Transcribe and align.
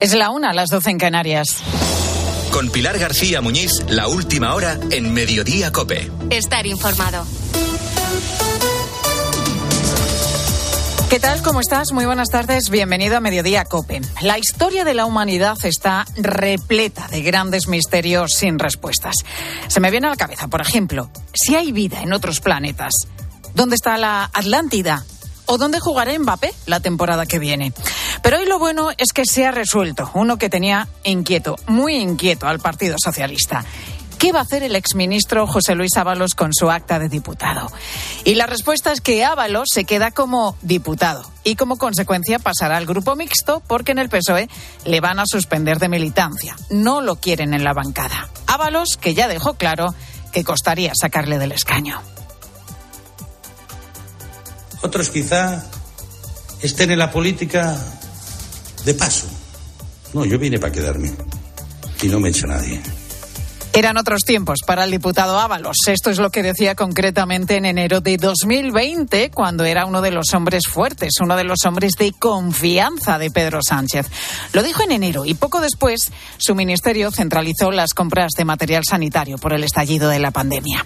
Es 0.00 0.14
la 0.14 0.30
una, 0.30 0.50
a 0.50 0.54
las 0.54 0.70
doce 0.70 0.90
en 0.90 0.98
Canarias. 0.98 1.56
Con 2.52 2.70
Pilar 2.70 3.00
García 3.00 3.40
Muñiz, 3.40 3.72
la 3.88 4.06
última 4.06 4.54
hora 4.54 4.78
en 4.92 5.12
Mediodía 5.12 5.72
Cope. 5.72 6.08
Estar 6.30 6.68
informado. 6.68 7.26
¿Qué 11.10 11.18
tal? 11.18 11.42
¿Cómo 11.42 11.58
estás? 11.58 11.90
Muy 11.90 12.06
buenas 12.06 12.28
tardes. 12.28 12.70
Bienvenido 12.70 13.16
a 13.16 13.20
Mediodía 13.20 13.64
Cope. 13.64 14.00
La 14.22 14.38
historia 14.38 14.84
de 14.84 14.94
la 14.94 15.04
humanidad 15.04 15.58
está 15.64 16.06
repleta 16.14 17.08
de 17.08 17.22
grandes 17.22 17.66
misterios 17.66 18.34
sin 18.34 18.60
respuestas. 18.60 19.16
Se 19.66 19.80
me 19.80 19.90
viene 19.90 20.06
a 20.06 20.10
la 20.10 20.16
cabeza, 20.16 20.46
por 20.46 20.60
ejemplo, 20.60 21.10
si 21.34 21.56
hay 21.56 21.72
vida 21.72 22.02
en 22.02 22.12
otros 22.12 22.38
planetas. 22.38 22.92
¿Dónde 23.52 23.74
está 23.74 23.98
la 23.98 24.30
Atlántida? 24.32 25.04
¿O 25.50 25.56
dónde 25.56 25.80
jugará 25.80 26.16
Mbappé 26.18 26.52
la 26.66 26.80
temporada 26.80 27.24
que 27.24 27.38
viene? 27.38 27.72
Pero 28.22 28.36
hoy 28.36 28.44
lo 28.44 28.58
bueno 28.58 28.90
es 28.98 29.14
que 29.14 29.24
se 29.24 29.46
ha 29.46 29.50
resuelto 29.50 30.10
uno 30.12 30.36
que 30.36 30.50
tenía 30.50 30.88
inquieto, 31.04 31.56
muy 31.66 31.96
inquieto 31.96 32.46
al 32.46 32.60
Partido 32.60 32.96
Socialista. 33.02 33.64
¿Qué 34.18 34.30
va 34.30 34.40
a 34.40 34.42
hacer 34.42 34.62
el 34.62 34.76
exministro 34.76 35.46
José 35.46 35.74
Luis 35.74 35.96
Ábalos 35.96 36.34
con 36.34 36.52
su 36.52 36.70
acta 36.70 36.98
de 36.98 37.08
diputado? 37.08 37.72
Y 38.24 38.34
la 38.34 38.44
respuesta 38.44 38.92
es 38.92 39.00
que 39.00 39.24
Ábalos 39.24 39.68
se 39.72 39.84
queda 39.84 40.10
como 40.10 40.54
diputado 40.60 41.22
y 41.44 41.56
como 41.56 41.78
consecuencia 41.78 42.38
pasará 42.38 42.76
al 42.76 42.84
grupo 42.84 43.16
mixto 43.16 43.62
porque 43.66 43.92
en 43.92 44.00
el 44.00 44.10
PSOE 44.10 44.50
le 44.84 45.00
van 45.00 45.18
a 45.18 45.24
suspender 45.24 45.78
de 45.78 45.88
militancia. 45.88 46.56
No 46.68 47.00
lo 47.00 47.16
quieren 47.16 47.54
en 47.54 47.64
la 47.64 47.72
bancada. 47.72 48.28
Ábalos, 48.46 48.98
que 49.00 49.14
ya 49.14 49.28
dejó 49.28 49.54
claro 49.54 49.94
que 50.30 50.44
costaría 50.44 50.92
sacarle 50.94 51.38
del 51.38 51.52
escaño. 51.52 52.02
Otros 54.82 55.10
quizá 55.10 55.64
estén 56.62 56.90
en 56.90 56.98
la 56.98 57.10
política 57.10 57.76
de 58.84 58.94
paso. 58.94 59.26
No, 60.14 60.24
yo 60.24 60.38
vine 60.38 60.58
para 60.58 60.72
quedarme. 60.72 61.12
Y 62.02 62.08
no 62.08 62.20
me 62.20 62.28
echa 62.28 62.46
nadie. 62.46 62.80
Eran 63.72 63.96
otros 63.96 64.22
tiempos 64.22 64.58
para 64.66 64.84
el 64.84 64.90
diputado 64.90 65.38
Ábalos. 65.38 65.76
Esto 65.86 66.10
es 66.10 66.18
lo 66.18 66.30
que 66.30 66.42
decía 66.42 66.74
concretamente 66.74 67.56
en 67.56 67.64
enero 67.64 68.00
de 68.00 68.16
2020, 68.16 69.30
cuando 69.30 69.64
era 69.64 69.86
uno 69.86 70.02
de 70.02 70.10
los 70.10 70.34
hombres 70.34 70.64
fuertes, 70.68 71.20
uno 71.20 71.36
de 71.36 71.44
los 71.44 71.64
hombres 71.64 71.92
de 71.98 72.12
confianza 72.12 73.18
de 73.18 73.30
Pedro 73.30 73.60
Sánchez. 73.62 74.06
Lo 74.52 74.62
dijo 74.62 74.82
en 74.82 74.92
enero 74.92 75.24
y 75.24 75.34
poco 75.34 75.60
después 75.60 76.10
su 76.38 76.54
ministerio 76.54 77.10
centralizó 77.12 77.70
las 77.70 77.94
compras 77.94 78.32
de 78.36 78.44
material 78.44 78.82
sanitario 78.88 79.38
por 79.38 79.52
el 79.52 79.62
estallido 79.62 80.08
de 80.08 80.18
la 80.18 80.30
pandemia. 80.32 80.84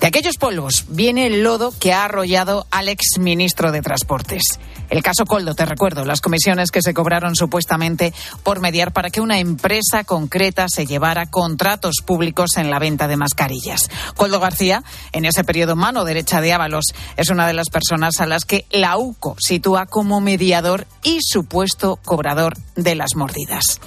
De 0.00 0.06
aquellos 0.06 0.36
polvos 0.36 0.84
viene 0.88 1.26
el 1.26 1.42
lodo 1.42 1.74
que 1.78 1.92
ha 1.92 2.04
arrollado 2.04 2.66
al 2.70 2.88
exministro 2.88 3.72
de 3.72 3.82
Transportes. 3.82 4.42
El 4.90 5.04
caso 5.04 5.24
Coldo, 5.24 5.54
te 5.54 5.64
recuerdo, 5.64 6.04
las 6.04 6.20
comisiones 6.20 6.72
que 6.72 6.82
se 6.82 6.92
cobraron 6.92 7.36
supuestamente 7.36 8.12
por 8.42 8.60
mediar 8.60 8.92
para 8.92 9.10
que 9.10 9.20
una 9.20 9.38
empresa 9.38 10.02
concreta 10.02 10.66
se 10.68 10.84
llevara 10.84 11.26
contratos 11.26 11.96
públicos 12.04 12.56
en 12.56 12.70
la 12.70 12.80
venta 12.80 13.06
de 13.06 13.16
mascarillas. 13.16 13.88
Coldo 14.16 14.40
García, 14.40 14.82
en 15.12 15.24
ese 15.24 15.44
periodo 15.44 15.76
mano 15.76 16.04
derecha 16.04 16.40
de 16.40 16.52
Ábalos, 16.52 16.86
es 17.16 17.30
una 17.30 17.46
de 17.46 17.52
las 17.52 17.70
personas 17.70 18.20
a 18.20 18.26
las 18.26 18.44
que 18.44 18.66
la 18.70 18.98
UCO 18.98 19.36
sitúa 19.38 19.86
como 19.86 20.20
mediador 20.20 20.88
y 21.04 21.20
supuesto 21.22 22.00
cobrador 22.04 22.56
de 22.74 22.96
las 22.96 23.14
mordidas. 23.14 23.80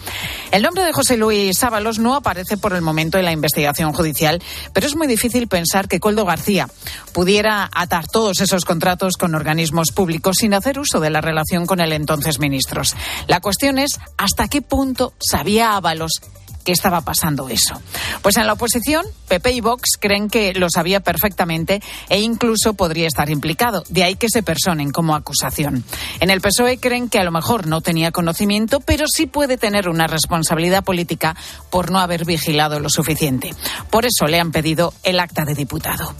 El 0.51 0.63
nombre 0.63 0.85
de 0.85 0.93
José 0.93 1.17
Luis 1.17 1.61
Ábalos 1.63 1.99
no 1.99 2.15
aparece 2.15 2.57
por 2.57 2.73
el 2.73 2.81
momento 2.81 3.17
en 3.17 3.25
la 3.25 3.31
investigación 3.31 3.91
judicial, 3.91 4.41
pero 4.71 4.87
es 4.87 4.95
muy 4.95 5.07
difícil 5.07 5.47
pensar 5.47 5.87
que 5.89 5.99
Coldo 5.99 6.25
García 6.25 6.69
pudiera 7.11 7.69
atar 7.73 8.07
todos 8.07 8.39
esos 8.39 8.63
contratos 8.63 9.17
con 9.17 9.35
organismos 9.35 9.91
públicos 9.91 10.37
sin 10.39 10.53
hacer 10.53 10.79
uso 10.79 10.92
de 10.99 11.09
la 11.09 11.21
relación 11.21 11.65
con 11.65 11.79
el 11.79 11.93
entonces 11.93 12.39
ministros. 12.39 12.95
La 13.27 13.39
cuestión 13.39 13.77
es 13.77 13.99
hasta 14.17 14.47
qué 14.47 14.61
punto 14.61 15.13
sabía 15.19 15.75
Ábalos 15.75 16.21
que 16.63 16.71
estaba 16.71 17.01
pasando 17.01 17.49
eso. 17.49 17.81
Pues 18.21 18.37
en 18.37 18.47
la 18.47 18.53
oposición, 18.53 19.05
PP 19.27 19.51
y 19.51 19.61
Vox 19.61 19.97
creen 19.99 20.29
que 20.29 20.53
lo 20.53 20.67
sabía 20.69 21.01
perfectamente 21.01 21.81
e 22.09 22.21
incluso 22.21 22.73
podría 22.73 23.07
estar 23.07 23.29
implicado. 23.29 23.83
De 23.89 24.03
ahí 24.03 24.15
que 24.15 24.29
se 24.29 24.43
personen 24.43 24.91
como 24.91 25.15
acusación. 25.15 25.83
En 26.19 26.29
el 26.29 26.41
PSOE 26.41 26.79
creen 26.79 27.09
que 27.09 27.19
a 27.19 27.23
lo 27.23 27.31
mejor 27.31 27.67
no 27.67 27.81
tenía 27.81 28.11
conocimiento, 28.11 28.79
pero 28.79 29.05
sí 29.07 29.25
puede 29.25 29.57
tener 29.57 29.89
una 29.89 30.07
responsabilidad 30.07 30.83
política 30.83 31.35
por 31.69 31.91
no 31.91 31.99
haber 31.99 32.25
vigilado 32.25 32.79
lo 32.79 32.89
suficiente. 32.89 33.53
Por 33.89 34.05
eso 34.05 34.25
le 34.27 34.39
han 34.39 34.51
pedido 34.51 34.93
el 35.03 35.19
acta 35.19 35.45
de 35.45 35.55
diputado. 35.55 36.13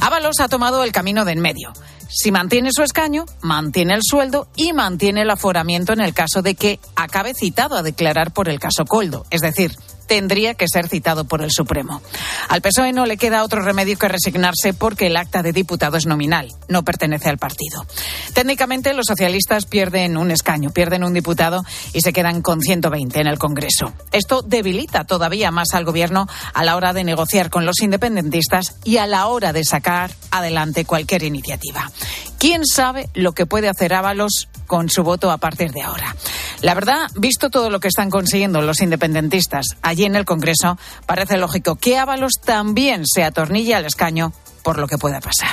Ábalos 0.00 0.40
ha 0.40 0.48
tomado 0.48 0.84
el 0.84 0.92
camino 0.92 1.24
de 1.24 1.32
en 1.32 1.40
medio. 1.40 1.72
Si 2.08 2.32
mantiene 2.32 2.70
su 2.72 2.82
escaño, 2.82 3.26
mantiene 3.42 3.94
el 3.94 4.00
sueldo 4.02 4.48
y 4.56 4.72
mantiene 4.72 5.22
el 5.22 5.30
aforamiento 5.30 5.92
en 5.92 6.00
el 6.00 6.14
caso 6.14 6.40
de 6.40 6.54
que 6.54 6.80
acabe 6.96 7.34
citado 7.34 7.76
a 7.76 7.82
declarar 7.82 8.32
por 8.32 8.48
el 8.48 8.58
caso 8.58 8.86
Coldo. 8.86 9.26
Es 9.30 9.42
decir, 9.42 9.76
tendría 10.08 10.54
que 10.54 10.66
ser 10.66 10.88
citado 10.88 11.26
por 11.26 11.42
el 11.42 11.52
Supremo. 11.52 12.02
Al 12.48 12.62
PSOE 12.62 12.92
no 12.92 13.06
le 13.06 13.18
queda 13.18 13.44
otro 13.44 13.62
remedio 13.62 13.96
que 13.96 14.08
resignarse 14.08 14.74
porque 14.74 15.06
el 15.06 15.16
acta 15.16 15.42
de 15.42 15.52
diputado 15.52 15.96
es 15.96 16.06
nominal, 16.06 16.48
no 16.66 16.82
pertenece 16.82 17.28
al 17.28 17.38
partido. 17.38 17.86
Técnicamente 18.32 18.94
los 18.94 19.06
socialistas 19.06 19.66
pierden 19.66 20.16
un 20.16 20.30
escaño, 20.30 20.70
pierden 20.70 21.04
un 21.04 21.12
diputado 21.12 21.62
y 21.92 22.00
se 22.00 22.12
quedan 22.12 22.42
con 22.42 22.60
120 22.60 23.20
en 23.20 23.26
el 23.26 23.38
Congreso. 23.38 23.92
Esto 24.10 24.42
debilita 24.42 25.04
todavía 25.04 25.50
más 25.50 25.74
al 25.74 25.84
gobierno 25.84 26.26
a 26.54 26.64
la 26.64 26.74
hora 26.74 26.92
de 26.92 27.04
negociar 27.04 27.50
con 27.50 27.66
los 27.66 27.80
independentistas 27.82 28.76
y 28.84 28.96
a 28.96 29.06
la 29.06 29.26
hora 29.26 29.52
de 29.52 29.64
sacar 29.64 30.10
adelante 30.30 30.86
cualquier 30.86 31.22
iniciativa. 31.22 31.90
¿Quién 32.38 32.64
sabe 32.64 33.08
lo 33.14 33.32
que 33.32 33.46
puede 33.46 33.68
hacer 33.68 33.92
Ábalos 33.92 34.48
con 34.68 34.88
su 34.88 35.02
voto 35.02 35.32
a 35.32 35.38
partir 35.38 35.72
de 35.72 35.82
ahora? 35.82 36.14
La 36.62 36.74
verdad, 36.74 37.08
visto 37.16 37.50
todo 37.50 37.68
lo 37.68 37.80
que 37.80 37.88
están 37.88 38.10
consiguiendo 38.10 38.62
los 38.62 38.80
independentistas 38.80 39.66
allí 39.82 40.04
en 40.04 40.14
el 40.14 40.24
Congreso, 40.24 40.78
parece 41.04 41.36
lógico 41.36 41.74
que 41.74 41.98
Ábalos 41.98 42.34
también 42.44 43.02
se 43.06 43.24
atornille 43.24 43.74
al 43.74 43.86
escaño 43.86 44.32
por 44.62 44.78
lo 44.78 44.86
que 44.86 44.98
pueda 44.98 45.20
pasar. 45.20 45.50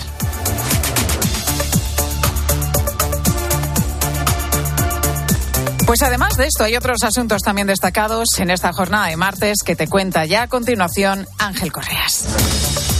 Pues 5.85 6.01
además 6.01 6.35
de 6.35 6.47
esto, 6.47 6.63
hay 6.63 6.75
otros 6.75 7.03
asuntos 7.03 7.43
también 7.43 7.67
destacados 7.67 8.27
en 8.39 8.49
esta 8.49 8.73
jornada 8.73 9.07
de 9.07 9.17
martes 9.17 9.57
que 9.63 9.75
te 9.75 9.87
cuenta 9.87 10.25
ya 10.25 10.43
a 10.43 10.47
continuación 10.47 11.27
Ángel 11.37 11.71
Correas. 11.71 12.25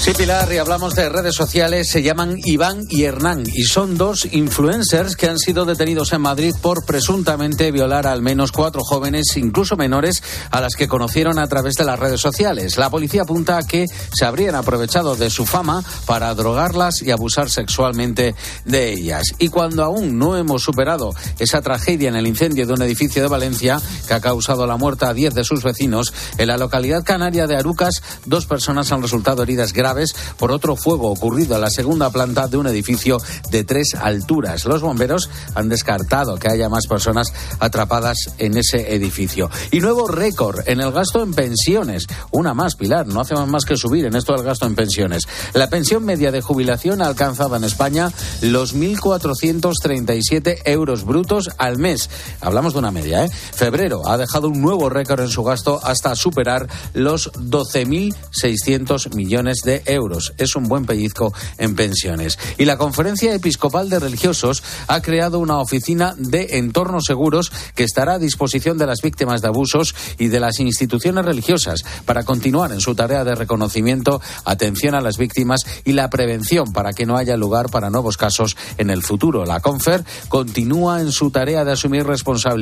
Sí, 0.06 0.14
Pilar, 0.14 0.54
y 0.54 0.60
hablamos 0.60 0.94
de 0.94 1.10
redes 1.10 1.34
sociales, 1.34 1.90
se 1.90 2.04
llaman 2.04 2.38
Iván 2.46 2.84
y 2.92 3.06
Hernán 3.06 3.44
y 3.52 3.64
son 3.64 3.98
dos 3.98 4.28
influencers 4.32 5.16
que 5.16 5.28
han 5.28 5.40
sido 5.40 5.66
detenidos 5.66 6.14
en 6.14 6.22
Madrid 6.22 6.54
por 6.62 6.86
presuntamente 6.86 7.72
violar 7.72 8.06
a 8.06 8.12
al 8.12 8.22
menos 8.22 8.52
cuatro 8.52 8.84
jóvenes, 8.84 9.36
incluso 9.36 9.78
menores, 9.78 10.22
a 10.52 10.62
las 10.62 10.76
que 10.76 10.88
conocieron 10.88 11.40
a 11.40 11.48
través 11.48 11.74
de 11.74 11.86
las 11.86 11.98
redes 11.98 12.22
sociales. 12.22 12.78
La 12.78 12.92
policía 12.92 13.24
apunta 13.24 13.58
a 13.58 13.64
que 13.64 13.88
se 14.14 14.26
habrían 14.26 14.54
aprovechado 14.54 15.16
de 15.16 15.32
su 15.32 15.48
fama 15.48 15.84
para 16.06 16.36
drogarlas 16.36 17.02
y 17.02 17.10
abusar 17.10 17.50
sexualmente 17.50 18.36
de 18.64 18.94
ellas. 18.94 19.34
Y 19.40 19.50
cuando 19.50 19.84
aún 19.84 20.20
no 20.20 20.38
hemos 20.38 20.62
superado 20.62 21.16
esa 21.40 21.64
tragedia 21.64 22.10
en 22.10 22.16
el 22.16 22.28
incendio 22.28 22.68
de 22.68 22.75
un 22.76 22.84
edificio 22.84 23.22
de 23.22 23.28
Valencia 23.28 23.82
que 24.08 24.14
ha 24.14 24.22
causado 24.22 24.68
la 24.68 24.78
muerte 24.78 25.06
a 25.06 25.14
diez 25.14 25.34
de 25.34 25.44
sus 25.44 25.64
vecinos, 25.64 26.14
en 26.38 26.48
la 26.48 26.58
localidad 26.58 27.04
canaria 27.04 27.48
de 27.48 27.58
Arucas, 27.58 28.04
dos 28.26 28.46
personas 28.46 28.92
han 28.92 29.02
resultado 29.02 29.44
heridas 29.44 29.74
graves 29.74 30.14
por 30.38 30.52
otro 30.52 30.76
fuego 30.76 31.12
ocurrido 31.12 31.56
en 31.56 31.62
la 31.62 31.70
segunda 31.70 32.10
planta 32.10 32.48
de 32.48 32.58
un 32.58 32.68
edificio 32.68 33.18
de 33.50 33.64
tres 33.64 33.96
alturas. 33.96 34.66
Los 34.66 34.82
bomberos 34.82 35.30
han 35.56 35.70
descartado 35.70 36.38
que 36.38 36.52
haya 36.52 36.70
más 36.70 36.88
personas 36.88 37.34
atrapadas 37.60 38.18
en 38.38 38.58
ese 38.58 38.94
edificio. 38.94 39.50
Y 39.72 39.80
nuevo 39.80 40.08
récord 40.08 40.68
en 40.68 40.82
el 40.82 40.92
gasto 40.92 41.24
en 41.24 41.34
pensiones. 41.34 42.08
Una 42.32 42.54
más, 42.54 42.76
Pilar, 42.76 43.08
no 43.08 43.22
hacemos 43.22 43.48
más 43.48 43.66
que 43.66 43.78
subir 43.78 44.06
en 44.06 44.16
esto 44.16 44.34
del 44.34 44.44
gasto 44.44 44.66
en 44.66 44.76
pensiones. 44.76 45.24
La 45.54 45.70
pensión 45.70 46.04
media 46.04 46.32
de 46.32 46.42
jubilación 46.42 47.02
ha 47.02 47.08
alcanzado 47.08 47.56
en 47.56 47.64
España 47.64 48.12
los 48.42 48.76
1.437 48.76 50.62
euros 50.66 51.06
brutos 51.06 51.52
al 51.58 51.78
mes. 51.78 52.10
Hablamos 52.42 52.65
de 52.74 52.80
una 52.80 52.92
media, 52.92 53.26
¿eh? 53.26 53.30
Febrero 53.30 54.08
ha 54.08 54.18
dejado 54.18 54.48
un 54.48 54.62
nuevo 54.62 54.90
récord 54.90 55.22
en 55.22 55.30
su 55.30 55.44
gasto 55.44 55.80
hasta 55.84 56.16
superar 56.16 56.68
los 56.94 57.32
12.600 57.34 59.14
millones 59.14 59.60
de 59.64 59.84
euros. 59.86 60.34
Es 60.38 60.56
un 60.56 60.64
buen 60.64 60.86
pellizco 60.86 61.34
en 61.58 61.76
pensiones. 61.76 62.40
Y 62.58 62.66
la 62.66 62.78
Conferencia 62.78 63.34
Episcopal 63.34 63.90
de 63.90 64.00
Religiosos 64.00 64.64
ha 64.88 65.02
creado 65.02 65.40
una 65.40 65.60
oficina 65.60 66.16
de 66.18 66.58
entornos 66.58 67.06
seguros 67.06 67.52
que 67.76 67.84
estará 67.84 68.14
a 68.14 68.20
disposición 68.20 68.78
de 68.78 68.88
las 68.88 69.02
víctimas 69.02 69.42
de 69.42 69.48
abusos 69.48 69.96
y 70.18 70.28
de 70.28 70.40
las 70.40 70.60
instituciones 70.60 71.26
religiosas 71.26 71.84
para 72.06 72.24
continuar 72.24 72.72
en 72.72 72.82
su 72.82 72.96
tarea 72.96 73.24
de 73.24 73.36
reconocimiento, 73.36 74.22
atención 74.46 74.96
a 74.96 75.02
las 75.02 75.18
víctimas 75.18 75.62
y 75.84 75.94
la 75.94 76.10
prevención 76.10 76.74
para 76.74 76.94
que 76.94 77.06
no 77.06 77.18
haya 77.18 77.38
lugar 77.38 77.70
para 77.70 77.90
nuevos 77.90 78.18
casos 78.18 78.56
en 78.78 78.90
el 78.90 79.04
futuro. 79.04 79.46
La 79.46 79.60
Confer 79.60 80.04
continúa 80.30 81.02
en 81.02 81.12
su 81.12 81.32
tarea 81.32 81.64
de 81.64 81.74
asumir 81.74 82.06
responsabilidades 82.06 82.55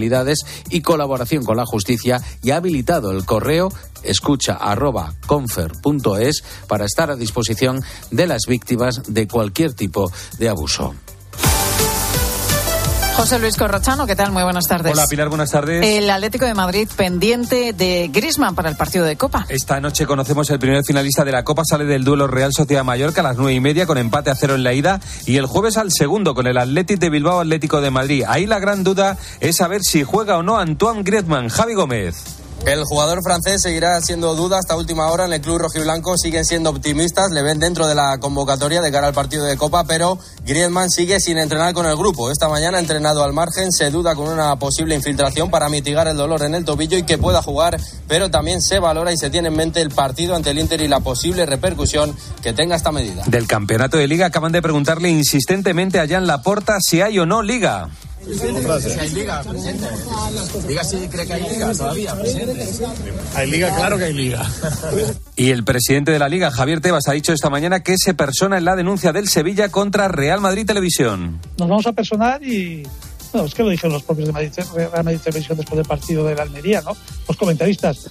y 0.70 0.82
colaboración 0.82 1.44
con 1.44 1.58
la 1.58 1.66
justicia 1.66 2.22
y 2.42 2.52
ha 2.52 2.58
habilitado 2.58 3.12
el 3.12 3.26
correo 3.26 3.72
escucha 4.04 4.54
arroba 4.54 5.14
confer.es 5.26 6.44
para 6.68 6.86
estar 6.86 7.10
a 7.10 7.16
disposición 7.16 7.82
de 8.12 8.28
las 8.28 8.42
víctimas 8.48 9.02
de 9.08 9.28
cualquier 9.28 9.74
tipo 9.74 10.12
de 10.38 10.50
abuso. 10.50 10.94
José 13.16 13.38
Luis 13.38 13.56
Corrochano, 13.56 14.08
¿qué 14.08 14.16
tal? 14.16 14.32
Muy 14.32 14.42
buenas 14.44 14.66
tardes. 14.66 14.92
Hola 14.92 15.06
Pilar, 15.08 15.30
buenas 15.30 15.52
tardes. 15.52 15.86
El 15.86 16.10
Atlético 16.10 16.46
de 16.46 16.56
Madrid 16.56 16.90
pendiente 16.98 17.72
de 17.72 18.10
Grisman 18.12 18.56
para 18.56 18.70
el 18.70 18.76
partido 18.76 19.06
de 19.06 19.16
Copa. 19.16 19.46
Esta 19.50 19.80
noche 19.80 20.08
conocemos 20.08 20.50
el 20.50 20.58
primer 20.58 20.84
finalista 20.84 21.24
de 21.24 21.32
la 21.32 21.44
Copa, 21.44 21.64
sale 21.64 21.86
del 21.86 22.04
duelo 22.04 22.26
Real 22.26 22.52
Sociedad 22.54 22.84
Mallorca 22.84 23.22
a 23.22 23.24
las 23.24 23.38
nueve 23.38 23.54
y 23.54 23.60
media 23.60 23.86
con 23.86 24.00
empate 24.00 24.32
a 24.32 24.36
cero 24.36 24.56
en 24.56 24.64
la 24.64 24.74
ida 24.74 25.00
y 25.28 25.38
el 25.38 25.46
jueves 25.46 25.78
al 25.78 25.92
segundo 25.92 26.34
con 26.34 26.48
el 26.48 26.58
Atlético 26.58 27.00
de 27.00 27.10
Bilbao 27.12 27.40
Atlético 27.40 27.82
de 27.82 27.92
Madrid. 27.92 28.24
Ahí 28.28 28.48
la 28.48 28.60
gran 28.60 28.84
duda 28.84 29.16
es 29.40 29.58
saber 29.58 29.84
si 29.84 30.04
juega 30.04 30.38
o 30.38 30.44
no 30.44 30.58
Antoine 30.58 31.04
Griezmann. 31.04 31.50
Javi 31.50 31.76
Gómez. 31.76 32.43
El 32.66 32.86
jugador 32.86 33.22
francés 33.22 33.62
seguirá 33.62 34.00
siendo 34.00 34.36
duda 34.36 34.58
hasta 34.58 34.78
última 34.78 35.08
hora 35.08 35.26
en 35.26 35.34
el 35.34 35.42
club 35.42 35.58
rojiblanco. 35.58 36.18
Siguen 36.18 36.46
siendo 36.46 36.70
optimistas, 36.70 37.30
le 37.32 37.42
ven 37.42 37.60
dentro 37.60 37.88
de 37.88 37.94
la 37.94 38.18
convocatoria 38.20 38.82
de 38.82 38.90
cara 38.90 39.08
al 39.08 39.14
partido 39.14 39.44
de 39.44 39.58
Copa, 39.58 39.84
pero 39.84 40.18
Griezmann 40.46 40.90
sigue 40.90 41.20
sin 41.20 41.38
entrenar 41.38 41.74
con 41.74 41.86
el 41.86 41.98
grupo. 41.98 42.32
Esta 42.32 42.48
mañana 42.48 42.80
entrenado 42.80 43.22
al 43.22 43.34
margen, 43.34 43.74
se 43.74 43.92
duda 43.92 44.16
con 44.16 44.30
una 44.30 44.56
posible 44.56 44.96
infiltración 44.96 45.52
para 45.52 45.68
mitigar 45.68 46.08
el 46.08 46.16
dolor 46.16 46.42
en 46.44 46.56
el 46.56 46.64
tobillo 46.64 46.98
y 46.98 47.04
que 47.04 47.18
pueda 47.18 47.42
jugar, 47.42 47.78
pero 48.08 48.32
también 48.32 48.62
se 48.62 48.80
valora 48.80 49.12
y 49.12 49.18
se 49.18 49.30
tiene 49.30 49.50
en 49.50 49.58
mente 49.58 49.82
el 49.82 49.90
partido 49.90 50.34
ante 50.34 50.52
el 50.52 50.60
Inter 50.60 50.82
y 50.82 50.88
la 50.88 51.02
posible 51.02 51.46
repercusión 51.46 52.16
que 52.42 52.54
tenga 52.54 52.78
esta 52.78 52.94
medida. 52.94 53.24
Del 53.28 53.46
campeonato 53.46 53.98
de 53.98 54.08
liga 54.08 54.28
acaban 54.28 54.54
de 54.54 54.62
preguntarle 54.62 55.10
insistentemente 55.10 56.00
a 56.00 56.08
Jan 56.08 56.28
Laporta 56.28 56.78
si 56.80 57.02
hay 57.02 57.20
o 57.20 57.26
no 57.26 57.42
liga. 57.42 57.90
Hay 59.00 59.10
liga, 59.10 59.44
presidente. 59.44 59.88
Diga 60.68 60.84
si 60.84 60.98
cree 61.08 61.28
que 61.28 61.34
hay 61.34 61.50
liga 61.50 61.74
todavía, 61.74 62.16
presidente. 62.16 62.68
Hay 63.36 63.52
liga, 63.52 63.76
claro 63.76 63.98
que 63.98 64.06
hay 64.06 64.14
liga. 64.14 64.50
Y 65.36 65.50
el 65.50 65.64
presidente 65.64 66.12
de 66.12 66.20
la 66.20 66.30
liga, 66.30 66.52
Javier 66.52 66.82
Tebas, 66.82 67.08
ha 67.08 67.14
dicho 67.14 67.34
esta 67.34 67.50
mañana 67.50 67.82
que 67.82 67.96
se 67.98 68.14
persona 68.14 68.58
en 68.58 68.66
la 68.66 68.76
denuncia 68.76 69.12
del 69.12 69.28
Sevilla 69.28 69.70
contra 69.70 70.08
Real 70.08 70.42
Madrid 70.42 70.66
Televisión. 70.66 71.40
Nos 71.58 71.68
vamos 71.68 71.88
a 71.88 71.94
personar 71.94 72.44
y 72.44 72.84
bueno, 73.32 73.48
es 73.48 73.56
que 73.56 73.64
lo 73.64 73.70
dijeron 73.70 73.94
los 73.94 74.04
propios 74.04 74.28
de 74.28 74.34
Madrid, 74.34 74.52
Real 74.76 75.04
Madrid 75.04 75.20
Televisión 75.24 75.58
después 75.58 75.78
del 75.78 75.88
partido 75.88 76.24
de 76.26 76.36
la 76.36 76.44
Almería, 76.44 76.82
¿no? 76.82 76.96
Los 77.28 77.36
comentaristas. 77.36 78.08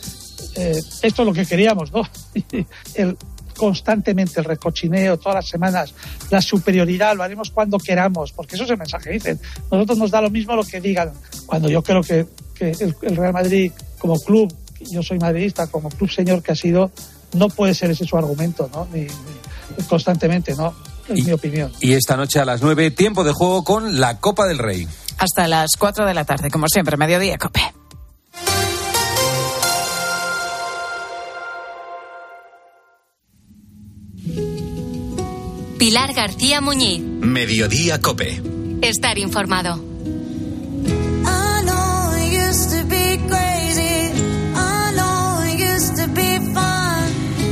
Eh, 0.56 0.82
esto 1.03 1.23
es 1.23 1.26
lo 1.26 1.32
que 1.32 1.47
queríamos, 1.47 1.93
¿no? 1.93 2.03
El, 2.94 3.17
constantemente 3.67 4.41
el 4.41 4.44
recochineo, 4.44 5.17
todas 5.19 5.37
las 5.37 5.49
semanas, 5.49 5.94
la 6.31 6.43
superioridad, 6.43 7.14
lo 7.14 7.23
haremos 7.23 7.53
cuando 7.53 7.79
queramos, 7.79 8.32
porque 8.32 8.56
eso 8.56 8.64
es 8.64 8.70
el 8.70 8.76
mensaje 8.76 9.05
que 9.05 9.11
dicen. 9.12 9.41
Nosotros 9.70 9.99
nos 9.99 10.11
da 10.11 10.20
lo 10.20 10.31
mismo 10.31 10.56
lo 10.56 10.64
que 10.64 10.81
digan, 10.81 11.12
cuando 11.47 11.69
yo 11.70 11.81
creo 11.81 12.03
que, 12.03 12.26
que 12.56 12.73
el, 12.73 12.97
el 13.03 13.17
Real 13.17 13.32
Madrid 13.32 13.70
como 14.00 14.19
club, 14.19 14.53
yo 14.91 15.00
soy 15.05 15.20
madridista, 15.20 15.69
como 15.69 15.91
club 15.91 16.11
señor 16.11 16.43
que 16.43 16.50
ha 16.50 16.56
sido, 16.56 16.91
no 17.35 17.49
puede 17.49 17.73
ser 17.73 17.93
ese 17.93 18.05
su 18.05 18.17
argumento, 18.17 18.69
¿no? 18.75 18.88
Ni, 18.93 19.03
ni 19.03 19.85
constantemente, 19.88 20.56
¿no? 20.56 20.75
Es 21.09 21.20
Y- 21.20 21.23
mi 21.23 21.31
opinión. 21.32 21.70
Y 21.81 21.93
esta 21.93 22.17
noche 22.17 22.41
a 22.41 22.44
las 22.44 22.62
9, 22.62 22.91
tiempo 22.91 23.23
de 23.23 23.31
juego 23.32 23.62
con 23.62 24.00
la 24.00 24.19
Copa 24.19 24.44
del 24.49 24.59
Rey. 24.59 24.88
Hasta 25.19 25.47
las 25.47 25.70
4 25.79 26.05
de 26.05 26.14
la 26.14 26.25
tarde, 26.25 26.50
como 26.50 26.67
siempre, 26.67 26.97
mediodía, 26.97 27.38
Cope. 27.38 27.61
Pilar 35.82 36.14
García 36.14 36.61
Muñiz. 36.61 37.02
Mediodía 37.02 38.00
Cope. 38.00 38.40
Estar 38.82 39.19
informado. 39.19 39.82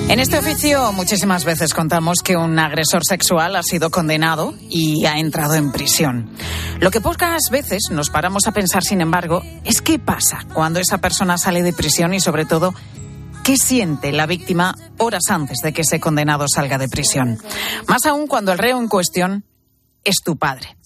En 0.08 0.20
este 0.20 0.38
oficio 0.38 0.92
muchísimas 0.92 1.44
veces 1.44 1.74
contamos 1.74 2.22
que 2.22 2.36
un 2.36 2.56
agresor 2.60 3.04
sexual 3.04 3.56
ha 3.56 3.64
sido 3.64 3.90
condenado 3.90 4.54
y 4.68 5.06
ha 5.06 5.18
entrado 5.18 5.54
en 5.54 5.72
prisión. 5.72 6.30
Lo 6.78 6.92
que 6.92 7.00
pocas 7.00 7.50
veces 7.50 7.90
nos 7.90 8.10
paramos 8.10 8.46
a 8.46 8.52
pensar, 8.52 8.84
sin 8.84 9.00
embargo, 9.00 9.42
es 9.64 9.82
qué 9.82 9.98
pasa 9.98 10.46
cuando 10.54 10.78
esa 10.78 10.98
persona 10.98 11.36
sale 11.36 11.64
de 11.64 11.72
prisión 11.72 12.14
y 12.14 12.20
sobre 12.20 12.44
todo 12.44 12.74
qué 13.44 13.56
siente 13.56 14.12
la 14.12 14.26
víctima 14.26 14.76
horas 14.98 15.24
antes 15.28 15.58
de 15.62 15.72
que 15.72 15.82
ese 15.82 16.00
condenado 16.00 16.46
salga 16.48 16.78
de 16.78 16.88
prisión. 16.88 17.38
Más 17.86 18.06
aún 18.06 18.26
cuando 18.26 18.52
el 18.52 18.58
reo 18.58 18.78
en 18.78 18.88
cuestión 18.88 19.44
es 20.04 20.16
tu 20.24 20.36
padre, 20.36 20.76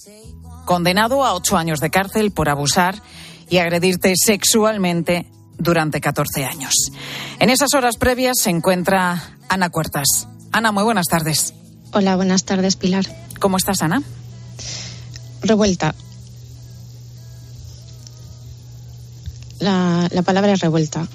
condenado 0.64 1.24
a 1.24 1.34
ocho 1.34 1.56
años 1.56 1.80
de 1.80 1.90
cárcel 1.90 2.32
por 2.32 2.48
abusar 2.48 3.00
y 3.48 3.58
agredirte 3.58 4.14
sexualmente 4.16 5.26
durante 5.58 6.00
14 6.00 6.44
años. 6.44 6.74
En 7.38 7.50
esas 7.50 7.74
horas 7.74 7.96
previas 7.96 8.38
se 8.40 8.50
encuentra 8.50 9.36
Ana 9.48 9.70
Cuertas. 9.70 10.28
Ana, 10.52 10.72
muy 10.72 10.84
buenas 10.84 11.06
tardes. 11.06 11.54
Hola, 11.92 12.16
buenas 12.16 12.44
tardes, 12.44 12.76
Pilar. 12.76 13.04
¿Cómo 13.38 13.56
estás, 13.56 13.82
Ana? 13.82 14.02
Revuelta. 15.42 15.94
La, 19.60 20.08
la 20.10 20.22
palabra 20.22 20.52
es 20.52 20.60
revuelta. 20.60 21.06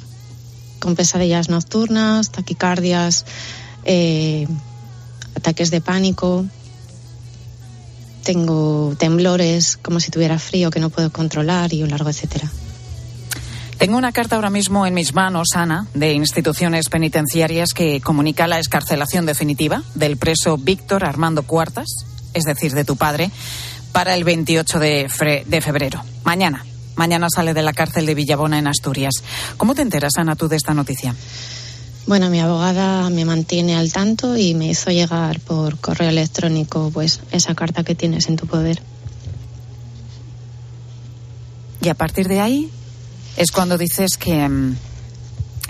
Con 0.80 0.96
pesadillas 0.96 1.50
nocturnas, 1.50 2.32
taquicardias, 2.32 3.26
eh, 3.86 4.48
ataques 5.36 5.72
de 5.72 5.82
pánico. 5.82 6.46
Tengo 8.24 8.96
temblores, 8.98 9.78
como 9.78 10.00
si 10.00 10.12
tuviera 10.12 10.40
frío 10.40 10.70
que 10.70 10.80
no 10.80 10.90
puedo 10.90 11.12
controlar 11.12 11.74
y 11.74 11.84
un 11.84 11.90
largo 11.90 12.10
etcétera. 12.10 12.50
Tengo 13.80 13.98
una 13.98 14.12
carta 14.12 14.36
ahora 14.36 14.50
mismo 14.50 14.86
en 14.86 14.94
mis 14.94 15.14
manos, 15.14 15.56
Ana, 15.56 15.88
de 15.94 16.12
instituciones 16.12 16.90
penitenciarias 16.90 17.74
que 17.74 18.02
comunica 18.02 18.46
la 18.46 18.60
escarcelación 18.60 19.26
definitiva 19.26 19.84
del 19.96 20.18
preso 20.18 20.58
Víctor 20.58 21.06
Armando 21.06 21.44
Cuartas, 21.44 21.88
es 22.34 22.44
decir, 22.44 22.74
de 22.74 22.84
tu 22.84 22.98
padre, 22.98 23.32
para 23.94 24.16
el 24.16 24.26
28 24.26 24.80
de, 24.80 25.62
febrero. 25.62 26.04
Mañana. 26.26 26.66
Mañana 27.00 27.28
sale 27.34 27.54
de 27.54 27.62
la 27.62 27.72
cárcel 27.72 28.06
de 28.06 28.14
Villabona 28.14 28.60
en 28.60 28.68
Asturias. 28.68 29.24
¿Cómo 29.56 29.74
te 29.74 29.82
enteras, 29.82 30.18
Ana, 30.18 30.36
tú 30.36 30.50
de 30.50 30.58
esta 30.58 30.74
noticia? 30.74 31.16
Bueno, 32.08 32.30
mi 32.30 32.42
abogada 32.42 33.10
me 33.10 33.24
mantiene 33.24 33.78
al 33.78 33.94
tanto 33.94 34.36
y 34.36 34.54
me 34.54 34.72
hizo 34.72 34.92
llegar 34.92 35.40
por 35.40 35.78
correo 35.78 36.10
electrónico 36.10 36.92
pues 36.94 37.22
esa 37.32 37.56
carta 37.56 37.86
que 37.86 37.96
tienes 37.96 38.28
en 38.28 38.36
tu 38.36 38.48
poder. 38.48 38.82
Y 41.82 41.88
a 41.88 41.94
partir 41.94 42.28
de 42.28 42.42
ahí 42.42 42.70
es 43.38 43.52
cuando 43.52 43.78
dices 43.78 44.18
que 44.18 44.50
mm, 44.50 44.76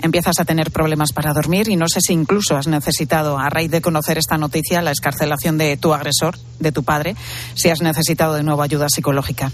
empiezas 0.02 0.34
a 0.40 0.44
tener 0.44 0.72
problemas 0.72 1.12
para 1.12 1.32
dormir 1.32 1.68
y 1.68 1.76
no 1.76 1.86
sé 1.86 2.00
si 2.00 2.12
incluso 2.12 2.56
has 2.56 2.66
necesitado, 2.66 3.38
a 3.38 3.48
raíz 3.48 3.70
de 3.70 3.80
conocer 3.80 4.18
esta 4.18 4.36
noticia, 4.36 4.82
la 4.82 4.90
escarcelación 4.90 5.58
de 5.58 5.76
tu 5.76 5.94
agresor, 5.94 6.36
de 6.58 6.72
tu 6.72 6.82
padre, 6.82 7.14
si 7.54 7.68
has 7.68 7.82
necesitado 7.82 8.34
de 8.34 8.42
nuevo 8.42 8.62
ayuda 8.62 8.88
psicológica. 8.88 9.52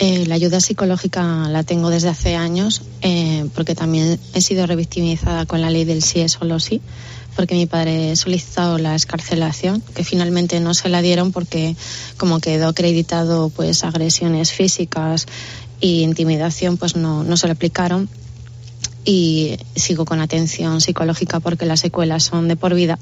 Eh, 0.00 0.26
la 0.26 0.36
ayuda 0.36 0.60
psicológica 0.60 1.48
la 1.48 1.64
tengo 1.64 1.90
desde 1.90 2.08
hace 2.08 2.36
años 2.36 2.82
eh, 3.02 3.48
porque 3.56 3.74
también 3.74 4.20
he 4.32 4.40
sido 4.40 4.64
revictimizada 4.64 5.44
con 5.44 5.60
la 5.60 5.70
ley 5.70 5.84
del 5.84 6.02
sí 6.02 6.20
es 6.20 6.32
solo 6.32 6.60
sí 6.60 6.80
porque 7.34 7.56
mi 7.56 7.66
padre 7.66 8.14
solicitado 8.14 8.78
la 8.78 8.94
escarcelación 8.94 9.82
que 9.96 10.04
finalmente 10.04 10.60
no 10.60 10.72
se 10.72 10.88
la 10.88 11.02
dieron 11.02 11.32
porque 11.32 11.74
como 12.16 12.38
quedó 12.38 12.68
acreditado 12.68 13.48
pues 13.48 13.82
agresiones 13.82 14.52
físicas 14.52 15.26
y 15.80 16.02
intimidación 16.02 16.76
pues 16.76 16.94
no, 16.94 17.24
no 17.24 17.36
se 17.36 17.48
le 17.48 17.54
aplicaron 17.54 18.08
y 19.04 19.56
sigo 19.74 20.04
con 20.04 20.20
atención 20.20 20.80
psicológica 20.80 21.40
porque 21.40 21.66
las 21.66 21.80
secuelas 21.80 22.22
son 22.22 22.46
de 22.46 22.54
por 22.54 22.72
vida 22.72 23.00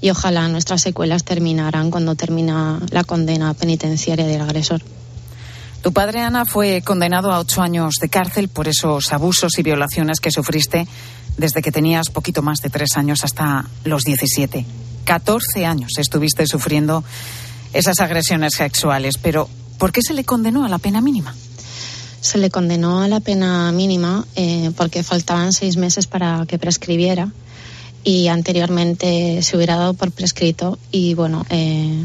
y 0.00 0.10
ojalá 0.10 0.48
nuestras 0.48 0.82
secuelas 0.82 1.22
terminarán 1.22 1.92
cuando 1.92 2.16
termina 2.16 2.80
la 2.90 3.04
condena 3.04 3.54
penitenciaria 3.54 4.26
del 4.26 4.40
agresor. 4.40 4.82
Tu 5.82 5.92
padre, 5.92 6.20
Ana, 6.20 6.44
fue 6.44 6.80
condenado 6.82 7.32
a 7.32 7.40
ocho 7.40 7.60
años 7.60 7.96
de 8.00 8.08
cárcel 8.08 8.48
por 8.48 8.68
esos 8.68 9.12
abusos 9.12 9.58
y 9.58 9.64
violaciones 9.64 10.20
que 10.20 10.30
sufriste 10.30 10.86
desde 11.36 11.60
que 11.60 11.72
tenías 11.72 12.08
poquito 12.08 12.40
más 12.40 12.58
de 12.62 12.70
tres 12.70 12.90
años 12.96 13.24
hasta 13.24 13.68
los 13.82 14.04
17. 14.04 14.64
14 15.04 15.66
años 15.66 15.90
estuviste 15.98 16.46
sufriendo 16.46 17.02
esas 17.72 17.98
agresiones 17.98 18.54
sexuales, 18.54 19.18
pero 19.20 19.48
¿por 19.78 19.90
qué 19.90 20.02
se 20.06 20.14
le 20.14 20.22
condenó 20.22 20.64
a 20.64 20.68
la 20.68 20.78
pena 20.78 21.00
mínima? 21.00 21.34
Se 22.20 22.38
le 22.38 22.48
condenó 22.48 23.02
a 23.02 23.08
la 23.08 23.18
pena 23.18 23.72
mínima 23.72 24.24
eh, 24.36 24.70
porque 24.76 25.02
faltaban 25.02 25.52
seis 25.52 25.76
meses 25.76 26.06
para 26.06 26.46
que 26.46 26.60
prescribiera 26.60 27.32
y 28.04 28.28
anteriormente 28.28 29.42
se 29.42 29.56
hubiera 29.56 29.76
dado 29.76 29.94
por 29.94 30.12
prescrito 30.12 30.78
y 30.92 31.14
bueno, 31.14 31.44
eh, 31.50 32.04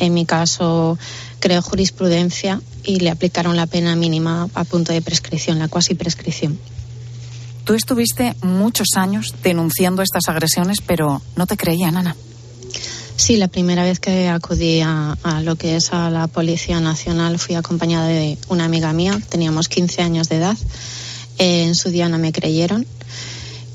en 0.00 0.14
mi 0.14 0.26
caso 0.26 0.98
creó 1.38 1.62
jurisprudencia 1.62 2.60
y 2.82 3.00
le 3.00 3.10
aplicaron 3.10 3.56
la 3.56 3.66
pena 3.66 3.94
mínima 3.94 4.48
a 4.54 4.64
punto 4.64 4.92
de 4.92 5.02
prescripción, 5.02 5.58
la 5.58 5.68
cuasi 5.68 5.94
prescripción. 5.94 6.58
Tú 7.64 7.74
estuviste 7.74 8.34
muchos 8.42 8.88
años 8.96 9.34
denunciando 9.42 10.02
estas 10.02 10.28
agresiones, 10.28 10.80
pero 10.80 11.22
no 11.36 11.46
te 11.46 11.56
creían, 11.56 11.96
Ana. 11.96 12.16
Sí, 13.16 13.36
la 13.36 13.48
primera 13.48 13.84
vez 13.84 14.00
que 14.00 14.28
acudí 14.28 14.80
a, 14.80 15.16
a, 15.22 15.42
lo 15.42 15.56
que 15.56 15.76
es 15.76 15.92
a 15.92 16.08
la 16.08 16.26
Policía 16.26 16.80
Nacional 16.80 17.38
fui 17.38 17.54
acompañada 17.54 18.08
de 18.08 18.38
una 18.48 18.64
amiga 18.64 18.92
mía, 18.94 19.20
teníamos 19.28 19.68
15 19.68 20.02
años 20.02 20.28
de 20.30 20.36
edad. 20.36 20.56
Eh, 21.38 21.64
en 21.64 21.74
su 21.74 21.90
día 21.90 22.08
no 22.08 22.18
me 22.18 22.32
creyeron 22.32 22.86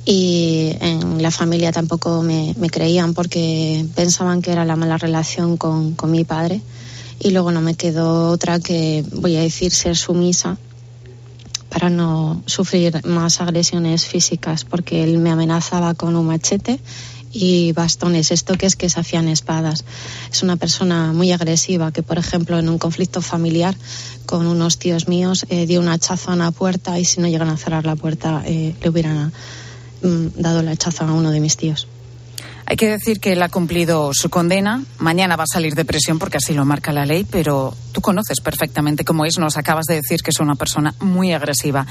y 0.05 0.75
en 0.79 1.21
la 1.21 1.31
familia 1.31 1.71
tampoco 1.71 2.21
me, 2.21 2.53
me, 2.57 2.69
creían 2.69 3.13
porque 3.15 3.85
pensaban 3.95 4.41
que 4.41 4.51
era 4.51 4.63
la 4.63 4.75
mala 4.75 4.97
relación 4.97 5.57
con, 5.57 5.95
con 5.95 6.11
mi 6.11 6.23
padre 6.23 6.61
y 7.19 7.31
luego 7.31 7.51
no 7.51 7.61
me 7.61 7.75
quedó 7.75 8.29
otra 8.29 8.59
que, 8.59 9.03
voy 9.13 9.35
a 9.35 9.41
decir, 9.41 9.71
ser 9.71 9.95
sumisa 9.97 10.57
para 11.69 11.89
no 11.89 12.41
sufrir 12.45 13.05
más 13.05 13.41
agresiones 13.41 14.05
físicas, 14.05 14.63
porque 14.63 15.03
él 15.03 15.17
me 15.17 15.31
amenazaba 15.31 15.93
con 15.93 16.15
un 16.15 16.27
machete 16.27 16.79
y 17.33 17.73
bastones, 17.73 18.31
esto 18.31 18.57
que 18.57 18.65
es 18.65 18.77
que 18.77 18.87
se 18.87 18.99
hacían 18.99 19.27
espadas. 19.27 19.83
Es 20.31 20.41
una 20.41 20.55
persona 20.55 21.11
muy 21.11 21.33
agresiva 21.33 21.91
que, 21.91 22.01
por 22.01 22.17
ejemplo, 22.17 22.57
en 22.57 22.69
un 22.69 22.77
conflicto 22.77 23.21
familiar 23.21 23.75
con 24.25 24.47
unos 24.47 24.77
tíos 24.77 25.09
míos 25.09 25.45
eh, 25.49 25.65
dio 25.65 25.81
un 25.81 25.89
hachazo 25.89 26.31
a 26.31 26.35
una 26.35 26.51
puerta 26.51 26.97
y 26.97 27.03
si 27.03 27.19
no 27.19 27.27
llegan 27.27 27.49
a 27.49 27.57
cerrar 27.57 27.85
la 27.85 27.97
puerta 27.97 28.41
eh, 28.45 28.73
le 28.81 28.89
hubieran 28.89 29.33
dado 30.35 30.59
el 30.61 30.67
hachazo 30.67 31.05
a 31.05 31.13
uno 31.13 31.31
de 31.31 31.39
mis 31.39 31.57
tíos. 31.57 31.87
Hay 32.67 32.77
que 32.77 32.89
decir 32.89 33.19
que 33.19 33.33
él 33.33 33.43
ha 33.43 33.49
cumplido 33.49 34.09
su 34.13 34.29
condena. 34.31 34.83
Mañana 34.97 35.35
va 35.35 35.43
a 35.43 35.47
salir 35.47 35.75
de 35.75 35.85
prisión 35.85 36.17
porque 36.17 36.37
así 36.37 36.53
lo 36.53 36.65
marca 36.65 36.91
la 36.91 37.05
ley, 37.05 37.23
pero 37.23 37.75
tú 37.91 38.01
conoces 38.01 38.41
perfectamente 38.41 39.05
cómo 39.05 39.23
es. 39.25 39.37
Nos 39.37 39.55
acabas 39.57 39.85
de 39.85 39.95
decir 39.95 40.21
que 40.23 40.31
es 40.31 40.39
una 40.39 40.55
persona 40.55 40.95
muy 40.99 41.31
agresiva. 41.31 41.85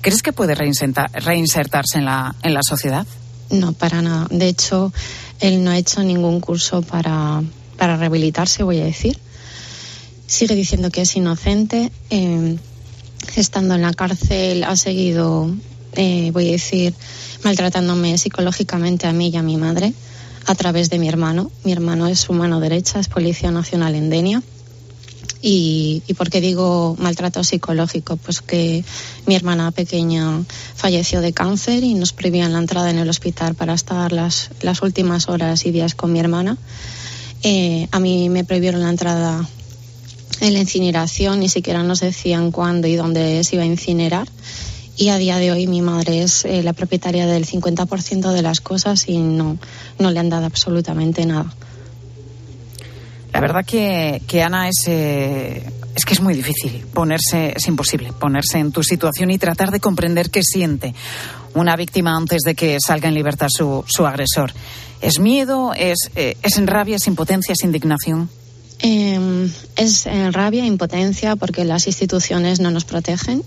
¿Crees 0.00 0.22
que 0.22 0.32
puede 0.32 0.54
reinsertar- 0.54 1.10
reinsertarse 1.12 1.98
en 1.98 2.04
la, 2.04 2.36
en 2.44 2.54
la 2.54 2.60
sociedad? 2.62 3.04
No, 3.50 3.72
para 3.72 4.00
nada. 4.00 4.28
De 4.30 4.46
hecho, 4.46 4.92
él 5.40 5.64
no 5.64 5.72
ha 5.72 5.76
hecho 5.78 6.04
ningún 6.04 6.40
curso 6.40 6.82
para, 6.82 7.42
para 7.76 7.96
rehabilitarse, 7.96 8.62
voy 8.62 8.78
a 8.80 8.84
decir. 8.84 9.18
Sigue 10.28 10.54
diciendo 10.54 10.90
que 10.90 11.02
es 11.02 11.16
inocente. 11.16 11.90
Eh, 12.10 12.56
estando 13.34 13.74
en 13.74 13.82
la 13.82 13.92
cárcel 13.92 14.62
ha 14.64 14.76
seguido, 14.76 15.50
eh, 15.94 16.30
voy 16.32 16.48
a 16.48 16.52
decir, 16.52 16.94
maltratándome 17.44 18.16
psicológicamente 18.18 19.06
a 19.06 19.12
mí 19.12 19.28
y 19.28 19.36
a 19.36 19.42
mi 19.42 19.56
madre 19.56 19.92
a 20.46 20.54
través 20.54 20.90
de 20.90 20.98
mi 20.98 21.08
hermano. 21.08 21.50
Mi 21.64 21.72
hermano 21.72 22.06
es 22.08 22.20
su 22.20 22.32
mano 22.32 22.60
derecha, 22.60 22.98
es 22.98 23.08
Policía 23.08 23.50
Nacional 23.50 23.94
en 23.94 24.10
Denia. 24.10 24.42
¿Y, 25.40 26.02
¿Y 26.06 26.14
por 26.14 26.30
qué 26.30 26.40
digo 26.40 26.96
maltrato 26.98 27.42
psicológico? 27.42 28.16
Pues 28.16 28.40
que 28.40 28.84
mi 29.26 29.34
hermana 29.34 29.72
pequeña 29.72 30.42
falleció 30.76 31.20
de 31.20 31.32
cáncer 31.32 31.82
y 31.82 31.94
nos 31.94 32.12
prohibían 32.12 32.52
la 32.52 32.60
entrada 32.60 32.90
en 32.90 32.98
el 32.98 33.08
hospital 33.08 33.54
para 33.54 33.74
estar 33.74 34.12
las, 34.12 34.50
las 34.62 34.82
últimas 34.82 35.28
horas 35.28 35.66
y 35.66 35.72
días 35.72 35.94
con 35.94 36.12
mi 36.12 36.20
hermana. 36.20 36.56
Eh, 37.42 37.88
a 37.90 37.98
mí 37.98 38.28
me 38.28 38.44
prohibieron 38.44 38.82
la 38.82 38.90
entrada 38.90 39.48
en 40.40 40.52
la 40.54 40.60
incineración, 40.60 41.40
ni 41.40 41.48
siquiera 41.48 41.82
nos 41.82 42.00
decían 42.00 42.52
cuándo 42.52 42.86
y 42.86 42.94
dónde 42.94 43.42
se 43.42 43.56
iba 43.56 43.64
a 43.64 43.66
incinerar. 43.66 44.28
Y 44.96 45.08
a 45.08 45.18
día 45.18 45.38
de 45.38 45.50
hoy 45.50 45.66
mi 45.66 45.82
madre 45.82 46.22
es 46.22 46.44
eh, 46.44 46.62
la 46.62 46.72
propietaria 46.72 47.26
del 47.26 47.46
50% 47.46 48.32
de 48.32 48.42
las 48.42 48.60
cosas 48.60 49.08
y 49.08 49.18
no, 49.18 49.58
no 49.98 50.10
le 50.10 50.20
han 50.20 50.28
dado 50.28 50.46
absolutamente 50.46 51.24
nada. 51.24 51.52
La 53.32 53.40
verdad 53.40 53.64
que, 53.64 54.20
que 54.26 54.42
Ana 54.42 54.68
es, 54.68 54.86
eh, 54.86 55.64
es 55.94 56.04
que 56.04 56.14
es 56.14 56.20
muy 56.20 56.34
difícil 56.34 56.84
ponerse, 56.92 57.54
es 57.56 57.66
imposible 57.66 58.12
ponerse 58.12 58.58
en 58.58 58.72
tu 58.72 58.82
situación 58.82 59.30
y 59.30 59.38
tratar 59.38 59.70
de 59.70 59.80
comprender 59.80 60.30
qué 60.30 60.42
siente 60.42 60.94
una 61.54 61.76
víctima 61.76 62.16
antes 62.16 62.42
de 62.42 62.54
que 62.54 62.78
salga 62.84 63.08
en 63.08 63.14
libertad 63.14 63.48
su, 63.50 63.84
su 63.86 64.06
agresor. 64.06 64.52
¿Es 65.00 65.18
miedo? 65.18 65.72
¿Es, 65.74 65.98
eh, 66.14 66.36
¿Es 66.42 66.64
rabia? 66.64 66.96
¿Es 66.96 67.06
impotencia? 67.06 67.52
¿Es 67.52 67.64
indignación? 67.64 68.30
Eh, 68.80 69.48
es 69.76 70.06
eh, 70.06 70.30
rabia, 70.30 70.64
impotencia, 70.64 71.36
porque 71.36 71.64
las 71.64 71.86
instituciones 71.86 72.60
no 72.60 72.70
nos 72.70 72.84
protegen. 72.84 73.42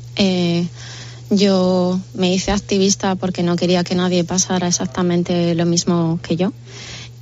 Yo 1.29 1.99
me 2.13 2.33
hice 2.33 2.51
activista 2.51 3.15
porque 3.15 3.41
no 3.41 3.55
quería 3.55 3.83
que 3.83 3.95
nadie 3.95 4.23
pasara 4.23 4.67
exactamente 4.67 5.55
lo 5.55 5.65
mismo 5.65 6.19
que 6.21 6.35
yo. 6.35 6.53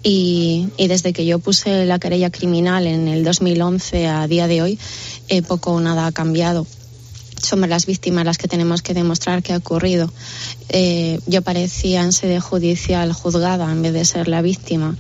Y, 0.04 0.68
y 0.76 0.88
desde 0.88 1.14
que 1.14 1.26
yo 1.26 1.40
puse 1.40 1.86
la 1.86 2.00
querella 2.00 2.30
criminal 2.30 2.88
en 2.88 3.08
el 3.08 3.24
2011 3.24 4.08
a 4.08 4.28
día 4.28 4.48
de 4.48 4.62
hoy, 4.62 4.80
eh, 5.30 5.42
poco 5.42 5.72
o 5.72 5.80
nada 5.80 6.06
ha 6.06 6.12
cambiado. 6.12 6.68
Somos 7.42 7.70
las 7.70 7.86
víctimas 7.86 8.26
las 8.26 8.38
que 8.38 8.50
tenemos 8.50 8.82
que 8.82 8.94
demostrar 8.94 9.42
qué 9.42 9.54
ha 9.54 9.58
ocurrido. 9.58 10.12
Eh, 10.70 11.20
yo 11.26 11.42
parecía 11.42 12.02
en 12.02 12.12
sede 12.12 12.42
judicial 12.42 13.14
juzgada 13.14 13.72
en 13.72 13.82
vez 13.82 13.94
de 13.94 14.04
ser 14.04 14.28
la 14.28 14.42
víctima 14.42 14.98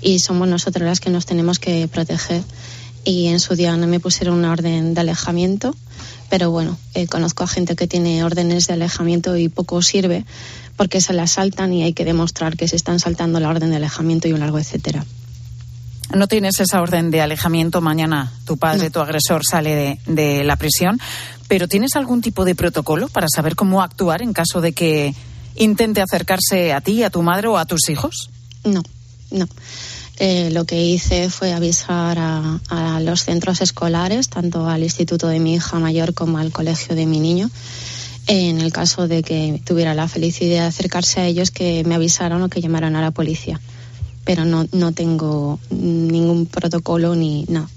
y 0.00 0.18
somos 0.20 0.48
nosotras 0.48 0.86
las 0.86 1.00
que 1.00 1.10
nos 1.10 1.26
tenemos 1.26 1.58
que 1.58 1.88
proteger. 1.88 2.42
Y 3.06 3.28
en 3.28 3.38
su 3.38 3.54
día 3.54 3.76
no 3.76 3.86
me 3.86 4.00
pusieron 4.00 4.36
una 4.36 4.50
orden 4.50 4.92
de 4.92 5.00
alejamiento, 5.00 5.76
pero 6.28 6.50
bueno, 6.50 6.76
eh, 6.92 7.06
conozco 7.06 7.44
a 7.44 7.46
gente 7.46 7.76
que 7.76 7.86
tiene 7.86 8.24
órdenes 8.24 8.66
de 8.66 8.72
alejamiento 8.72 9.36
y 9.36 9.48
poco 9.48 9.80
sirve 9.80 10.24
porque 10.76 11.00
se 11.00 11.12
la 11.12 11.28
saltan 11.28 11.72
y 11.72 11.84
hay 11.84 11.92
que 11.92 12.04
demostrar 12.04 12.56
que 12.56 12.66
se 12.66 12.74
están 12.74 12.98
saltando 12.98 13.38
la 13.38 13.48
orden 13.48 13.70
de 13.70 13.76
alejamiento 13.76 14.26
y 14.26 14.32
un 14.32 14.40
largo 14.40 14.58
etcétera. 14.58 15.06
No 16.16 16.26
tienes 16.26 16.58
esa 16.58 16.82
orden 16.82 17.12
de 17.12 17.20
alejamiento. 17.20 17.80
Mañana 17.80 18.32
tu 18.44 18.56
padre, 18.56 18.90
tu 18.90 18.98
agresor, 18.98 19.42
sale 19.48 19.76
de, 19.76 20.00
de 20.12 20.42
la 20.42 20.56
prisión. 20.56 20.98
Pero 21.46 21.68
¿tienes 21.68 21.94
algún 21.94 22.22
tipo 22.22 22.44
de 22.44 22.56
protocolo 22.56 23.08
para 23.08 23.28
saber 23.32 23.54
cómo 23.54 23.82
actuar 23.82 24.20
en 24.20 24.32
caso 24.32 24.60
de 24.60 24.72
que 24.72 25.14
intente 25.54 26.02
acercarse 26.02 26.72
a 26.72 26.80
ti, 26.80 27.04
a 27.04 27.10
tu 27.10 27.22
madre 27.22 27.46
o 27.46 27.56
a 27.56 27.66
tus 27.66 27.88
hijos? 27.88 28.30
No, 28.64 28.82
no. 29.30 29.46
Eh, 30.18 30.50
lo 30.50 30.64
que 30.64 30.82
hice 30.82 31.28
fue 31.28 31.52
avisar 31.52 32.18
a, 32.18 32.58
a 32.70 33.00
los 33.00 33.24
centros 33.24 33.60
escolares, 33.60 34.28
tanto 34.30 34.66
al 34.66 34.82
instituto 34.82 35.28
de 35.28 35.40
mi 35.40 35.54
hija 35.54 35.78
mayor 35.78 36.14
como 36.14 36.38
al 36.38 36.52
colegio 36.52 36.94
de 36.94 37.04
mi 37.04 37.20
niño, 37.20 37.50
en 38.26 38.60
el 38.60 38.72
caso 38.72 39.08
de 39.08 39.22
que 39.22 39.60
tuviera 39.64 39.94
la 39.94 40.08
felicidad 40.08 40.62
de 40.62 40.68
acercarse 40.68 41.20
a 41.20 41.26
ellos, 41.26 41.50
que 41.50 41.84
me 41.84 41.94
avisaran 41.94 42.42
o 42.42 42.48
que 42.48 42.62
llamaran 42.62 42.96
a 42.96 43.02
la 43.02 43.10
policía. 43.10 43.60
Pero 44.24 44.44
no, 44.44 44.66
no 44.72 44.92
tengo 44.92 45.60
ningún 45.70 46.46
protocolo 46.46 47.14
ni 47.14 47.44
nada. 47.48 47.68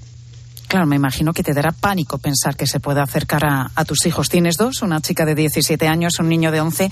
Claro, 0.68 0.86
me 0.86 0.96
imagino 0.96 1.34
que 1.34 1.44
te 1.44 1.54
dará 1.54 1.72
pánico 1.72 2.20
pensar 2.20 2.56
que 2.56 2.68
se 2.68 2.80
puede 2.80 3.02
acercar 3.02 3.44
a, 3.44 3.72
a 3.76 3.86
tus 3.86 4.06
hijos. 4.06 4.30
Tienes 4.30 4.56
dos, 4.56 4.82
una 4.82 5.02
chica 5.02 5.26
de 5.26 5.36
17 5.36 5.88
años, 5.88 6.20
un 6.20 6.30
niño 6.30 6.52
de 6.52 6.62
11. 6.62 6.92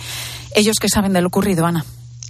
¿Ellos 0.55 0.77
qué 0.79 0.89
saben 0.89 1.13
de 1.13 1.21
lo 1.21 1.27
ocurrido, 1.27 1.65
Ana? 1.65 1.85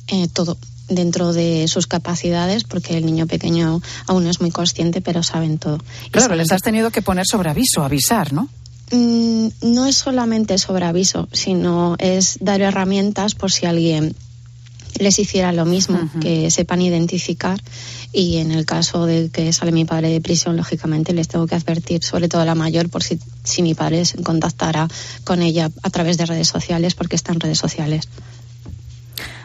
Eh, 0.08 0.28
todo 0.32 0.58
dentro 0.88 1.34
de 1.34 1.68
sus 1.68 1.88
capacidades, 1.88 2.64
porque 2.64 2.98
el 2.98 3.06
niño 3.06 3.28
pequeño 3.28 3.82
aún 4.08 4.24
no 4.24 4.30
es 4.30 4.42
muy 4.42 4.52
consciente, 4.52 5.02
pero 5.02 5.24
saben 5.24 5.58
todo. 5.58 5.80
Claro, 6.12 6.28
saben 6.28 6.38
les 6.38 6.52
has 6.52 6.62
tenido 6.62 6.92
que 6.92 7.02
poner 7.02 7.26
sobre 7.26 7.50
aviso, 7.50 7.84
avisar, 7.84 8.34
¿no? 8.34 8.50
Mm, 8.92 9.48
no 9.64 9.86
es 9.86 9.98
solamente 9.98 10.58
sobre 10.58 10.86
aviso, 10.86 11.28
sino 11.34 11.96
es 12.00 12.38
dar 12.40 12.62
herramientas 12.62 13.36
por 13.36 13.52
si 13.52 13.66
alguien 13.66 14.16
les 15.00 15.20
hiciera 15.20 15.52
lo 15.52 15.66
mismo, 15.66 16.10
que 16.22 16.50
sepan 16.50 16.82
identificar 16.82 17.62
y 18.12 18.38
en 18.38 18.52
el 18.52 18.66
caso 18.66 19.06
de 19.06 19.30
que 19.30 19.52
sale 19.54 19.72
mi 19.72 19.86
padre 19.86 20.10
de 20.10 20.22
prisión, 20.22 20.58
lógicamente 20.58 21.14
les 21.14 21.28
tengo 21.28 21.46
que 21.46 21.56
advertir, 21.56 22.04
sobre 22.04 22.28
todo 22.28 22.42
a 22.42 22.46
la 22.46 22.56
mayor, 22.56 22.90
por 22.90 23.04
si, 23.04 23.20
si 23.44 23.62
mi 23.62 23.76
padre 23.76 24.06
se 24.06 24.22
contactara 24.24 24.88
con 25.24 25.42
ella 25.42 25.70
a 25.84 25.90
través 25.90 26.18
de 26.18 26.26
redes 26.26 26.48
sociales, 26.48 26.96
porque 26.96 27.16
está 27.16 27.34
en 27.34 27.40
redes 27.40 27.60
sociales. 27.60 28.08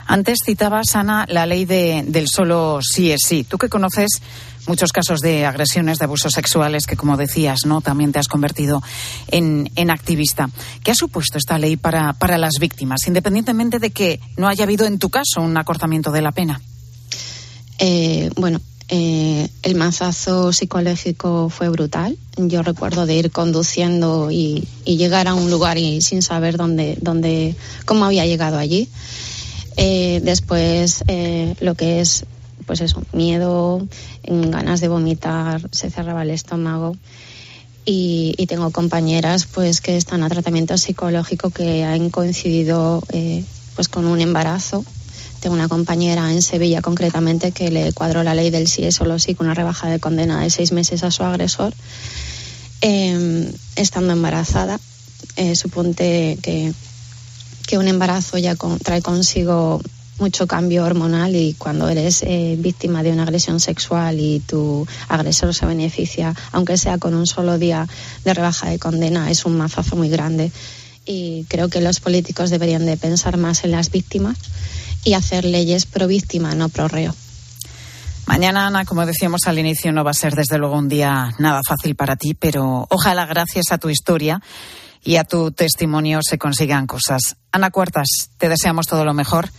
Antes 0.06 0.38
citabas, 0.44 0.94
Ana, 0.94 1.26
la 1.28 1.46
ley 1.46 1.64
de, 1.64 2.04
del 2.06 2.28
solo 2.28 2.80
sí 2.82 3.10
es 3.10 3.20
sí. 3.26 3.44
Tú 3.44 3.58
que 3.58 3.68
conoces 3.68 4.20
muchos 4.66 4.92
casos 4.92 5.20
de 5.20 5.44
agresiones, 5.46 5.98
de 5.98 6.04
abusos 6.04 6.32
sexuales, 6.32 6.86
que 6.86 6.96
como 6.96 7.16
decías, 7.16 7.60
¿no? 7.66 7.80
También 7.80 8.12
te 8.12 8.18
has 8.18 8.28
convertido 8.28 8.82
en, 9.28 9.68
activista. 9.90 10.48
¿Qué 10.82 10.92
ha 10.92 10.94
supuesto 10.94 11.38
esta 11.38 11.58
ley 11.58 11.76
para, 11.76 12.12
para 12.14 12.38
las 12.38 12.54
víctimas, 12.60 13.06
independientemente 13.06 13.78
de 13.78 13.90
que 13.90 14.20
no 14.36 14.48
haya 14.48 14.64
habido 14.64 14.86
en 14.86 14.98
tu 14.98 15.10
caso 15.10 15.40
un 15.40 15.56
acortamiento 15.56 16.12
de 16.12 16.22
la 16.22 16.32
pena? 16.32 16.60
Eh, 17.78 18.30
bueno, 18.36 18.60
eh, 18.88 19.48
el 19.62 19.74
mazazo 19.74 20.52
psicológico 20.52 21.48
fue 21.48 21.68
brutal. 21.68 22.16
Yo 22.36 22.62
recuerdo 22.62 23.06
de 23.06 23.16
ir 23.16 23.30
conduciendo 23.30 24.30
y, 24.30 24.68
y 24.84 24.96
llegar 24.96 25.28
a 25.28 25.34
un 25.34 25.50
lugar 25.50 25.78
y 25.78 26.00
sin 26.00 26.22
saber 26.22 26.56
dónde, 26.56 26.96
dónde, 27.00 27.56
cómo 27.84 28.04
había 28.04 28.26
llegado 28.26 28.58
allí. 28.58 28.88
Eh, 29.76 30.20
después, 30.22 31.04
eh, 31.08 31.54
lo 31.60 31.74
que 31.74 32.00
es, 32.00 32.24
pues 32.66 32.80
eso, 32.80 33.02
miedo, 33.12 33.86
ganas 34.24 34.80
de 34.80 34.88
vomitar, 34.88 35.68
se 35.72 35.90
cerraba 35.90 36.22
el 36.22 36.30
estómago. 36.30 36.96
Y, 37.84 38.34
tengo 38.46 38.70
compañeras, 38.70 39.46
pues, 39.46 39.80
que 39.80 39.96
están 39.96 40.22
a 40.22 40.28
tratamiento 40.28 40.78
psicológico 40.78 41.50
que 41.50 41.82
han 41.84 42.10
coincidido, 42.10 43.02
eh, 43.12 43.44
pues, 43.74 43.88
con 43.88 44.06
un 44.06 44.20
embarazo. 44.20 44.84
Tengo 45.40 45.56
una 45.56 45.68
compañera 45.68 46.30
en 46.30 46.42
Sevilla, 46.42 46.82
concretamente, 46.82 47.50
que 47.50 47.72
le 47.72 47.92
cuadró 47.92 48.22
la 48.22 48.34
ley 48.34 48.50
del 48.50 48.68
sí 48.68 48.84
es 48.84 48.94
solo 48.94 49.18
sí 49.18 49.34
con 49.34 49.46
una 49.46 49.54
rebaja 49.54 49.88
de 49.88 49.98
condena 49.98 50.40
de 50.40 50.50
seis 50.50 50.70
meses 50.70 51.02
a 51.02 51.10
su 51.10 51.24
agresor, 51.24 51.74
eh, 52.82 53.52
estando 53.74 54.12
embarazada. 54.12 54.78
Eh, 55.36 55.56
suponte 55.56 56.38
que 56.42 56.72
que 57.66 57.78
un 57.78 57.88
embarazo 57.88 58.38
ya 58.38 58.56
con, 58.56 58.78
trae 58.78 59.02
consigo 59.02 59.80
mucho 60.18 60.46
cambio 60.46 60.84
hormonal 60.84 61.34
y 61.34 61.54
cuando 61.54 61.88
eres 61.88 62.22
eh, 62.22 62.56
víctima 62.58 63.02
de 63.02 63.10
una 63.10 63.24
agresión 63.24 63.60
sexual 63.60 64.20
y 64.20 64.40
tu 64.40 64.86
agresor 65.08 65.54
se 65.54 65.66
beneficia, 65.66 66.34
aunque 66.52 66.76
sea 66.76 66.98
con 66.98 67.14
un 67.14 67.26
solo 67.26 67.58
día 67.58 67.88
de 68.24 68.34
rebaja 68.34 68.70
de 68.70 68.78
condena, 68.78 69.30
es 69.30 69.44
un 69.44 69.56
mazazo 69.56 69.96
muy 69.96 70.08
grande. 70.08 70.52
Y 71.04 71.44
creo 71.48 71.68
que 71.68 71.80
los 71.80 71.98
políticos 71.98 72.50
deberían 72.50 72.86
de 72.86 72.96
pensar 72.96 73.36
más 73.36 73.64
en 73.64 73.72
las 73.72 73.90
víctimas 73.90 74.38
y 75.04 75.14
hacer 75.14 75.44
leyes 75.44 75.86
pro 75.86 76.06
víctima, 76.06 76.54
no 76.54 76.68
pro 76.68 76.86
reo. 76.86 77.14
Mañana, 78.26 78.68
Ana, 78.68 78.84
como 78.84 79.04
decíamos 79.04 79.40
al 79.46 79.58
inicio, 79.58 79.90
no 79.92 80.04
va 80.04 80.12
a 80.12 80.14
ser 80.14 80.34
desde 80.36 80.56
luego 80.56 80.78
un 80.78 80.88
día 80.88 81.32
nada 81.38 81.60
fácil 81.66 81.96
para 81.96 82.14
ti, 82.14 82.34
pero 82.34 82.86
ojalá 82.88 83.26
gracias 83.26 83.72
a 83.72 83.78
tu 83.78 83.88
historia 83.88 84.40
y 85.02 85.16
a 85.16 85.24
tu 85.24 85.50
testimonio 85.50 86.20
se 86.22 86.38
consigan 86.38 86.86
cosas. 86.86 87.36
Ana 87.50 87.70
Cuartas, 87.70 88.30
te 88.38 88.48
deseamos 88.48 88.86
todo 88.86 89.04
lo 89.04 89.14
mejor 89.14 89.50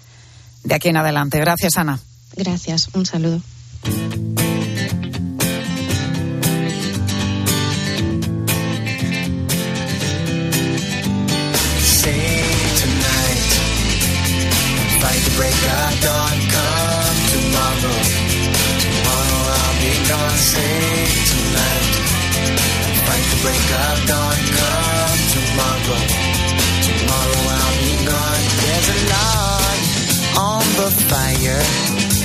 de 0.64 0.76
aquí 0.76 0.90
en 0.90 0.98
adelante. 0.98 1.40
Gracias, 1.40 1.78
Ana. 1.78 2.00
Gracias, 2.36 2.90
un 2.94 3.06
saludo. 3.06 3.42
Break 23.44 24.23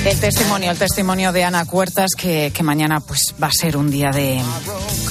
El 0.09 0.19
testimonio, 0.21 0.71
el 0.71 0.79
testimonio 0.79 1.33
de 1.33 1.45
Ana 1.45 1.67
Cuertas, 1.67 2.13
que, 2.17 2.51
que 2.55 2.63
mañana 2.63 3.01
pues 3.01 3.35
va 3.41 3.49
a 3.49 3.53
ser 3.53 3.77
un 3.77 3.91
día 3.91 4.11
de 4.11 4.41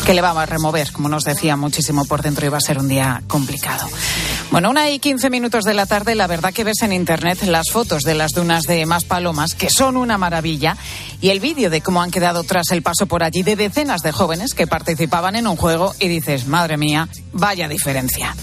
que 0.07 0.15
le 0.15 0.21
va 0.21 0.31
a 0.31 0.45
remover, 0.47 0.91
como 0.91 1.07
nos 1.07 1.23
decía, 1.23 1.55
muchísimo 1.55 2.05
por 2.05 2.23
dentro 2.23 2.47
y 2.47 2.49
va 2.49 2.57
a 2.57 2.61
ser 2.61 2.79
un 2.79 2.87
día 2.87 3.21
complicado. 3.27 3.87
Bueno, 4.49 4.71
una 4.71 4.89
y 4.89 4.97
quince 4.97 5.29
minutos 5.29 5.65
de 5.65 5.75
la 5.75 5.85
tarde, 5.85 6.15
la 6.15 6.25
verdad 6.25 6.51
que 6.51 6.63
ves 6.63 6.81
en 6.81 6.93
internet 6.93 7.43
las 7.43 7.69
fotos 7.69 8.01
de 8.01 8.15
las 8.15 8.31
dunas 8.31 8.63
de 8.63 8.87
Maspalomas, 8.87 9.53
que 9.53 9.69
son 9.69 9.97
una 9.97 10.17
maravilla, 10.17 10.75
y 11.21 11.29
el 11.29 11.41
vídeo 11.41 11.69
de 11.69 11.81
cómo 11.81 12.01
han 12.01 12.09
quedado 12.09 12.43
tras 12.43 12.71
el 12.71 12.81
paso 12.81 13.05
por 13.05 13.23
allí 13.23 13.43
de 13.43 13.55
decenas 13.55 14.01
de 14.01 14.11
jóvenes 14.11 14.55
que 14.55 14.65
participaban 14.65 15.35
en 15.35 15.45
un 15.45 15.57
juego 15.57 15.93
y 15.99 16.07
dices, 16.07 16.47
madre 16.47 16.75
mía, 16.75 17.07
vaya 17.33 17.67
diferencia. 17.67 18.35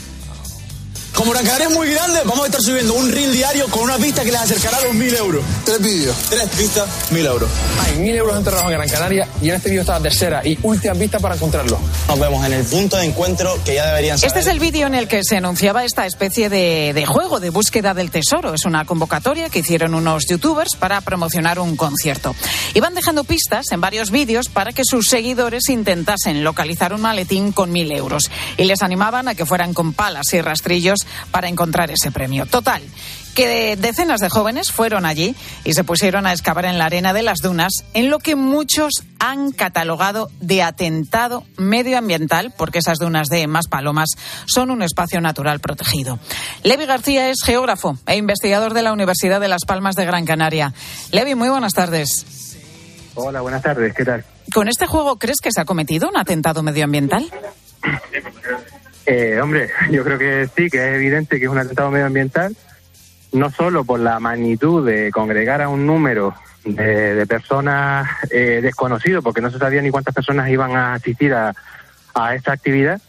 Como 1.15 1.31
Gran 1.31 1.45
Canaria 1.45 1.69
es 1.69 1.75
muy 1.75 1.89
grande, 1.89 2.21
vamos 2.25 2.43
a 2.43 2.47
estar 2.47 2.61
subiendo 2.61 2.93
un 2.95 3.11
reel 3.11 3.33
diario 3.33 3.69
con 3.69 3.85
una 3.85 3.97
pista 3.99 4.25
que 4.25 4.33
les 4.33 4.41
acercará 4.41 4.79
a 4.79 4.83
los 4.83 4.95
1000 4.95 5.15
euros. 5.15 5.45
Tres 5.65 5.81
vídeos. 5.81 6.17
Tres 6.29 6.49
pistas, 6.49 6.89
1000 7.13 7.27
euros. 7.27 7.49
Hay 7.81 7.99
mil 7.99 8.17
euros 8.17 8.37
enterrados 8.37 8.67
en 8.67 8.73
Gran 8.73 8.89
Canaria 8.89 9.29
y 9.41 9.49
en 9.49 9.55
este 9.55 9.71
vídeo 9.71 9.83
está 9.83 9.95
la 9.95 10.03
tercera 10.03 10.43
y 10.45 10.59
última 10.63 10.95
pista 10.95 11.21
para 11.21 11.37
encontrarlo. 11.37 11.79
Nos 12.09 12.19
vemos 12.19 12.45
en 12.45 12.53
el 12.53 12.65
punto 12.65 12.97
de 12.97 13.05
encuentro 13.05 13.57
que 13.65 13.75
ya 13.75 13.87
deberían 13.87 14.19
saber. 14.19 14.29
Este 14.29 14.41
es 14.41 14.47
el 14.49 14.59
vídeo 14.59 14.89
en 14.89 14.95
el 14.95 15.07
que 15.07 15.23
se 15.23 15.37
anunciaba 15.37 15.85
esta 15.85 16.05
especie 16.05 16.49
de, 16.49 16.93
de 16.93 17.07
juego 17.07 17.39
de 17.39 17.51
búsqueda 17.51 17.95
del 17.95 18.11
tesoro. 18.11 18.53
Es 18.53 18.65
una 18.65 18.85
convocatoria 18.85 19.51
que 19.51 19.61
hicieron 19.61 19.95
unos 19.95 20.27
youtubers 20.29 20.75
para 20.77 21.01
promocionar 21.01 21.61
un 21.61 21.77
concierto. 21.77 22.35
Iban 22.75 22.95
dejando 22.95 23.23
pistas 23.23 23.67
en 23.71 23.81
varios 23.81 24.11
vídeos 24.11 24.49
para 24.49 24.73
que 24.73 24.83
sus 24.85 25.07
seguidores 25.07 25.69
intentasen 25.69 26.43
localizar 26.43 26.93
un 26.93 27.03
maletín 27.03 27.53
con 27.53 27.71
mil 27.71 27.93
euros. 27.93 28.31
Y 28.57 28.65
les 28.65 28.83
animaban 28.83 29.29
a 29.29 29.37
que 29.37 29.47
fueran 29.47 29.75
con 29.75 29.93
palas 29.93 30.33
y 30.33 30.41
rastrillos 30.41 31.04
para 31.31 31.49
encontrar 31.49 31.91
ese 31.91 32.11
premio. 32.11 32.47
Total, 32.47 32.83
que 33.35 33.77
decenas 33.77 34.21
de 34.21 34.31
jóvenes 34.31 34.71
fueron 34.71 35.05
allí 35.05 35.35
y 35.65 35.75
se 35.75 35.85
pusieron 35.85 36.27
a 36.27 36.33
excavar 36.33 36.65
en 36.65 36.79
la 36.79 36.87
arena 36.87 37.13
de 37.13 37.23
las 37.23 37.39
dunas 37.39 37.85
en 37.93 38.09
lo 38.09 38.19
que 38.19 38.37
muchos 38.37 39.03
han 39.19 39.51
catalogado 39.53 40.31
de 40.41 40.63
atentado 40.63 41.45
medioambiental, 41.57 42.53
porque 42.57 42.79
esas 42.79 42.99
dunas 42.99 43.29
de 43.29 43.47
Maspalomas 43.47 44.11
son 44.47 44.71
un 44.71 44.83
espacio 44.83 45.21
natural 45.21 45.61
protegido. 45.61 46.19
Levi 46.63 46.87
García 46.87 47.31
es 47.31 47.43
geógrafo 47.45 47.99
e 48.07 48.17
investigador 48.17 48.73
de 48.73 48.83
la 48.83 48.93
Universidad 48.93 49.41
de 49.41 49.49
Las 49.49 49.65
Palmas 49.65 49.97
de 49.97 50.05
Gran 50.05 50.25
Canaria. 50.25 50.73
Levi, 51.11 51.35
muy 51.35 51.49
buenas 51.49 51.73
tardes. 51.73 52.27
Hola, 53.17 53.41
buenas 53.41 53.63
tardes, 53.63 53.95
¿qué 53.95 54.05
tal? 54.05 54.25
¿Con 54.53 54.69
este 54.69 54.87
juego 54.87 55.17
crees 55.19 55.41
que 55.41 55.51
se 55.53 55.61
ha 55.61 55.65
cometido 55.65 56.09
un 56.09 56.17
atentado 56.17 56.63
medioambiental? 56.63 57.31
Eh, 59.07 59.39
hombre, 59.43 59.71
yo 59.91 60.03
creo 60.05 60.19
que 60.19 60.49
sí, 60.57 60.71
que 60.71 60.79
es 60.79 60.95
evidente 60.95 61.39
que 61.39 61.45
es 61.45 61.51
un 61.51 61.59
atentado 61.59 61.91
medioambiental, 61.91 62.57
no 63.33 63.51
solo 63.51 63.85
por 63.85 64.01
la 64.01 64.19
magnitud 64.21 64.87
de 64.87 65.11
congregar 65.11 65.61
a 65.61 65.69
un 65.69 65.87
número 65.87 66.35
de, 66.65 67.27
personas 67.27 68.09
eh, 68.31 68.61
desconocidos, 68.63 69.23
porque 69.23 69.41
no 69.41 69.51
se 69.51 69.59
sabía 69.59 69.83
ni 69.83 69.91
cuántas 69.91 70.15
personas 70.15 70.49
iban 70.49 70.77
a 70.77 70.95
asistir 70.95 71.35
a, 71.35 71.55
a 72.15 72.35
esta 72.35 72.53
actividad, 72.53 73.01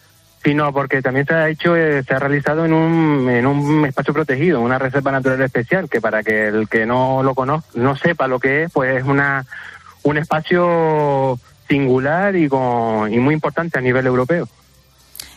sino 0.44 0.72
porque 0.74 1.02
también 1.02 1.26
se 1.26 1.34
ha 1.34 1.50
hecho, 1.50 1.76
eh, 1.76 2.04
se 2.04 2.14
ha 2.14 2.20
realizado 2.20 2.66
en 2.66 2.74
un, 2.74 3.30
en 3.30 3.46
un 3.46 3.86
espacio 3.86 4.14
protegido, 4.14 4.62
una 4.62 4.78
reserva 4.78 5.12
natural 5.12 5.42
especial, 5.42 5.90
que 5.90 6.02
para 6.02 6.24
que 6.24 6.48
el 6.48 6.68
que 6.68 6.86
no 6.86 7.24
lo 7.24 7.34
conozca, 7.34 7.70
no 7.76 7.96
sepa 7.96 8.28
lo 8.28 8.40
que 8.40 8.64
es, 8.64 8.72
pues 8.72 8.98
es 8.98 9.04
una, 9.06 9.46
un 10.04 10.18
espacio 10.18 11.40
singular 11.68 12.36
y, 12.36 12.48
con, 12.48 13.12
y 13.12 13.18
muy 13.18 13.34
importante 13.34 13.80
a 13.80 13.82
nivel 13.82 14.06
europeo. 14.06 14.48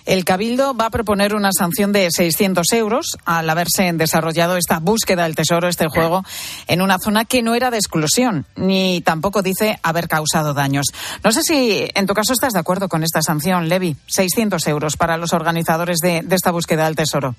El 0.08 0.24
Cabildo 0.24 0.74
va 0.74 0.86
a 0.86 0.90
proponer 0.90 1.34
una 1.34 1.50
sanción 1.52 1.92
de 1.92 2.08
600 2.10 2.72
euros 2.72 3.18
al 3.26 3.50
haberse 3.50 3.92
desarrollado 3.92 4.56
esta 4.56 4.78
búsqueda 4.78 5.24
del 5.24 5.34
tesoro, 5.34 5.68
este 5.68 5.86
juego, 5.86 6.24
en 6.66 6.80
una 6.80 6.96
zona 6.98 7.26
que 7.26 7.42
no 7.42 7.54
era 7.54 7.70
de 7.70 7.76
exclusión, 7.76 8.46
ni 8.56 9.02
tampoco 9.02 9.42
dice 9.42 9.78
haber 9.82 10.08
causado 10.08 10.54
daños. 10.54 10.86
No 11.22 11.30
sé 11.30 11.42
si 11.42 11.90
en 11.94 12.06
tu 12.06 12.14
caso 12.14 12.32
estás 12.32 12.54
de 12.54 12.58
acuerdo 12.58 12.88
con 12.88 13.04
esta 13.04 13.20
sanción, 13.20 13.68
Levi. 13.68 13.96
600 14.06 14.66
euros 14.68 14.96
para 14.96 15.18
los 15.18 15.34
organizadores 15.34 15.98
de, 15.98 16.24
esta 16.30 16.52
búsqueda 16.52 16.86
del 16.86 16.96
tesoro. 16.96 17.34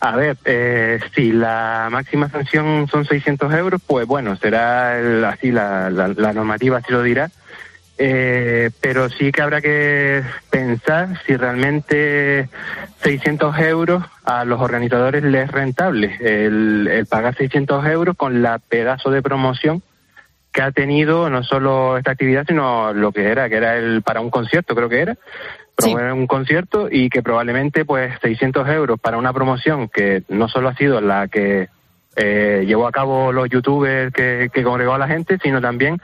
A 0.00 0.16
ver, 0.16 0.36
eh, 0.44 0.98
si 1.14 1.30
la 1.30 1.90
máxima 1.92 2.28
sanción 2.28 2.88
son 2.90 3.04
600 3.04 3.54
euros, 3.54 3.80
pues 3.86 4.04
bueno, 4.04 4.34
será 4.34 5.28
así 5.28 5.52
la, 5.52 5.90
la, 5.90 6.08
la 6.08 6.32
normativa, 6.32 6.78
así 6.78 6.90
lo 6.90 7.04
dirá. 7.04 7.30
Eh, 8.04 8.70
pero 8.80 9.08
sí 9.10 9.30
que 9.30 9.42
habrá 9.42 9.60
que 9.60 10.24
pensar 10.50 11.22
si 11.24 11.36
realmente 11.36 12.48
600 13.04 13.56
euros 13.60 14.02
a 14.24 14.44
los 14.44 14.60
organizadores 14.60 15.22
les 15.22 15.44
es 15.44 15.52
rentable 15.52 16.18
el, 16.20 16.88
el 16.88 17.06
pagar 17.06 17.36
600 17.36 17.86
euros 17.86 18.16
con 18.16 18.42
la 18.42 18.58
pedazo 18.58 19.12
de 19.12 19.22
promoción 19.22 19.84
que 20.52 20.62
ha 20.62 20.72
tenido 20.72 21.30
no 21.30 21.44
solo 21.44 21.96
esta 21.96 22.10
actividad, 22.10 22.44
sino 22.44 22.92
lo 22.92 23.12
que 23.12 23.28
era, 23.28 23.48
que 23.48 23.54
era 23.54 23.76
el 23.76 24.02
para 24.02 24.20
un 24.20 24.30
concierto, 24.30 24.74
creo 24.74 24.88
que 24.88 25.00
era, 25.00 25.16
promover 25.76 26.12
un 26.12 26.26
concierto 26.26 26.88
y 26.90 27.08
que 27.08 27.22
probablemente 27.22 27.84
pues 27.84 28.18
600 28.20 28.68
euros 28.70 28.98
para 28.98 29.16
una 29.16 29.32
promoción 29.32 29.88
que 29.88 30.24
no 30.28 30.48
solo 30.48 30.70
ha 30.70 30.74
sido 30.74 31.00
la 31.00 31.28
que 31.28 31.68
eh, 32.16 32.64
llevó 32.66 32.88
a 32.88 32.92
cabo 32.92 33.30
los 33.30 33.48
youtubers 33.48 34.12
que, 34.12 34.50
que 34.52 34.64
congregó 34.64 34.94
a 34.94 34.98
la 34.98 35.06
gente, 35.06 35.38
sino 35.40 35.60
también 35.60 36.00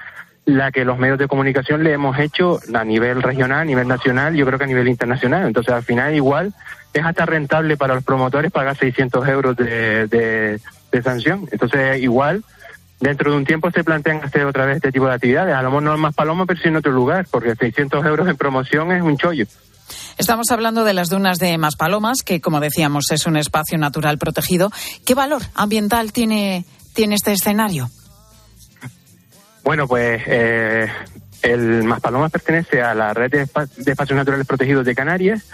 la 0.48 0.72
que 0.72 0.86
los 0.86 0.98
medios 0.98 1.18
de 1.18 1.28
comunicación 1.28 1.84
le 1.84 1.92
hemos 1.92 2.18
hecho 2.18 2.58
a 2.72 2.82
nivel 2.82 3.22
regional, 3.22 3.60
a 3.60 3.64
nivel 3.66 3.86
nacional, 3.86 4.34
yo 4.34 4.46
creo 4.46 4.58
que 4.58 4.64
a 4.64 4.68
nivel 4.68 4.88
internacional. 4.88 5.46
Entonces, 5.46 5.74
al 5.74 5.82
final, 5.82 6.14
igual 6.14 6.54
es 6.94 7.04
hasta 7.04 7.26
rentable 7.26 7.76
para 7.76 7.94
los 7.94 8.02
promotores 8.02 8.50
pagar 8.50 8.74
600 8.74 9.28
euros 9.28 9.56
de, 9.58 10.06
de, 10.06 11.02
sanción. 11.02 11.46
Entonces, 11.52 12.02
igual, 12.02 12.44
dentro 12.98 13.30
de 13.30 13.36
un 13.36 13.44
tiempo 13.44 13.70
se 13.70 13.84
plantean 13.84 14.24
hacer 14.24 14.46
otra 14.46 14.64
vez 14.64 14.76
este 14.76 14.90
tipo 14.90 15.06
de 15.06 15.12
actividades. 15.12 15.54
A 15.54 15.60
lo 15.60 15.68
mejor 15.68 15.82
no 15.82 15.94
en 15.94 16.00
más 16.00 16.14
paloma, 16.14 16.46
pero 16.46 16.58
sí 16.58 16.68
en 16.68 16.76
otro 16.76 16.92
lugar, 16.92 17.26
porque 17.30 17.54
600 17.54 18.06
euros 18.06 18.26
en 18.26 18.38
promoción 18.38 18.90
es 18.90 19.02
un 19.02 19.18
chollo. 19.18 19.44
Estamos 20.16 20.50
hablando 20.50 20.84
de 20.84 20.94
las 20.94 21.10
dunas 21.10 21.38
de 21.38 21.58
Maspalomas, 21.58 22.22
que 22.24 22.40
como 22.40 22.58
decíamos 22.58 23.04
es 23.10 23.26
un 23.26 23.36
espacio 23.36 23.76
natural 23.76 24.16
protegido. 24.16 24.70
¿Qué 25.04 25.14
valor 25.14 25.42
ambiental 25.54 26.10
tiene, 26.10 26.64
tiene 26.94 27.16
este 27.16 27.32
escenario? 27.32 27.90
Bueno, 29.68 29.86
pues 29.86 30.22
eh, 30.24 30.88
el 31.42 31.84
Maspalomas 31.84 32.32
pertenece 32.32 32.80
a 32.80 32.94
la 32.94 33.12
red 33.12 33.30
de, 33.30 33.46
de 33.76 33.92
espacios 33.92 34.16
naturales 34.16 34.46
protegidos 34.46 34.86
de 34.86 34.94
Canarias 34.94 35.44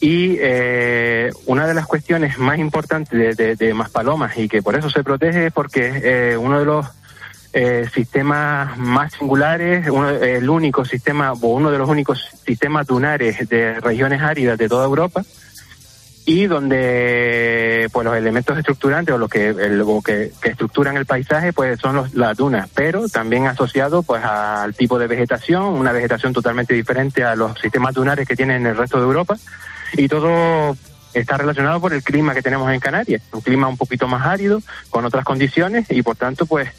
y 0.00 0.36
eh, 0.40 1.30
una 1.46 1.68
de 1.68 1.74
las 1.74 1.86
cuestiones 1.86 2.38
más 2.38 2.58
importantes 2.58 3.36
de, 3.36 3.54
de, 3.54 3.72
Maspalomas 3.72 4.36
y 4.36 4.48
que 4.48 4.62
por 4.62 4.74
eso 4.74 4.90
se 4.90 5.04
protege 5.04 5.46
es 5.46 5.52
porque 5.52 5.92
eh, 6.02 6.36
uno 6.36 6.58
de 6.58 6.64
los 6.64 6.86
eh, 7.52 7.88
sistemas 7.94 8.76
más 8.78 9.12
singulares, 9.12 9.88
uno, 9.88 10.08
el 10.08 10.50
único 10.50 10.84
sistema 10.84 11.32
o 11.32 11.46
uno 11.46 11.70
de 11.70 11.78
los 11.78 11.88
únicos 11.88 12.20
sistemas 12.44 12.88
dunares 12.88 13.48
de 13.48 13.78
regiones 13.78 14.22
áridas 14.22 14.58
de 14.58 14.68
toda 14.68 14.86
Europa 14.86 15.22
y 16.24 16.46
donde 16.46 17.88
pues 17.92 18.04
los 18.04 18.16
elementos 18.16 18.56
estructurantes 18.56 19.14
o 19.14 19.18
los 19.18 19.28
que, 19.28 19.48
el- 19.48 19.82
o 19.84 20.00
que, 20.02 20.30
que 20.40 20.50
estructuran 20.50 20.96
el 20.96 21.06
paisaje 21.06 21.52
pues 21.52 21.80
son 21.80 21.96
los, 21.96 22.14
las 22.14 22.36
dunas, 22.36 22.68
pero 22.74 23.08
también 23.08 23.46
asociado 23.46 24.02
pues 24.02 24.22
al 24.24 24.74
tipo 24.74 24.98
de 24.98 25.06
vegetación, 25.08 25.64
una 25.64 25.92
vegetación 25.92 26.32
totalmente 26.32 26.74
diferente 26.74 27.24
a 27.24 27.34
los 27.34 27.58
sistemas 27.60 27.94
dunares 27.94 28.26
que 28.28 28.36
tienen 28.36 28.58
en 28.62 28.66
el 28.68 28.76
resto 28.76 28.98
de 28.98 29.04
Europa 29.04 29.36
y 29.94 30.06
todo 30.08 30.76
está 31.12 31.36
relacionado 31.36 31.80
por 31.80 31.92
el 31.92 32.02
clima 32.02 32.34
que 32.34 32.40
tenemos 32.42 32.72
en 32.72 32.80
Canarias, 32.80 33.20
un 33.32 33.40
clima 33.42 33.68
un 33.68 33.76
poquito 33.76 34.08
más 34.08 34.24
árido, 34.26 34.62
con 34.90 35.04
otras 35.04 35.24
condiciones 35.24 35.86
y 35.90 36.02
por 36.02 36.16
tanto 36.16 36.46
pues 36.46 36.70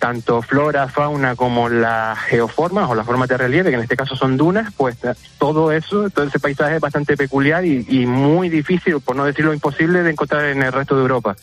tanto 0.00 0.40
flora, 0.40 0.88
fauna 0.88 1.36
como 1.36 1.68
las 1.68 2.18
geoformas 2.20 2.88
o 2.88 2.94
las 2.94 3.06
formas 3.06 3.28
de 3.28 3.36
relieve, 3.36 3.68
que 3.68 3.76
en 3.76 3.82
este 3.82 3.96
caso 3.96 4.16
son 4.16 4.38
dunas, 4.38 4.72
pues 4.74 4.96
eh, 5.04 5.12
todo 5.38 5.70
eso, 5.70 6.08
todo 6.08 6.24
ese 6.24 6.40
paisaje 6.40 6.76
es 6.76 6.80
bastante 6.80 7.16
peculiar 7.18 7.64
y, 7.66 7.84
y 7.86 8.06
muy 8.06 8.48
difícil, 8.48 9.00
por 9.00 9.14
no 9.14 9.26
decirlo 9.26 9.52
imposible, 9.52 10.02
de 10.02 10.10
encontrar 10.10 10.46
en 10.46 10.62
el 10.62 10.72
resto 10.72 10.96
de 10.96 11.02
Europa. 11.02 11.36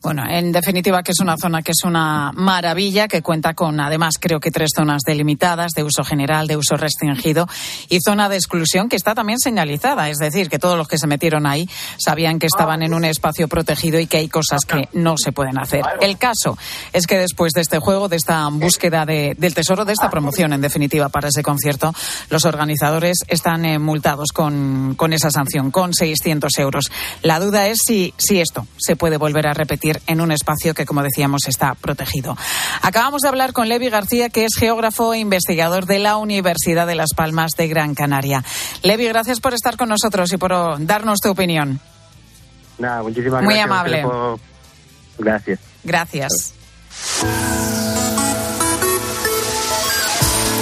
Bueno, 0.00 0.22
en 0.30 0.52
definitiva 0.52 1.02
que 1.02 1.10
es 1.10 1.18
una 1.20 1.36
zona 1.36 1.60
que 1.62 1.72
es 1.72 1.82
una 1.84 2.30
maravilla, 2.32 3.08
que 3.08 3.20
cuenta 3.20 3.54
con 3.54 3.80
además 3.80 4.14
creo 4.20 4.38
que 4.38 4.52
tres 4.52 4.70
zonas 4.74 5.02
delimitadas 5.04 5.72
de 5.72 5.82
uso 5.82 6.04
general, 6.04 6.46
de 6.46 6.56
uso 6.56 6.76
restringido 6.76 7.48
y 7.88 7.98
zona 8.00 8.28
de 8.28 8.36
exclusión 8.36 8.88
que 8.88 8.94
está 8.94 9.16
también 9.16 9.40
señalizada. 9.40 10.08
Es 10.08 10.18
decir, 10.18 10.48
que 10.48 10.60
todos 10.60 10.78
los 10.78 10.86
que 10.86 10.98
se 10.98 11.08
metieron 11.08 11.46
ahí 11.46 11.68
sabían 11.98 12.38
que 12.38 12.46
estaban 12.46 12.82
en 12.82 12.94
un 12.94 13.04
espacio 13.04 13.48
protegido 13.48 13.98
y 13.98 14.06
que 14.06 14.18
hay 14.18 14.28
cosas 14.28 14.60
que 14.64 14.88
no 14.92 15.16
se 15.18 15.32
pueden 15.32 15.58
hacer. 15.58 15.82
El 16.00 16.16
caso 16.16 16.56
es 16.92 17.06
que 17.08 17.18
después 17.18 17.52
de 17.52 17.62
este 17.62 17.80
juego, 17.80 18.08
de 18.08 18.16
esta 18.16 18.46
búsqueda 18.50 19.04
de- 19.04 19.34
del 19.36 19.52
tesoro, 19.54 19.84
de 19.84 19.94
esta 19.94 20.10
promoción 20.10 20.52
en 20.52 20.60
definitiva 20.60 21.08
para 21.08 21.28
ese 21.28 21.42
concierto, 21.42 21.92
los 22.30 22.44
organizadores 22.44 23.18
están 23.26 23.64
eh, 23.64 23.80
multados 23.80 24.28
con, 24.32 24.94
con 24.96 25.12
esa 25.12 25.32
sanción, 25.32 25.72
con 25.72 25.92
600 25.92 26.56
euros. 26.58 26.84
La 27.22 27.40
duda 27.40 27.66
es 27.66 27.80
si, 27.84 28.14
si 28.16 28.40
esto 28.40 28.64
se 28.78 28.94
puede 28.94 29.16
volver 29.16 29.48
a 29.48 29.54
repetir 29.54 29.87
en 30.06 30.20
un 30.20 30.32
espacio 30.32 30.74
que, 30.74 30.86
como 30.86 31.02
decíamos, 31.02 31.42
está 31.48 31.74
protegido. 31.74 32.36
Acabamos 32.82 33.22
de 33.22 33.28
hablar 33.28 33.52
con 33.52 33.68
Levi 33.68 33.90
García, 33.90 34.28
que 34.28 34.44
es 34.44 34.52
geógrafo 34.58 35.14
e 35.14 35.18
investigador 35.18 35.86
de 35.86 35.98
la 35.98 36.16
Universidad 36.16 36.86
de 36.86 36.94
Las 36.94 37.10
Palmas 37.14 37.52
de 37.56 37.68
Gran 37.68 37.94
Canaria. 37.94 38.44
Levi, 38.82 39.06
gracias 39.08 39.40
por 39.40 39.54
estar 39.54 39.76
con 39.76 39.88
nosotros 39.88 40.32
y 40.32 40.36
por 40.36 40.52
oh, 40.52 40.76
darnos 40.78 41.20
tu 41.20 41.30
opinión. 41.30 41.80
Nada, 42.78 43.02
muchísimas 43.02 43.42
Muy 43.42 43.54
gracias. 43.54 43.70
a 43.70 43.80
amable. 43.80 44.38
Gracias. 45.18 45.58
Gracias. 45.84 46.54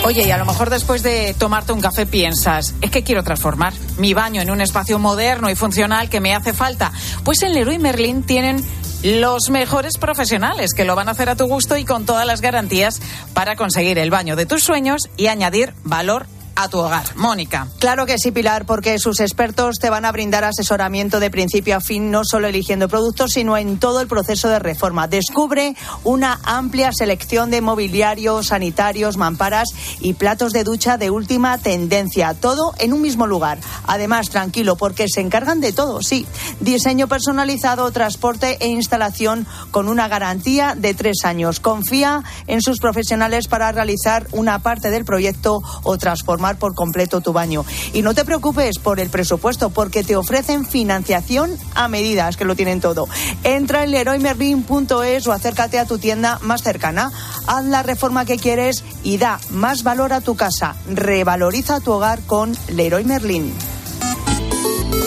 Oye, 0.04 0.26
y 0.26 0.32
a 0.32 0.38
lo 0.38 0.46
mejor 0.46 0.70
después 0.70 1.04
de 1.04 1.36
tomarte 1.38 1.74
un 1.74 1.82
café 1.82 2.06
piensas, 2.06 2.74
es 2.82 2.90
que 2.90 3.04
quiero 3.04 3.22
transformar 3.24 3.74
mi 3.98 4.14
baño 4.14 4.42
en 4.42 4.50
un 4.50 4.62
espacio 4.62 4.98
moderno 4.98 5.50
y 5.50 5.56
funcional 5.56 6.10
que 6.10 6.22
me 6.22 6.34
hace 6.34 6.54
falta. 6.54 6.92
Pues 7.24 7.44
en 7.44 7.54
Leroy 7.54 7.80
Merlin 7.80 8.24
tienen 8.24 8.64
los 9.04 9.50
mejores 9.50 9.98
profesionales 9.98 10.74
que 10.74 10.86
lo 10.86 10.96
van 10.96 11.10
a 11.10 11.12
hacer 11.12 11.30
a 11.30 11.36
tu 11.36 11.46
gusto 11.48 11.78
y 11.78 11.86
con 11.86 12.06
todas 12.06 12.26
las 12.26 12.42
garantías 12.42 13.02
para 13.34 13.56
conseguir 13.56 13.98
el 13.98 14.10
baño 14.10 14.36
de 14.36 14.46
tus 14.46 14.64
sueños 14.64 15.10
y 15.18 15.28
añadir 15.28 15.74
valor 15.84 16.26
a 16.60 16.68
tu 16.68 16.80
hogar. 16.80 17.16
Mónica. 17.16 17.68
Claro 17.80 18.06
que 18.06 18.18
sí, 18.18 18.32
Pilar, 18.32 18.66
porque 18.66 19.00
sus 19.00 19.22
expertos 19.22 19.78
te 19.80 19.90
van 19.90 20.04
a 20.04 20.12
brindar 20.12 20.44
asesoramiento 20.44 21.22
de 21.22 21.32
principio 21.32 21.78
a 21.78 21.80
fin, 21.80 22.12
no 22.12 22.26
solo 22.26 22.48
eligiendo 22.48 22.90
productos, 22.90 23.32
sino 23.32 23.56
en 23.56 23.80
todo 23.80 24.02
el 24.02 24.08
proceso 24.08 24.50
de 24.50 24.60
reforma. 24.60 25.08
Descubre 25.08 25.76
una 26.04 26.38
amplia 26.44 26.92
selección 26.92 27.50
de 27.50 27.62
mobiliario, 27.62 28.44
sanitarios, 28.44 29.16
mamparas 29.16 29.70
y 30.02 30.16
platos 30.16 30.52
de 30.52 30.66
ducha 30.66 30.98
de 30.98 31.10
última 31.10 31.58
tendencia. 31.60 32.34
Todo 32.34 32.74
en 32.78 32.92
un 32.92 33.02
mismo 33.02 33.26
lugar. 33.26 33.60
Además, 33.88 34.30
tranquilo, 34.30 34.76
porque 34.76 35.06
se 35.08 35.22
encargan 35.22 35.62
de 35.62 35.72
todo, 35.72 36.02
sí. 36.02 36.28
Diseño 36.60 37.08
personalizado, 37.08 37.90
transporte 37.92 38.58
e 38.60 38.68
instalación 38.68 39.48
con 39.72 39.88
una 39.88 40.10
garantía 40.10 40.76
de 40.76 40.94
tres 40.94 41.24
años. 41.24 41.62
Confía 41.62 42.24
en 42.48 42.62
sus 42.62 42.80
profesionales 42.80 43.48
para 43.48 43.72
realizar 43.72 44.28
una 44.34 44.60
parte 44.60 44.90
del 44.90 45.06
proyecto 45.06 45.62
o 45.84 45.98
transformar 45.98 46.49
por 46.58 46.76
completo 46.76 47.22
tu 47.22 47.34
baño. 47.34 47.66
Y 47.94 48.02
no 48.02 48.14
te 48.14 48.26
preocupes 48.26 48.80
por 48.80 49.00
el 49.00 49.10
presupuesto, 49.10 49.70
porque 49.70 50.04
te 50.04 50.16
ofrecen 50.16 50.66
financiación 50.66 51.58
a 51.76 51.88
medidas, 51.88 52.38
que 52.38 52.46
lo 52.46 52.56
tienen 52.56 52.82
todo. 52.82 53.08
Entra 53.44 53.84
en 53.84 53.92
leroymerlin.es 53.92 55.28
o 55.28 55.32
acércate 55.32 55.80
a 55.80 55.86
tu 55.86 55.98
tienda 55.98 56.40
más 56.42 56.64
cercana. 56.64 57.12
Haz 57.48 57.66
la 57.66 57.84
reforma 57.84 58.26
que 58.26 58.38
quieres 58.38 58.84
y 59.04 59.18
da 59.18 59.40
más 59.52 59.84
valor 59.84 60.14
a 60.14 60.22
tu 60.22 60.36
casa. 60.36 60.76
Revaloriza 60.90 61.80
tu 61.80 61.92
hogar 61.92 62.22
con 62.22 62.56
Leroy 62.70 63.04
Merlin. 63.04 63.54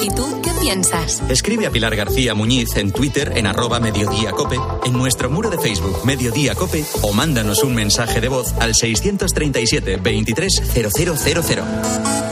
¿Y 0.02 0.08
tú 0.10 0.41
piensas? 0.62 1.22
Escribe 1.28 1.66
a 1.66 1.70
Pilar 1.70 1.96
García 1.96 2.34
Muñiz 2.34 2.76
en 2.76 2.92
Twitter 2.92 3.32
en 3.36 3.46
arroba 3.46 3.80
Mediodía 3.80 4.30
Cope, 4.30 4.56
en 4.84 4.92
nuestro 4.92 5.28
muro 5.28 5.50
de 5.50 5.58
Facebook 5.58 6.04
Mediodía 6.04 6.54
Cope 6.54 6.84
o 7.02 7.12
mándanos 7.12 7.64
un 7.64 7.74
mensaje 7.74 8.20
de 8.20 8.28
voz 8.28 8.54
al 8.60 8.74
637 8.74 9.96
230000. 9.96 12.31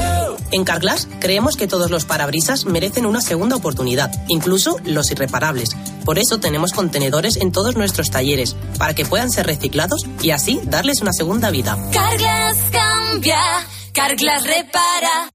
En 0.51 0.65
Carglass 0.65 1.07
creemos 1.19 1.55
que 1.55 1.67
todos 1.67 1.89
los 1.89 2.05
parabrisas 2.05 2.65
merecen 2.65 3.05
una 3.05 3.21
segunda 3.21 3.55
oportunidad, 3.55 4.11
incluso 4.27 4.77
los 4.83 5.09
irreparables. 5.11 5.69
Por 6.03 6.19
eso 6.19 6.39
tenemos 6.39 6.73
contenedores 6.73 7.37
en 7.37 7.51
todos 7.51 7.75
nuestros 7.75 8.11
talleres, 8.11 8.55
para 8.77 8.93
que 8.93 9.05
puedan 9.05 9.31
ser 9.31 9.45
reciclados 9.45 10.01
y 10.21 10.31
así 10.31 10.59
darles 10.65 11.01
una 11.01 11.13
segunda 11.13 11.51
vida. 11.51 11.77
Carglass 11.93 12.57
cambia, 12.71 13.39
Carglass 13.93 14.43
repara. 14.45 15.31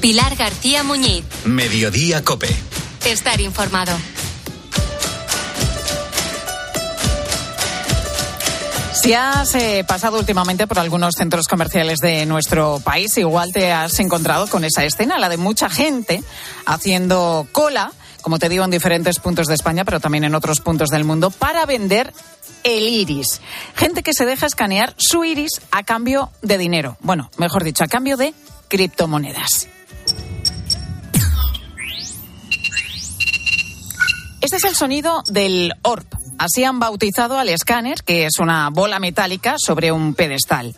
Pilar 0.00 0.34
García 0.34 0.82
Muñiz. 0.82 1.24
Mediodía 1.44 2.24
Cope. 2.24 2.48
Estar 3.04 3.38
informado. 3.40 3.92
Si 9.00 9.14
has 9.14 9.54
eh, 9.54 9.82
pasado 9.88 10.18
últimamente 10.18 10.66
por 10.66 10.78
algunos 10.78 11.14
centros 11.14 11.48
comerciales 11.48 12.00
de 12.00 12.26
nuestro 12.26 12.80
país, 12.80 13.16
igual 13.16 13.50
te 13.50 13.72
has 13.72 13.98
encontrado 13.98 14.46
con 14.46 14.62
esa 14.62 14.84
escena, 14.84 15.18
la 15.18 15.30
de 15.30 15.38
mucha 15.38 15.70
gente 15.70 16.22
haciendo 16.66 17.46
cola, 17.50 17.92
como 18.20 18.38
te 18.38 18.50
digo, 18.50 18.62
en 18.62 18.70
diferentes 18.70 19.18
puntos 19.18 19.46
de 19.46 19.54
España, 19.54 19.86
pero 19.86 20.00
también 20.00 20.24
en 20.24 20.34
otros 20.34 20.60
puntos 20.60 20.90
del 20.90 21.04
mundo, 21.04 21.30
para 21.30 21.64
vender 21.64 22.12
el 22.62 22.88
iris. 22.88 23.40
Gente 23.74 24.02
que 24.02 24.12
se 24.12 24.26
deja 24.26 24.44
escanear 24.44 24.94
su 24.98 25.24
iris 25.24 25.62
a 25.70 25.82
cambio 25.82 26.30
de 26.42 26.58
dinero. 26.58 26.98
Bueno, 27.00 27.30
mejor 27.38 27.64
dicho, 27.64 27.84
a 27.84 27.88
cambio 27.88 28.18
de 28.18 28.34
criptomonedas. 28.68 29.66
Este 34.42 34.56
es 34.56 34.64
el 34.64 34.76
sonido 34.76 35.22
del 35.26 35.72
orb. 35.80 36.19
Así 36.40 36.64
han 36.64 36.78
bautizado 36.78 37.38
al 37.38 37.50
escáner, 37.50 38.02
que 38.02 38.24
es 38.24 38.38
una 38.38 38.70
bola 38.70 38.98
metálica 38.98 39.56
sobre 39.58 39.92
un 39.92 40.14
pedestal. 40.14 40.74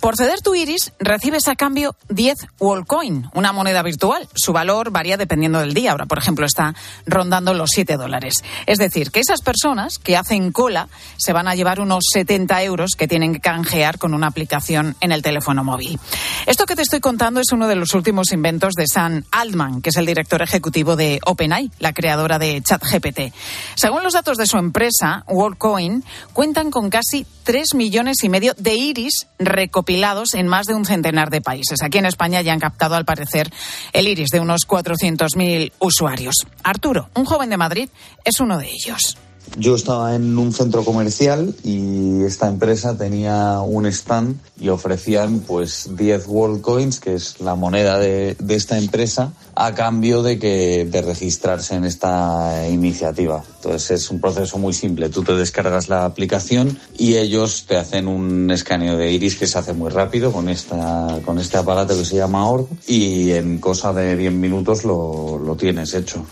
Por 0.00 0.16
ceder 0.16 0.40
tu 0.40 0.54
iris, 0.54 0.94
recibes 0.98 1.46
a 1.46 1.56
cambio 1.56 1.94
10 2.08 2.38
Wallcoin, 2.58 3.28
una 3.34 3.52
moneda 3.52 3.82
virtual. 3.82 4.26
Su 4.34 4.54
valor 4.54 4.90
varía 4.90 5.18
dependiendo 5.18 5.60
del 5.60 5.74
día. 5.74 5.92
Ahora, 5.92 6.06
por 6.06 6.16
ejemplo, 6.16 6.46
está 6.46 6.74
rondando 7.04 7.52
los 7.52 7.68
7 7.74 7.98
dólares. 7.98 8.42
Es 8.64 8.78
decir, 8.78 9.10
que 9.10 9.20
esas 9.20 9.42
personas 9.42 9.98
que 9.98 10.16
hacen 10.16 10.52
cola 10.52 10.88
se 11.18 11.34
van 11.34 11.48
a 11.48 11.54
llevar 11.54 11.80
unos 11.80 12.04
70 12.14 12.62
euros 12.62 12.92
que 12.96 13.08
tienen 13.08 13.34
que 13.34 13.40
canjear 13.40 13.98
con 13.98 14.14
una 14.14 14.28
aplicación 14.28 14.96
en 15.02 15.12
el 15.12 15.20
teléfono 15.20 15.64
móvil. 15.64 16.00
Esto 16.46 16.64
que 16.64 16.76
te 16.76 16.82
estoy 16.82 17.00
contando 17.00 17.40
es 17.40 17.52
uno 17.52 17.68
de 17.68 17.76
los 17.76 17.92
últimos 17.92 18.32
inventos 18.32 18.72
de 18.76 18.86
Sam 18.86 19.24
Altman, 19.30 19.82
que 19.82 19.90
es 19.90 19.96
el 19.96 20.06
director 20.06 20.40
ejecutivo 20.40 20.96
de 20.96 21.20
OpenAI, 21.26 21.72
la 21.78 21.92
creadora 21.92 22.38
de 22.38 22.62
ChatGPT. 22.62 23.34
Según 23.74 24.02
los 24.02 24.14
datos 24.14 24.38
de 24.38 24.46
su 24.46 24.56
empresa, 24.56 25.24
WorldCoin, 25.28 26.04
cuentan 26.32 26.70
con 26.70 26.88
casi 26.88 27.26
3 27.44 27.74
millones 27.74 28.24
y 28.24 28.30
medio 28.30 28.54
de 28.56 28.74
iris 28.76 29.26
recopilados 29.38 29.89
en 30.34 30.46
más 30.46 30.66
de 30.66 30.74
un 30.74 30.84
centenar 30.84 31.30
de 31.30 31.40
países. 31.40 31.82
Aquí 31.82 31.98
en 31.98 32.06
España 32.06 32.42
ya 32.42 32.52
han 32.52 32.60
captado, 32.60 32.94
al 32.94 33.04
parecer, 33.04 33.50
el 33.92 34.08
iris 34.08 34.30
de 34.30 34.40
unos 34.40 34.66
400.000 34.66 35.72
usuarios. 35.78 36.46
Arturo, 36.62 37.08
un 37.14 37.24
joven 37.24 37.50
de 37.50 37.56
Madrid, 37.56 37.88
es 38.24 38.40
uno 38.40 38.58
de 38.58 38.68
ellos. 38.68 39.18
Yo 39.58 39.74
estaba 39.74 40.14
en 40.14 40.38
un 40.38 40.52
centro 40.52 40.84
comercial 40.84 41.54
y 41.64 42.22
esta 42.22 42.48
empresa 42.48 42.96
tenía 42.96 43.60
un 43.60 43.86
stand 43.86 44.38
y 44.58 44.68
ofrecían 44.68 45.40
pues 45.40 45.90
10 45.96 46.26
World 46.28 46.60
Coins, 46.60 47.00
que 47.00 47.14
es 47.14 47.40
la 47.40 47.56
moneda 47.56 47.98
de, 47.98 48.36
de 48.38 48.54
esta 48.54 48.78
empresa, 48.78 49.32
a 49.56 49.74
cambio 49.74 50.22
de 50.22 50.38
que 50.38 50.86
de 50.90 51.02
registrarse 51.02 51.74
en 51.74 51.84
esta 51.84 52.68
iniciativa. 52.68 53.42
Entonces 53.56 54.02
es 54.02 54.10
un 54.10 54.20
proceso 54.20 54.56
muy 54.56 54.72
simple. 54.72 55.08
Tú 55.08 55.24
te 55.24 55.34
descargas 55.34 55.88
la 55.88 56.04
aplicación 56.04 56.78
y 56.96 57.16
ellos 57.16 57.64
te 57.66 57.76
hacen 57.76 58.06
un 58.06 58.50
escaneo 58.50 58.96
de 58.96 59.10
iris 59.10 59.36
que 59.36 59.46
se 59.46 59.58
hace 59.58 59.72
muy 59.72 59.90
rápido 59.90 60.32
con 60.32 60.48
esta 60.48 61.18
con 61.24 61.38
este 61.38 61.58
aparato 61.58 61.98
que 61.98 62.04
se 62.04 62.16
llama 62.16 62.48
Orb 62.48 62.68
y 62.86 63.32
en 63.32 63.58
cosa 63.58 63.92
de 63.92 64.16
10 64.16 64.32
minutos 64.32 64.84
lo, 64.84 65.38
lo 65.38 65.56
tienes 65.56 65.92
hecho. 65.94 66.24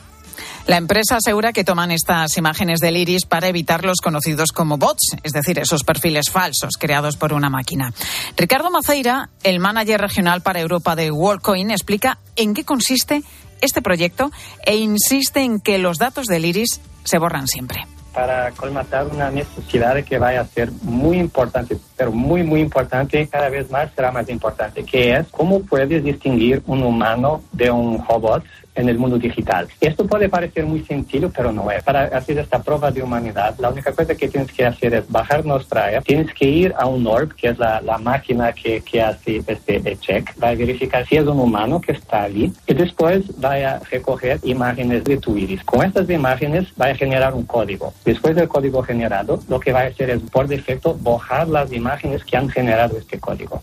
La 0.69 0.77
empresa 0.77 1.17
asegura 1.17 1.55
que 1.55 1.65
toman 1.65 1.91
estas 1.91 2.37
imágenes 2.37 2.81
del 2.81 2.99
iris 2.99 3.25
para 3.25 3.49
evitar 3.49 3.87
los 3.87 4.03
conocidos 4.03 4.53
como 4.53 4.77
bots, 4.77 5.17
es 5.23 5.33
decir, 5.33 5.59
esos 5.59 5.83
perfiles 5.83 6.29
falsos 6.29 6.77
creados 6.79 7.17
por 7.17 7.33
una 7.33 7.49
máquina. 7.49 7.95
Ricardo 8.37 8.71
Maceira, 8.71 9.31
el 9.45 9.61
manager 9.61 9.99
regional 9.99 10.43
para 10.43 10.61
Europa 10.61 10.95
de 10.95 11.11
WorldCoin, 11.11 11.71
explica 11.71 12.19
en 12.37 12.53
qué 12.53 12.65
consiste 12.65 13.23
este 13.63 13.81
proyecto 13.81 14.31
e 14.67 14.77
insiste 14.77 15.41
en 15.41 15.59
que 15.61 15.79
los 15.79 15.97
datos 15.97 16.27
del 16.27 16.45
iris 16.45 16.83
se 17.03 17.17
borran 17.17 17.49
siempre 17.49 17.87
para 18.19 18.51
colmatar 18.51 19.07
una 19.07 19.31
necesidad 19.31 20.03
que 20.03 20.19
vaya 20.19 20.41
a 20.41 20.45
ser 20.45 20.73
muy 20.83 21.19
importante, 21.19 21.77
pero 21.97 22.11
muy, 22.11 22.43
muy 22.43 22.61
importante, 22.61 23.29
cada 23.29 23.49
vez 23.49 23.71
más 23.71 23.91
será 23.95 24.11
más 24.11 24.29
importante, 24.29 24.83
que 24.83 25.15
es 25.15 25.29
cómo 25.31 25.61
puedes 25.61 26.03
distinguir 26.03 26.61
un 26.67 26.83
humano 26.83 27.45
de 27.53 27.71
un 27.71 28.05
robot 28.05 28.43
en 28.79 28.89
el 28.89 28.99
mundo 28.99 29.19
digital. 29.19 29.69
Esto 29.81 30.07
puede 30.07 30.29
parecer 30.29 30.65
muy 30.65 30.85
sencillo, 30.85 31.31
pero 31.35 31.53
no 31.53 31.71
es. 31.71 31.83
Para 31.83 32.05
hacer 32.05 32.39
esta 32.39 32.63
prueba 32.63 32.91
de 32.91 33.03
humanidad, 33.03 33.55
la 33.59 33.71
única 33.71 33.93
cosa 33.93 34.15
que 34.15 34.29
tienes 34.29 34.53
que 34.53 34.65
hacer 34.65 34.95
es 34.95 35.11
bajar 35.11 35.45
nuestra 35.45 35.97
app, 35.97 36.05
tienes 36.05 36.33
que 36.33 36.47
ir 36.47 36.75
a 36.79 36.87
un 36.87 37.07
ORB, 37.07 37.35
que 37.35 37.49
es 37.49 37.59
la, 37.59 37.81
la 37.81 37.99
máquina 37.99 38.53
que, 38.53 38.81
que 38.81 39.03
hace 39.03 39.43
este 39.47 39.97
check, 39.99 40.33
va 40.43 40.51
a 40.51 40.55
verificar 40.55 41.07
si 41.07 41.17
es 41.17 41.27
un 41.27 41.41
humano 41.41 41.81
que 41.81 41.93
está 41.93 42.23
allí 42.23 42.53
y 42.67 42.75
después 42.75 43.23
va 43.43 43.55
a 43.55 43.79
recoger 43.81 44.39
imágenes 44.45 45.05
de 45.05 45.17
tu 45.17 45.37
iris. 45.37 45.63
Con 45.65 45.85
estas 45.85 46.09
imágenes 46.09 46.69
va 46.81 46.87
a 46.87 46.95
generar 46.95 47.35
un 47.35 47.45
código. 47.45 47.93
Después 48.05 48.37
del 48.37 48.49
código 48.49 48.83
generado, 48.83 49.41
lo 49.49 49.59
que 49.59 49.73
va 49.73 49.81
a 49.81 49.87
hacer 49.87 50.11
es 50.11 50.21
por 50.31 50.47
defecto 50.47 50.95
borrar 50.95 51.49
las 51.49 51.73
imágenes 51.73 52.25
que 52.25 52.37
han 52.37 52.49
generado 52.49 52.97
este 52.97 53.19
código. 53.19 53.63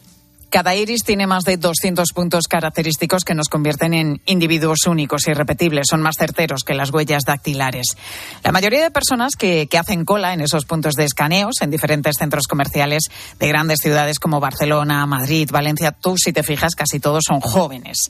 Cada 0.55 0.73
iris 0.73 1.03
tiene 1.03 1.27
más 1.27 1.43
de 1.43 1.57
200 1.57 2.13
puntos 2.13 2.47
característicos 2.47 3.25
que 3.25 3.33
nos 3.33 3.49
convierten 3.49 3.93
en 3.93 4.21
individuos 4.25 4.87
únicos 4.87 5.27
y 5.27 5.33
repetibles. 5.33 5.87
Son 5.89 6.01
más 6.01 6.15
certeros 6.17 6.61
que 6.65 6.73
las 6.73 6.93
huellas 6.93 7.23
dactilares. 7.25 7.87
La 8.41 8.53
mayoría 8.53 8.81
de 8.81 8.89
personas 8.89 9.35
que, 9.35 9.67
que, 9.67 9.77
hacen 9.77 10.05
cola 10.05 10.31
en 10.31 10.39
esos 10.39 10.63
puntos 10.63 10.93
de 10.93 11.03
escaneos 11.03 11.55
en 11.59 11.71
diferentes 11.71 12.15
centros 12.17 12.47
comerciales 12.47 13.09
de 13.37 13.49
grandes 13.49 13.79
ciudades 13.81 14.17
como 14.17 14.39
Barcelona, 14.39 15.05
Madrid, 15.05 15.49
Valencia, 15.51 15.91
tú 15.91 16.15
si 16.17 16.31
te 16.31 16.41
fijas 16.41 16.73
casi 16.73 17.01
todos 17.01 17.25
son 17.27 17.41
jóvenes. 17.41 18.09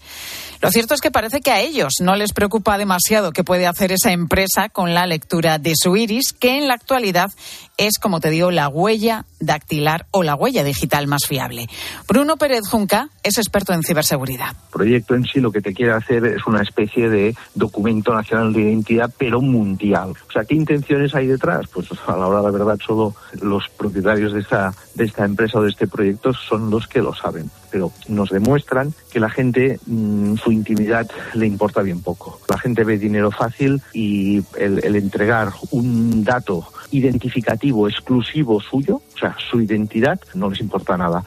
Lo 0.61 0.69
cierto 0.69 0.93
es 0.93 1.01
que 1.01 1.11
parece 1.11 1.41
que 1.41 1.51
a 1.51 1.61
ellos 1.61 1.93
no 1.99 2.15
les 2.15 2.31
preocupa 2.31 2.77
demasiado 2.77 3.31
qué 3.31 3.43
puede 3.43 3.65
hacer 3.65 3.91
esa 3.91 4.11
empresa 4.11 4.69
con 4.69 4.93
la 4.93 5.07
lectura 5.07 5.57
de 5.57 5.73
su 5.75 5.97
iris, 5.97 6.31
que 6.31 6.57
en 6.57 6.67
la 6.67 6.75
actualidad 6.75 7.31
es, 7.77 7.99
como 7.99 8.19
te 8.19 8.29
digo, 8.29 8.51
la 8.51 8.67
huella 8.67 9.25
dactilar 9.39 10.07
o 10.11 10.23
la 10.23 10.35
huella 10.35 10.63
digital 10.63 11.07
más 11.07 11.25
fiable. 11.27 11.67
Bruno 12.07 12.37
Pérez 12.37 12.67
Junca 12.69 13.09
es 13.23 13.37
experto 13.37 13.73
en 13.73 13.83
ciberseguridad. 13.83 14.49
El 14.49 14.71
proyecto 14.71 15.15
en 15.15 15.25
sí 15.25 15.39
lo 15.39 15.51
que 15.51 15.61
te 15.61 15.73
quiere 15.73 15.91
hacer 15.91 16.25
es 16.25 16.45
una 16.47 16.61
especie 16.61 17.09
de 17.09 17.35
documento 17.53 18.13
nacional 18.13 18.53
de 18.53 18.61
identidad, 18.61 19.11
pero 19.17 19.41
mundial. 19.41 20.13
O 20.27 20.31
sea, 20.31 20.45
¿qué 20.45 20.55
intenciones 20.55 21.13
hay 21.15 21.27
detrás? 21.27 21.67
Pues 21.73 21.87
a 22.07 22.17
la 22.17 22.27
hora 22.27 22.39
de 22.39 22.45
la 22.45 22.51
verdad 22.51 22.79
solo 22.85 23.15
los 23.41 23.67
propietarios 23.69 24.33
de 24.33 24.39
esta, 24.39 24.73
de 24.93 25.05
esta 25.05 25.25
empresa 25.25 25.59
o 25.59 25.63
de 25.63 25.69
este 25.69 25.87
proyecto 25.87 26.33
son 26.33 26.69
los 26.69 26.87
que 26.87 27.01
lo 27.01 27.13
saben. 27.13 27.49
Pero 27.71 27.91
nos 28.07 28.29
demuestran 28.29 28.93
que 29.11 29.19
la 29.19 29.29
gente, 29.29 29.79
mmm, 29.85 30.35
su 30.37 30.51
intimidad 30.51 31.09
le 31.33 31.45
importa 31.45 31.81
bien 31.81 32.01
poco. 32.01 32.39
La 32.49 32.57
gente 32.57 32.83
ve 32.83 32.97
dinero 32.97 33.31
fácil 33.31 33.81
y 33.93 34.43
el, 34.57 34.83
el 34.83 34.95
entregar 34.95 35.51
un 35.71 36.23
dato 36.23 36.67
identificativo 36.97 37.87
exclusivo 37.87 38.59
suyo, 38.59 39.01
o 39.15 39.17
sea, 39.17 39.35
su 39.49 39.61
identidad, 39.61 40.19
no 40.33 40.49
les 40.49 40.59
importa 40.61 40.97
nada. 40.97 41.23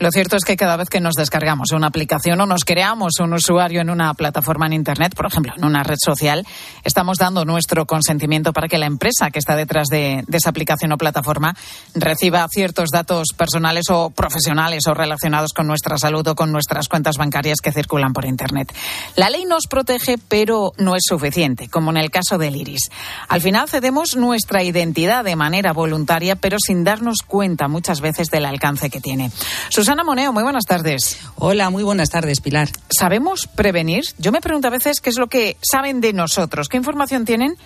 Lo 0.00 0.10
cierto 0.10 0.36
es 0.36 0.44
que 0.46 0.56
cada 0.56 0.78
vez 0.78 0.88
que 0.88 0.98
nos 0.98 1.12
descargamos 1.12 1.72
una 1.72 1.88
aplicación 1.88 2.40
o 2.40 2.46
nos 2.46 2.64
creamos 2.64 3.20
un 3.20 3.34
usuario 3.34 3.82
en 3.82 3.90
una 3.90 4.14
plataforma 4.14 4.64
en 4.64 4.72
Internet, 4.72 5.14
por 5.14 5.26
ejemplo, 5.26 5.52
en 5.54 5.62
una 5.62 5.82
red 5.82 5.98
social, 6.02 6.46
estamos 6.84 7.18
dando 7.18 7.44
nuestro 7.44 7.84
consentimiento 7.84 8.54
para 8.54 8.66
que 8.66 8.78
la 8.78 8.86
empresa 8.86 9.30
que 9.30 9.38
está 9.38 9.56
detrás 9.56 9.88
de, 9.88 10.24
esa 10.32 10.48
aplicación 10.48 10.92
o 10.92 10.96
plataforma 10.96 11.54
reciba 11.94 12.48
ciertos 12.48 12.88
datos 12.90 13.34
personales 13.36 13.90
o 13.90 14.08
profesionales 14.08 14.86
o 14.86 14.94
relacionados 14.94 15.52
con 15.52 15.66
nuestra 15.66 15.98
salud 15.98 16.26
o 16.28 16.34
con 16.34 16.50
nuestras 16.50 16.88
cuentas 16.88 17.18
bancarias 17.18 17.58
que 17.62 17.70
circulan 17.70 18.14
por 18.14 18.24
Internet. 18.24 18.74
La 19.16 19.28
ley 19.28 19.44
nos 19.44 19.66
protege, 19.66 20.16
pero 20.16 20.72
no 20.78 20.96
es 20.96 21.02
suficiente, 21.06 21.68
como 21.68 21.90
en 21.90 21.98
el 21.98 22.10
caso 22.10 22.38
del 22.38 22.56
iris. 22.56 22.88
Al 23.28 23.42
final 23.42 23.68
cedemos 23.68 24.16
nuestra 24.16 24.62
identidad 24.62 25.24
de 25.24 25.36
manera 25.36 25.74
voluntaria, 25.74 26.36
pero 26.36 26.56
sin 26.58 26.84
darnos 26.84 27.18
cuenta 27.18 27.68
muchas 27.68 28.00
veces 28.00 28.28
del 28.30 28.46
alcance 28.46 28.88
que 28.88 29.02
tiene. 29.02 29.30
Susana 29.90 30.04
Moneo, 30.04 30.32
muy 30.32 30.44
buenas 30.44 30.66
tardes. 30.66 31.18
Hola, 31.34 31.68
muy 31.68 31.82
buenas 31.82 32.10
tardes, 32.10 32.40
Pilar. 32.40 32.68
¿Sabemos 32.96 33.48
prevenir? 33.48 34.04
Yo 34.18 34.30
me 34.30 34.40
pregunto 34.40 34.68
a 34.68 34.70
veces 34.70 35.00
qué 35.00 35.10
es 35.10 35.18
lo 35.18 35.26
que 35.26 35.56
saben 35.60 36.00
de 36.00 36.12
nosotros, 36.12 36.68
qué 36.68 36.76
información 36.76 37.24
tienen 37.24 37.56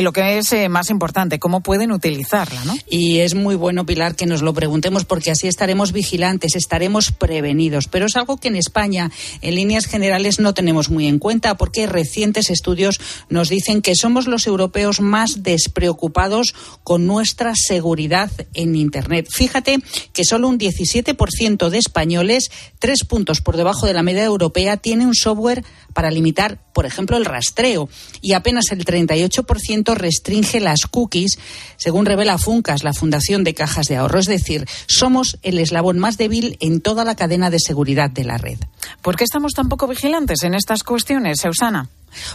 y 0.00 0.02
lo 0.02 0.12
que 0.12 0.38
es 0.38 0.50
eh, 0.52 0.68
más 0.70 0.88
importante, 0.88 1.38
cómo 1.38 1.60
pueden 1.60 1.92
utilizarla, 1.92 2.64
¿no? 2.64 2.74
Y 2.88 3.18
es 3.18 3.34
muy 3.34 3.54
bueno, 3.54 3.84
Pilar, 3.84 4.16
que 4.16 4.24
nos 4.24 4.40
lo 4.40 4.54
preguntemos 4.54 5.04
porque 5.04 5.30
así 5.30 5.46
estaremos 5.46 5.92
vigilantes, 5.92 6.56
estaremos 6.56 7.12
prevenidos. 7.12 7.86
Pero 7.86 8.06
es 8.06 8.16
algo 8.16 8.38
que 8.38 8.48
en 8.48 8.56
España, 8.56 9.10
en 9.42 9.54
líneas 9.54 9.84
generales, 9.84 10.40
no 10.40 10.54
tenemos 10.54 10.88
muy 10.88 11.06
en 11.06 11.18
cuenta 11.18 11.56
porque 11.56 11.86
recientes 11.86 12.48
estudios 12.48 12.98
nos 13.28 13.50
dicen 13.50 13.82
que 13.82 13.94
somos 13.94 14.26
los 14.26 14.46
europeos 14.46 15.00
más 15.00 15.42
despreocupados 15.42 16.54
con 16.82 17.06
nuestra 17.06 17.52
seguridad 17.54 18.30
en 18.54 18.76
Internet. 18.76 19.28
Fíjate 19.30 19.80
que 20.14 20.24
solo 20.24 20.48
un 20.48 20.58
17% 20.58 21.68
de 21.68 21.78
españoles, 21.78 22.50
tres 22.78 23.04
puntos 23.04 23.42
por 23.42 23.58
debajo 23.58 23.86
de 23.86 23.92
la 23.92 24.02
media 24.02 24.24
europea, 24.24 24.78
tiene 24.78 25.06
un 25.06 25.14
software 25.14 25.62
para 25.92 26.10
limitar, 26.10 26.58
por 26.72 26.86
ejemplo, 26.86 27.16
el 27.16 27.24
rastreo 27.24 27.88
y 28.22 28.32
apenas 28.32 28.70
el 28.70 28.84
38% 28.84 29.89
restringe 29.94 30.60
las 30.60 30.86
cookies, 30.86 31.38
según 31.76 32.06
revela 32.06 32.38
Funcas, 32.38 32.84
la 32.84 32.92
Fundación 32.92 33.44
de 33.44 33.54
Cajas 33.54 33.86
de 33.86 33.96
Ahorro. 33.96 34.18
Es 34.18 34.26
decir, 34.26 34.66
somos 34.86 35.38
el 35.42 35.58
eslabón 35.58 35.98
más 35.98 36.16
débil 36.18 36.56
en 36.60 36.80
toda 36.80 37.04
la 37.04 37.14
cadena 37.14 37.50
de 37.50 37.60
seguridad 37.60 38.10
de 38.10 38.24
la 38.24 38.38
red. 38.38 38.58
¿Por 39.02 39.16
qué 39.16 39.24
estamos 39.24 39.52
tan 39.52 39.68
poco 39.68 39.86
vigilantes 39.86 40.42
en 40.42 40.54
estas 40.54 40.82
cuestiones, 40.82 41.44
Eusana? 41.44 41.88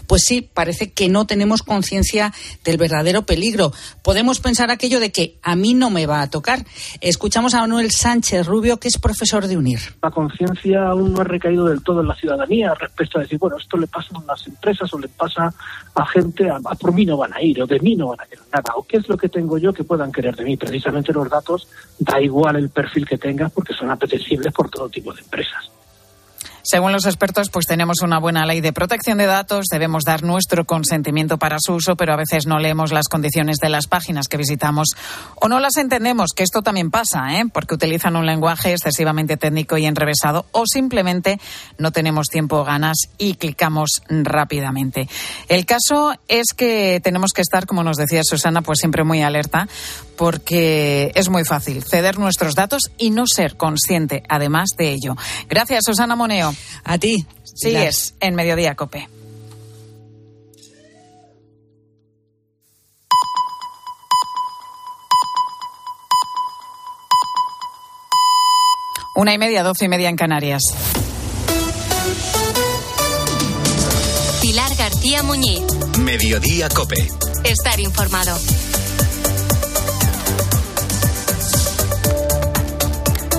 Pues 0.07 0.23
sí, 0.23 0.41
parece 0.41 0.91
que 0.91 1.09
no 1.09 1.25
tenemos 1.27 1.63
conciencia 1.63 2.33
del 2.63 2.77
verdadero 2.77 3.25
peligro. 3.25 3.71
Podemos 4.03 4.39
pensar 4.39 4.71
aquello 4.71 4.99
de 4.99 5.11
que 5.11 5.37
a 5.41 5.55
mí 5.55 5.73
no 5.73 5.89
me 5.89 6.05
va 6.05 6.21
a 6.21 6.29
tocar. 6.29 6.65
Escuchamos 7.01 7.53
a 7.53 7.61
Manuel 7.61 7.91
Sánchez 7.91 8.45
Rubio, 8.45 8.77
que 8.77 8.87
es 8.87 8.97
profesor 8.97 9.47
de 9.47 9.57
UNIR. 9.57 9.79
La 10.01 10.11
conciencia 10.11 10.87
aún 10.87 11.13
no 11.13 11.21
ha 11.21 11.23
recaído 11.23 11.65
del 11.65 11.83
todo 11.83 12.01
en 12.01 12.07
la 12.07 12.15
ciudadanía 12.15 12.73
respecto 12.73 13.17
a 13.17 13.21
decir, 13.21 13.37
bueno, 13.37 13.57
esto 13.57 13.77
le 13.77 13.87
pasa 13.87 14.09
a 14.15 14.25
las 14.25 14.47
empresas 14.47 14.93
o 14.93 14.99
le 14.99 15.07
pasa 15.07 15.53
a 15.95 16.05
gente, 16.07 16.49
a, 16.49 16.59
por 16.59 16.93
mí 16.93 17.05
no 17.05 17.17
van 17.17 17.33
a 17.33 17.41
ir 17.41 17.61
o 17.61 17.67
de 17.67 17.79
mí 17.79 17.95
no 17.95 18.09
van 18.09 18.21
a 18.21 18.25
querer 18.25 18.45
nada. 18.51 18.73
O 18.75 18.83
qué 18.83 18.97
es 18.97 19.09
lo 19.09 19.17
que 19.17 19.29
tengo 19.29 19.57
yo 19.57 19.73
que 19.73 19.83
puedan 19.83 20.11
querer 20.11 20.35
de 20.35 20.43
mí. 20.43 20.57
Precisamente 20.57 21.13
los 21.13 21.29
datos, 21.29 21.67
da 21.99 22.21
igual 22.21 22.57
el 22.57 22.69
perfil 22.69 23.05
que 23.05 23.17
tengas 23.17 23.51
porque 23.51 23.73
son 23.73 23.89
apetecibles 23.89 24.53
por 24.53 24.69
todo 24.69 24.89
tipo 24.89 25.13
de 25.13 25.21
empresas. 25.21 25.69
Según 26.67 26.91
los 26.91 27.05
expertos, 27.05 27.51
pues 27.51 27.67
tenemos 27.67 28.01
una 28.01 28.17
buena 28.17 28.43
ley 28.47 28.59
de 28.59 28.73
protección 28.73 29.19
de 29.19 29.27
datos, 29.27 29.65
debemos 29.69 30.03
dar 30.03 30.23
nuestro 30.23 30.65
consentimiento 30.65 31.37
para 31.37 31.57
su 31.59 31.75
uso, 31.75 31.95
pero 31.95 32.13
a 32.13 32.17
veces 32.17 32.47
no 32.47 32.57
leemos 32.57 32.91
las 32.91 33.07
condiciones 33.07 33.57
de 33.57 33.69
las 33.69 33.85
páginas 33.85 34.27
que 34.27 34.37
visitamos 34.37 34.87
o 35.35 35.47
no 35.47 35.59
las 35.59 35.77
entendemos, 35.77 36.31
que 36.35 36.41
esto 36.41 36.63
también 36.63 36.89
pasa, 36.89 37.39
¿eh? 37.39 37.43
porque 37.53 37.75
utilizan 37.75 38.15
un 38.15 38.25
lenguaje 38.25 38.71
excesivamente 38.71 39.37
técnico 39.37 39.77
y 39.77 39.85
enrevesado 39.85 40.47
o 40.53 40.63
simplemente 40.65 41.39
no 41.77 41.91
tenemos 41.91 42.29
tiempo 42.29 42.57
o 42.57 42.63
ganas 42.63 42.97
y 43.19 43.35
clicamos 43.35 44.01
rápidamente. 44.09 45.07
El 45.47 45.67
caso 45.67 46.15
es 46.27 46.47
que 46.57 46.99
tenemos 47.03 47.29
que 47.31 47.41
estar, 47.41 47.67
como 47.67 47.83
nos 47.83 47.97
decía 47.97 48.21
Susana, 48.23 48.63
pues 48.63 48.79
siempre 48.79 49.03
muy 49.03 49.21
alerta 49.21 49.67
porque 50.17 51.11
es 51.13 51.29
muy 51.29 51.45
fácil 51.45 51.83
ceder 51.83 52.17
nuestros 52.17 52.55
datos 52.55 52.91
y 52.97 53.11
no 53.11 53.25
ser 53.27 53.55
consciente 53.55 54.23
además 54.29 54.69
de 54.77 54.93
ello. 54.93 55.15
Gracias, 55.47 55.83
Susana 55.85 56.15
Moneo. 56.15 56.54
A 56.83 56.97
ti. 56.97 57.25
Sigues 57.43 58.15
en 58.19 58.35
Mediodía 58.35 58.75
Cope. 58.75 59.07
Una 69.15 69.33
y 69.33 69.37
media, 69.37 69.63
doce 69.63 69.85
y 69.85 69.87
media 69.87 70.09
en 70.09 70.17
Canarias. 70.17 70.61
Pilar 74.41 74.75
García 74.75 75.23
Muñiz. 75.23 75.61
Mediodía 75.99 76.67
Cope. 76.67 77.07
Estar 77.45 77.79
informado. 77.79 78.37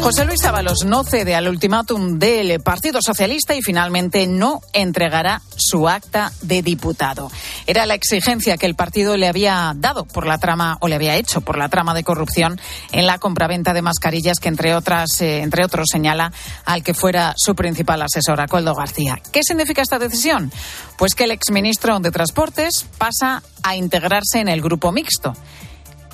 José 0.07 0.25
Luis 0.25 0.45
Ábalos 0.45 0.85
no 0.85 1.03
cede 1.03 1.35
al 1.35 1.49
ultimátum 1.49 2.21
del 2.21 2.61
Partido 2.61 3.01
Socialista 3.03 3.57
y 3.57 3.61
finalmente 3.61 4.29
no 4.29 4.61
entregará 4.73 5.43
su 5.57 5.89
acta 5.89 6.31
de 6.43 6.63
diputado. 6.63 7.29
Era 7.67 7.87
la 7.87 7.95
exigencia 7.95 8.57
que 8.57 8.67
el 8.67 8.77
partido 8.77 9.17
le 9.17 9.27
había 9.27 9.73
dado 9.75 10.05
por 10.05 10.29
la 10.29 10.39
trama 10.39 10.79
o 10.81 10.87
le 10.87 10.95
había 10.95 11.17
hecho 11.17 11.41
por 11.41 11.59
la 11.59 11.69
trama 11.69 11.93
de 11.93 12.05
corrupción 12.05 12.61
en 12.93 13.05
la 13.05 13.19
compraventa 13.19 13.73
de 13.73 13.83
mascarillas 13.83 14.39
que 14.39 14.47
entre 14.47 14.77
otras 14.77 15.21
eh, 15.23 15.43
entre 15.43 15.65
otros 15.65 15.87
señala 15.91 16.33
al 16.65 16.85
que 16.85 16.95
fuera 16.95 17.35
su 17.37 17.57
principal 17.57 18.01
asesor, 18.01 18.41
Acoldo 18.41 18.77
García. 18.77 19.21
¿Qué 19.33 19.41
significa 19.43 19.83
esta 19.83 19.99
decisión? 19.99 20.53
Pues 20.99 21.17
que 21.17 21.25
el 21.25 21.33
exministro 21.33 21.99
de 21.99 22.13
Transportes 22.13 22.87
pasa 22.97 23.43
a 23.65 23.75
integrarse 23.75 24.39
en 24.39 24.47
el 24.47 24.63
grupo 24.63 24.93
mixto. 24.93 25.35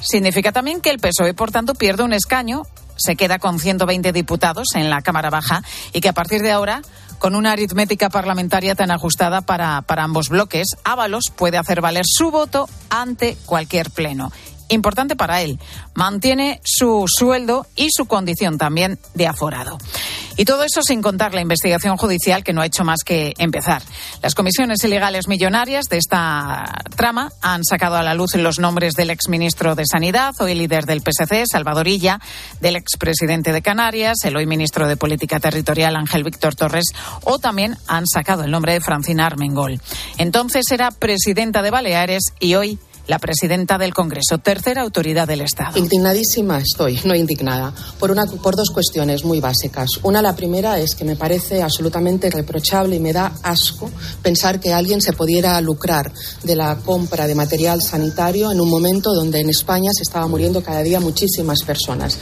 Significa 0.00 0.50
también 0.50 0.81
que 0.81 0.90
el 0.90 0.98
PSOE, 0.98 1.35
por 1.35 1.50
tanto, 1.52 1.74
pierde 1.74 2.02
un 2.02 2.12
escaño 2.12 2.62
se 2.96 3.16
queda 3.16 3.38
con 3.38 3.59
120 3.59 4.12
diputados 4.12 4.68
en 4.74 4.90
la 4.90 5.02
Cámara 5.02 5.31
Baja 5.31 5.62
y 5.92 6.00
que 6.00 6.09
a 6.09 6.12
partir 6.12 6.42
de 6.42 6.52
ahora, 6.52 6.83
con 7.18 7.35
una 7.35 7.52
aritmética 7.52 8.11
parlamentaria 8.11 8.74
tan 8.74 8.90
ajustada 8.90 9.40
para, 9.40 9.83
para 9.83 10.05
ambos 10.05 10.28
bloques, 10.28 10.76
Ábalos 10.85 11.24
puede 11.35 11.59
hacer 11.59 11.81
valer 11.81 12.05
su 12.07 12.31
voto 12.31 12.68
ante 12.90 13.37
cualquier 13.46 13.90
pleno 13.90 14.33
importante 14.68 15.16
para 15.16 15.42
él. 15.42 15.59
Mantiene 15.94 16.61
su 16.64 17.05
sueldo 17.07 17.66
y 17.77 17.88
su 17.90 18.07
condición 18.07 18.59
también 18.59 18.98
de 19.14 19.27
aforado. 19.27 19.79
Y 20.37 20.44
todo 20.44 20.64
eso 20.64 20.83
sin 20.83 21.03
contar 21.03 21.35
la 21.35 21.42
investigación 21.42 21.96
judicial 21.96 22.42
que 22.42 22.53
no 22.53 22.62
ha 22.62 22.66
hecho 22.66 22.85
más 22.85 23.01
que 23.05 23.35
empezar. 23.38 23.83
Las 24.22 24.35
comisiones 24.35 24.83
ilegales 24.83 25.29
millonarias 25.29 25.87
de 25.90 25.98
esta 25.98 26.83
trama 26.96 27.31
han 27.42 27.64
sacado 27.64 27.96
a 27.96 28.03
la 28.03 28.14
luz 28.14 28.35
los 28.35 28.59
nombres 28.59 28.94
del 28.94 29.11
exministro 29.11 29.75
de 29.75 29.85
Sanidad, 29.85 30.35
hoy 30.40 30.55
líder 30.55 30.87
del 30.87 31.03
PSC, 31.03 31.44
Salvador 31.46 31.87
Illa, 31.87 32.18
del 32.61 32.77
expresidente 32.77 33.53
de 33.53 33.62
Canarias, 33.62 34.18
el 34.25 34.37
hoy 34.37 34.46
ministro 34.46 34.88
de 34.88 34.96
Política 34.96 35.38
Territorial, 35.38 35.96
Ángel 35.96 36.25
Víctor 36.25 36.55
Torres, 36.55 36.87
o 37.25 37.38
también 37.38 37.77
han 37.87 38.07
sacado 38.07 38.44
el 38.44 38.51
nombre 38.51 38.72
de 38.72 38.81
Francina 38.81 39.27
Armengol. 39.27 39.81
Entonces 40.16 40.64
era 40.70 40.90
presidenta 40.90 41.62
de 41.62 41.70
Baleares 41.70 42.33
y 42.40 42.55
hoy 42.55 42.79
la 43.07 43.19
presidenta 43.19 43.79
del 43.79 43.93
Congreso, 43.95 44.38
tercera 44.38 44.83
autoridad 44.83 45.27
del 45.27 45.41
Estado. 45.41 45.79
Indignadísima 45.79 46.59
estoy, 46.59 47.01
no 47.05 47.15
indignada, 47.15 47.73
por, 47.99 48.11
una, 48.11 48.27
por 48.27 48.57
dos 48.57 48.71
cuestiones 48.71 49.25
muy 49.25 49.41
básicas. 49.41 49.88
Una, 50.03 50.23
la 50.23 50.37
primera, 50.37 50.79
es 50.79 50.95
que 50.95 51.05
me 51.05 51.17
parece 51.17 51.62
absolutamente 51.62 52.31
reprochable 52.31 52.97
y 52.97 53.01
me 53.01 53.12
da 53.12 53.33
asco 53.43 53.91
pensar 54.23 54.61
que 54.61 54.73
alguien 54.73 55.01
se 55.01 55.12
pudiera 55.12 55.61
lucrar 55.61 56.12
de 56.43 56.57
la 56.57 56.77
compra 56.77 57.27
de 57.27 57.35
material 57.35 57.83
sanitario 57.83 58.53
en 58.53 58.61
un 58.61 58.69
momento 58.69 59.12
donde 59.15 59.41
en 59.41 59.51
España 59.51 59.91
se 59.93 60.03
estaba 60.03 60.27
muriendo 60.27 60.62
cada 60.62 60.83
día 60.83 61.01
muchísimas 61.01 61.62
personas. 61.65 62.19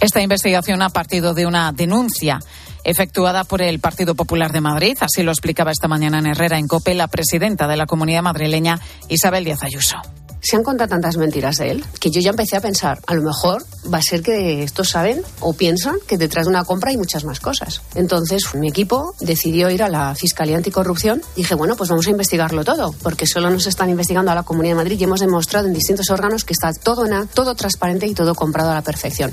Esta 0.00 0.20
investigación 0.20 0.82
ha 0.82 0.90
partido 0.90 1.32
de 1.32 1.46
una 1.46 1.70
denuncia 1.72 2.40
efectuada 2.84 3.44
por 3.44 3.62
el 3.62 3.78
Partido 3.80 4.14
Popular 4.14 4.52
de 4.52 4.60
Madrid. 4.60 4.96
Así 5.00 5.22
lo 5.22 5.32
explicaba 5.32 5.70
esta 5.70 5.88
mañana 5.88 6.18
en 6.18 6.26
Herrera, 6.26 6.58
en 6.58 6.68
COPE, 6.68 6.94
la 6.94 7.08
presidenta 7.08 7.68
de 7.68 7.76
la 7.76 7.86
comunidad 7.86 8.22
madrileña, 8.22 8.80
Isabel 9.08 9.44
Díaz 9.44 9.62
Ayuso. 9.62 9.96
Se 10.44 10.56
han 10.56 10.64
contado 10.64 10.88
tantas 10.88 11.16
mentiras 11.16 11.58
de 11.58 11.70
él 11.70 11.84
que 12.00 12.10
yo 12.10 12.20
ya 12.20 12.30
empecé 12.30 12.56
a 12.56 12.60
pensar, 12.60 13.00
a 13.06 13.14
lo 13.14 13.22
mejor 13.22 13.64
va 13.92 13.98
a 13.98 14.02
ser 14.02 14.22
que 14.22 14.64
estos 14.64 14.88
saben 14.88 15.22
o 15.38 15.52
piensan 15.52 15.94
que 16.08 16.18
detrás 16.18 16.46
de 16.46 16.50
una 16.50 16.64
compra 16.64 16.90
hay 16.90 16.96
muchas 16.96 17.24
más 17.24 17.38
cosas. 17.38 17.80
Entonces 17.94 18.52
mi 18.56 18.68
equipo 18.68 19.14
decidió 19.20 19.70
ir 19.70 19.84
a 19.84 19.88
la 19.88 20.16
Fiscalía 20.16 20.56
Anticorrupción. 20.56 21.22
Dije, 21.36 21.54
bueno, 21.54 21.76
pues 21.76 21.90
vamos 21.90 22.08
a 22.08 22.10
investigarlo 22.10 22.64
todo, 22.64 22.92
porque 23.04 23.24
solo 23.28 23.50
nos 23.50 23.68
están 23.68 23.88
investigando 23.88 24.32
a 24.32 24.34
la 24.34 24.42
Comunidad 24.42 24.74
de 24.74 24.82
Madrid 24.82 24.98
y 24.98 25.04
hemos 25.04 25.20
demostrado 25.20 25.68
en 25.68 25.74
distintos 25.74 26.10
órganos 26.10 26.44
que 26.44 26.54
está 26.54 26.72
todo, 26.72 27.06
todo 27.32 27.54
transparente 27.54 28.08
y 28.08 28.14
todo 28.14 28.34
comprado 28.34 28.72
a 28.72 28.74
la 28.74 28.82
perfección. 28.82 29.32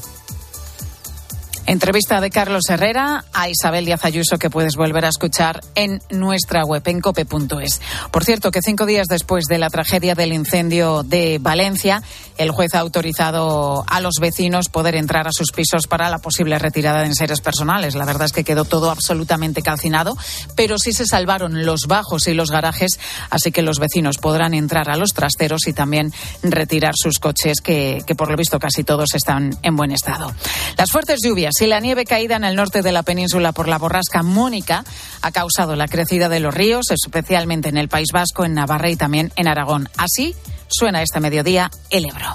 Entrevista 1.69 2.19
de 2.19 2.31
Carlos 2.31 2.63
Herrera 2.67 3.25
a 3.31 3.47
Isabel 3.47 3.85
Díaz 3.85 4.03
Ayuso 4.03 4.39
que 4.39 4.49
puedes 4.49 4.75
volver 4.75 5.05
a 5.05 5.09
escuchar 5.09 5.61
en 5.75 6.01
nuestra 6.09 6.65
web 6.65 6.81
en 6.87 6.99
cope.es. 6.99 7.79
Por 8.09 8.23
cierto, 8.23 8.49
que 8.49 8.63
cinco 8.63 8.87
días 8.87 9.05
después 9.07 9.45
de 9.45 9.59
la 9.59 9.69
tragedia 9.69 10.15
del 10.15 10.33
incendio 10.33 11.03
de 11.03 11.37
Valencia, 11.39 12.01
el 12.39 12.49
juez 12.49 12.73
ha 12.73 12.79
autorizado 12.79 13.83
a 13.85 14.01
los 14.01 14.15
vecinos 14.19 14.69
poder 14.69 14.95
entrar 14.95 15.27
a 15.27 15.31
sus 15.31 15.51
pisos 15.51 15.85
para 15.85 16.09
la 16.09 16.17
posible 16.17 16.57
retirada 16.57 17.01
de 17.01 17.05
enseres 17.05 17.39
personales. 17.39 17.93
La 17.93 18.05
verdad 18.05 18.25
es 18.25 18.33
que 18.33 18.43
quedó 18.43 18.65
todo 18.65 18.89
absolutamente 18.89 19.61
calcinado, 19.61 20.17
pero 20.55 20.79
sí 20.79 20.91
se 20.91 21.05
salvaron 21.05 21.67
los 21.67 21.81
bajos 21.87 22.27
y 22.27 22.33
los 22.33 22.49
garajes, 22.49 22.99
así 23.29 23.51
que 23.51 23.61
los 23.61 23.77
vecinos 23.77 24.17
podrán 24.17 24.55
entrar 24.55 24.89
a 24.89 24.97
los 24.97 25.13
trasteros 25.13 25.67
y 25.67 25.73
también 25.73 26.11
retirar 26.41 26.93
sus 26.95 27.19
coches, 27.19 27.61
que, 27.61 28.01
que 28.07 28.15
por 28.15 28.31
lo 28.31 28.37
visto 28.37 28.57
casi 28.57 28.83
todos 28.83 29.13
están 29.13 29.51
en 29.61 29.75
buen 29.75 29.91
estado. 29.91 30.33
Las 30.75 30.89
fuertes 30.89 31.19
lluvias 31.23 31.58
y 31.61 31.67
la 31.67 31.79
nieve 31.79 32.05
caída 32.05 32.35
en 32.35 32.43
el 32.43 32.55
norte 32.55 32.81
de 32.81 32.91
la 32.91 33.03
península 33.03 33.51
por 33.51 33.67
la 33.67 33.77
borrasca 33.77 34.23
Mónica 34.23 34.83
ha 35.21 35.31
causado 35.31 35.75
la 35.75 35.87
crecida 35.87 36.29
de 36.29 36.39
los 36.39 36.53
ríos, 36.53 36.85
especialmente 36.91 37.69
en 37.69 37.77
el 37.77 37.89
País 37.89 38.09
Vasco, 38.13 38.45
en 38.45 38.53
Navarra 38.53 38.89
y 38.89 38.95
también 38.95 39.31
en 39.35 39.47
Aragón. 39.47 39.89
Así 39.97 40.35
suena 40.67 41.01
este 41.01 41.19
mediodía 41.19 41.71
el 41.89 42.05
Ebro. 42.05 42.33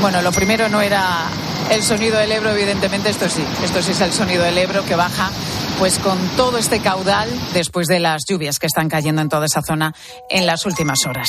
Bueno, 0.00 0.22
lo 0.22 0.32
primero 0.32 0.68
no 0.68 0.80
era 0.80 1.28
el 1.70 1.82
sonido 1.82 2.18
del 2.18 2.32
Ebro, 2.32 2.50
evidentemente 2.50 3.10
esto 3.10 3.28
sí, 3.28 3.44
esto 3.64 3.82
sí 3.82 3.92
es 3.92 4.00
el 4.00 4.12
sonido 4.12 4.44
del 4.44 4.58
Ebro 4.58 4.84
que 4.84 4.94
baja 4.94 5.30
pues 5.78 5.98
con 5.98 6.18
todo 6.36 6.58
este 6.58 6.80
caudal 6.80 7.28
después 7.52 7.86
de 7.86 8.00
las 8.00 8.22
lluvias 8.28 8.58
que 8.58 8.66
están 8.66 8.88
cayendo 8.88 9.22
en 9.22 9.28
toda 9.28 9.46
esa 9.46 9.62
zona 9.62 9.94
en 10.28 10.46
las 10.46 10.66
últimas 10.66 11.06
horas. 11.06 11.28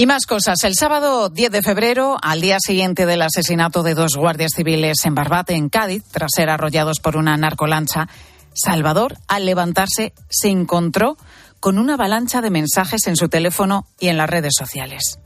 Y 0.00 0.06
más 0.06 0.24
cosas. 0.24 0.64
El 0.64 0.76
sábado 0.76 1.28
10 1.28 1.50
de 1.50 1.60
febrero, 1.60 2.16
al 2.22 2.40
día 2.40 2.56
siguiente 2.58 3.04
del 3.04 3.20
asesinato 3.20 3.82
de 3.82 3.92
dos 3.92 4.16
guardias 4.16 4.52
civiles 4.56 5.04
en 5.04 5.14
Barbate, 5.14 5.54
en 5.54 5.68
Cádiz, 5.68 6.04
tras 6.10 6.30
ser 6.34 6.48
arrollados 6.48 7.00
por 7.02 7.18
una 7.18 7.36
narcolancha, 7.36 8.08
Salvador, 8.54 9.18
al 9.28 9.44
levantarse, 9.44 10.14
se 10.30 10.48
encontró 10.48 11.18
con 11.60 11.78
una 11.78 11.94
avalancha 11.94 12.40
de 12.40 12.48
mensajes 12.48 13.06
en 13.08 13.16
su 13.16 13.28
teléfono 13.28 13.84
y 13.98 14.08
en 14.08 14.16
las 14.16 14.30
redes 14.30 14.54
sociales. 14.58 15.18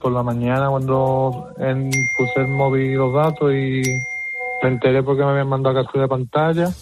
Por 0.00 0.10
la 0.10 0.24
mañana, 0.24 0.68
cuando 0.70 1.46
en- 1.58 1.88
puse 2.16 2.32
el 2.40 2.48
móvil 2.48 2.94
los 2.96 3.14
datos 3.14 3.52
y 3.52 3.80
me 4.60 4.68
enteré 4.70 5.04
porque 5.04 5.22
me 5.22 5.30
habían 5.30 5.48
mandado 5.48 5.76
captura 5.76 6.02
de 6.02 6.08
pantalla. 6.08 6.72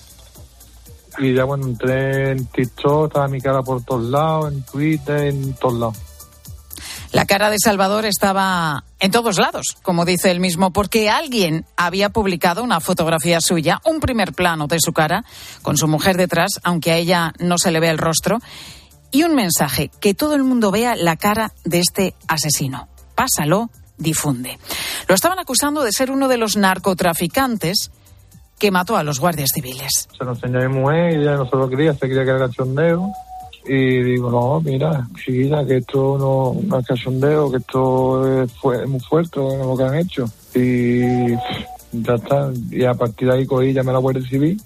Y 1.18 1.34
ya 1.34 1.44
cuando 1.44 1.66
entré 1.66 2.30
en 2.30 2.46
TikTok, 2.46 3.08
estaba 3.08 3.28
mi 3.28 3.42
cara 3.42 3.60
por 3.62 3.82
todos 3.84 4.04
lados, 4.04 4.50
en 4.50 4.62
Twitter, 4.62 5.20
en 5.26 5.52
todos 5.56 5.74
lados. 5.78 5.96
La 7.16 7.24
cara 7.24 7.48
de 7.48 7.56
Salvador 7.58 8.04
estaba 8.04 8.84
en 9.00 9.10
todos 9.10 9.38
lados, 9.38 9.78
como 9.80 10.04
dice 10.04 10.30
él 10.30 10.38
mismo, 10.38 10.70
porque 10.70 11.08
alguien 11.08 11.64
había 11.74 12.10
publicado 12.10 12.62
una 12.62 12.78
fotografía 12.78 13.40
suya, 13.40 13.80
un 13.86 14.00
primer 14.00 14.34
plano 14.34 14.66
de 14.66 14.76
su 14.78 14.92
cara, 14.92 15.24
con 15.62 15.78
su 15.78 15.88
mujer 15.88 16.18
detrás, 16.18 16.60
aunque 16.62 16.92
a 16.92 16.98
ella 16.98 17.32
no 17.38 17.56
se 17.56 17.70
le 17.70 17.80
ve 17.80 17.88
el 17.88 17.96
rostro, 17.96 18.40
y 19.10 19.22
un 19.22 19.34
mensaje, 19.34 19.90
que 19.98 20.12
todo 20.12 20.34
el 20.34 20.44
mundo 20.44 20.70
vea 20.70 20.94
la 20.94 21.16
cara 21.16 21.52
de 21.64 21.80
este 21.80 22.14
asesino. 22.28 22.86
Pásalo, 23.14 23.70
difunde. 23.96 24.58
Lo 25.08 25.14
estaban 25.14 25.38
acusando 25.38 25.84
de 25.84 25.92
ser 25.92 26.10
uno 26.10 26.28
de 26.28 26.36
los 26.36 26.58
narcotraficantes 26.58 27.92
que 28.58 28.70
mató 28.70 28.94
a 28.98 29.02
los 29.02 29.20
guardias 29.20 29.48
civiles. 29.54 30.06
Se 30.18 30.22
lo 30.22 30.32
enseñé 30.32 30.64
a 30.64 30.68
mi 30.68 30.80
mujer 30.80 31.14
ella 31.14 31.36
no 31.36 31.48
se 31.48 31.56
lo 31.56 31.66
quería, 31.70 31.94
se 31.94 32.00
quería 32.00 32.24
que 32.24 32.30
era 32.30 32.46
cachondeo. 32.46 33.10
Y 33.68 34.02
digo, 34.02 34.30
no, 34.30 34.60
mira, 34.60 35.06
chiquilla, 35.16 35.66
que 35.66 35.78
esto 35.78 36.16
no, 36.18 36.60
no 36.66 36.78
es 36.78 36.86
cachondeo, 36.86 37.50
que 37.50 37.56
esto 37.58 38.42
es, 38.42 38.52
muy 38.86 39.00
fuerte 39.00 39.40
lo 39.40 39.76
que 39.76 39.84
han 39.84 39.96
hecho. 39.96 40.24
Y 40.54 41.34
ya 41.92 42.14
está. 42.14 42.52
Y 42.70 42.84
a 42.84 42.94
partir 42.94 43.28
de 43.28 43.34
ahí 43.34 43.46
cogí, 43.46 43.72
llamé 43.72 43.90
a 43.90 43.94
la 43.94 43.98
Guardia 43.98 44.28
Civil 44.28 44.60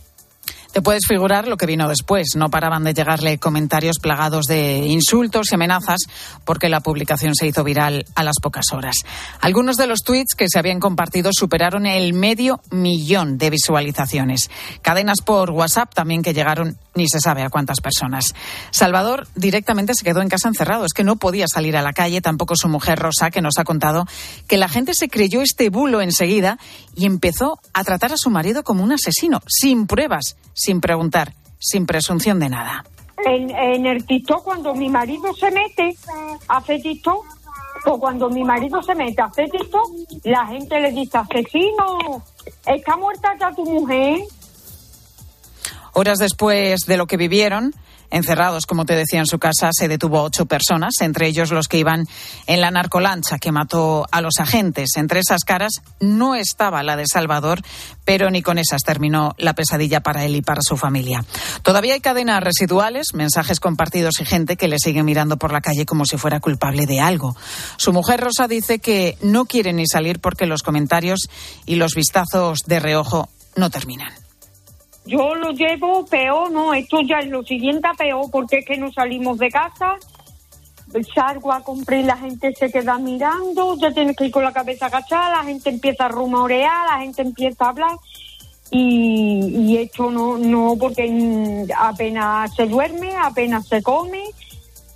te 0.73 0.83
puedes 0.83 1.03
figurar 1.07 1.49
lo 1.49 1.57
que 1.57 1.67
vino 1.67 1.89
después. 1.89 2.29
No 2.37 2.49
paraban 2.49 2.85
de 2.85 2.95
llegarle 2.95 3.39
comentarios 3.39 3.99
plagados 3.99 4.47
de 4.47 4.79
insultos 4.87 5.51
y 5.51 5.55
amenazas 5.55 5.99
porque 6.45 6.69
la 6.69 6.81
publicación 6.81 7.35
se 7.35 7.47
hizo 7.47 7.65
viral 7.65 8.05
a 8.15 8.23
las 8.23 8.37
pocas 8.41 8.73
horas. 8.73 8.97
Algunos 9.41 9.77
de 9.77 9.87
los 9.87 10.01
tweets 10.01 10.35
que 10.37 10.47
se 10.49 10.59
habían 10.59 10.81
compartido 10.81 11.31
superaron 11.33 11.87
el 11.87 12.13
medio 12.13 12.61
millón 12.71 13.39
de 13.39 13.51
visualizaciones. 13.51 14.51
Cadenas 14.83 15.23
por 15.25 15.51
WhatsApp 15.51 15.93
también 15.95 16.23
que 16.23 16.35
llegaron 16.35 16.77
ni 16.95 17.09
se 17.09 17.21
sabe 17.21 17.43
a 17.43 17.51
cuántas 17.51 17.81
personas. 17.81 18.35
Salvador 18.71 19.29
directamente 19.35 19.95
se 19.95 20.05
quedó 20.05 20.23
en 20.23 20.29
casa 20.29 20.49
encerrado. 20.49 20.85
Es 20.85 20.93
que 20.93 21.05
no 21.05 21.17
podía 21.17 21.47
salir 21.53 21.77
a 21.77 21.83
la 21.83 21.93
calle, 21.93 22.21
tampoco 22.21 22.55
su 22.57 22.69
mujer 22.69 22.99
Rosa, 22.99 23.31
que 23.31 23.43
nos 23.43 23.59
ha 23.59 23.65
contado 23.65 24.07
que 24.47 24.57
la 24.57 24.69
gente 24.69 24.95
se 24.95 25.09
creyó 25.09 25.43
este 25.43 25.71
bulo 25.71 26.01
enseguida 26.01 26.59
y 26.95 27.07
empezó 27.07 27.61
a 27.73 27.85
tratar 27.85 28.13
a 28.13 28.17
su 28.17 28.31
marido 28.31 28.63
como 28.63 28.85
un 28.85 28.93
asesino, 28.93 29.41
sin 29.47 29.87
pruebas 29.87 30.37
sin 30.61 30.81
preguntar, 30.81 31.33
sin 31.59 31.87
presunción 31.87 32.39
de 32.39 32.51
nada. 32.51 32.85
En, 33.25 33.51
en 33.51 33.87
el 33.87 34.05
TikTok, 34.05 34.45
cuando 34.45 34.75
mi 34.75 34.91
marido 34.91 35.33
se 35.35 35.51
mete 35.51 35.97
a 36.49 36.59
hacer 36.59 36.83
TikTok, 36.83 37.25
o 37.87 37.99
cuando 37.99 38.29
mi 38.29 38.45
marido 38.45 38.83
se 38.83 38.95
mete 38.95 39.23
a 39.23 39.27
hacer 39.27 39.49
TikTok, 39.51 39.91
la 40.25 40.47
gente 40.47 40.79
le 40.81 40.93
dice, 40.93 41.17
asesino, 41.17 42.23
está 42.67 42.97
muerta 42.97 43.31
ya 43.41 43.51
tu 43.53 43.65
mujer. 43.65 44.21
Horas 45.95 46.19
después 46.19 46.81
de 46.87 46.97
lo 46.99 47.07
que 47.07 47.17
vivieron, 47.17 47.75
encerrados, 48.11 48.67
como 48.67 48.85
te 48.85 48.95
decía, 48.95 49.21
en 49.21 49.27
su 49.27 49.39
casa, 49.39 49.71
se 49.73 49.89
detuvo 49.89 50.19
a 50.19 50.23
ocho 50.23 50.47
personas, 50.47 50.95
entre 51.01 51.27
ellos 51.27 51.51
los 51.51 51.69
que 51.69 51.79
iban 51.79 52.07
en 52.47 52.61
la 52.61 52.71
narcolancha 52.71 53.39
que 53.39 53.53
mató 53.53 54.07
a 54.11 54.21
los 54.21 54.39
agentes. 54.39 54.91
Entre 54.97 55.21
esas 55.21 55.45
caras 55.45 55.81
no 56.01 56.35
estaba 56.35 56.83
la 56.83 56.97
de 56.97 57.07
Salvador, 57.07 57.63
pero 58.05 58.31
ni 58.31 58.43
con 58.43 58.59
esas 58.59 58.83
terminó 58.83 59.35
la 59.39 59.55
pesadilla 59.55 60.01
para 60.01 60.25
él 60.25 60.37
y 60.37 60.43
para 60.43 60.63
su 60.63 60.77
familia. 60.77 61.25
Todavía 61.63 61.95
hay 61.95 62.01
cadenas 62.01 62.43
residuales, 62.43 63.15
mensajes 63.15 63.61
compartidos 63.61 64.21
y 64.21 64.25
gente 64.25 64.57
que 64.57 64.69
le 64.69 64.79
sigue 64.79 65.03
mirando 65.03 65.37
por 65.37 65.53
la 65.53 65.61
calle 65.61 65.87
como 65.87 66.05
si 66.05 66.17
fuera 66.17 66.41
culpable 66.41 66.87
de 66.87 67.01
algo. 67.01 67.37
Su 67.77 67.93
mujer 67.93 68.21
Rosa 68.21 68.49
dice 68.49 68.79
que 68.79 69.17
no 69.23 69.45
quiere 69.45 69.73
ni 69.73 69.87
salir 69.87 70.21
porque 70.21 70.47
los 70.47 70.63
comentarios 70.63 71.21
y 71.67 71.77
los 71.77 71.95
vistazos 71.95 72.61
de 72.67 72.81
reojo 72.81 73.29
no 73.57 73.71
terminan. 73.71 74.20
Yo 75.07 75.35
lo 75.35 75.51
llevo 75.53 76.05
peor, 76.07 76.51
no, 76.51 76.75
esto 76.75 77.01
ya 77.01 77.19
es 77.21 77.29
lo 77.29 77.43
siguiente 77.43 77.89
peor 77.97 78.31
porque 78.31 78.59
es 78.59 78.67
que 78.67 78.77
no 78.77 78.93
salimos 78.93 79.39
de 79.39 79.49
casa, 79.49 79.97
salgo 81.15 81.53
a 81.53 81.63
comprar 81.63 82.01
y 82.01 82.05
la 82.05 82.17
gente 82.17 82.53
se 82.55 82.71
queda 82.71 82.99
mirando, 82.99 83.77
ya 83.77 83.91
tienes 83.93 84.17
que 84.17 84.27
ir 84.27 84.31
con 84.31 84.45
la 84.45 84.53
cabeza 84.53 84.87
agachada, 84.87 85.39
la 85.39 85.45
gente 85.45 85.71
empieza 85.71 86.07
a 86.07 86.09
rumorear, 86.09 86.87
la 86.87 86.99
gente 86.99 87.23
empieza 87.23 87.65
a 87.65 87.69
hablar 87.71 87.97
y, 88.71 89.41
y 89.57 89.79
esto 89.79 90.11
no, 90.11 90.39
no, 90.39 90.77
porque 90.79 91.67
apenas 91.77 92.55
se 92.55 92.67
duerme, 92.67 93.15
apenas 93.17 93.67
se 93.67 93.83
come, 93.83 94.25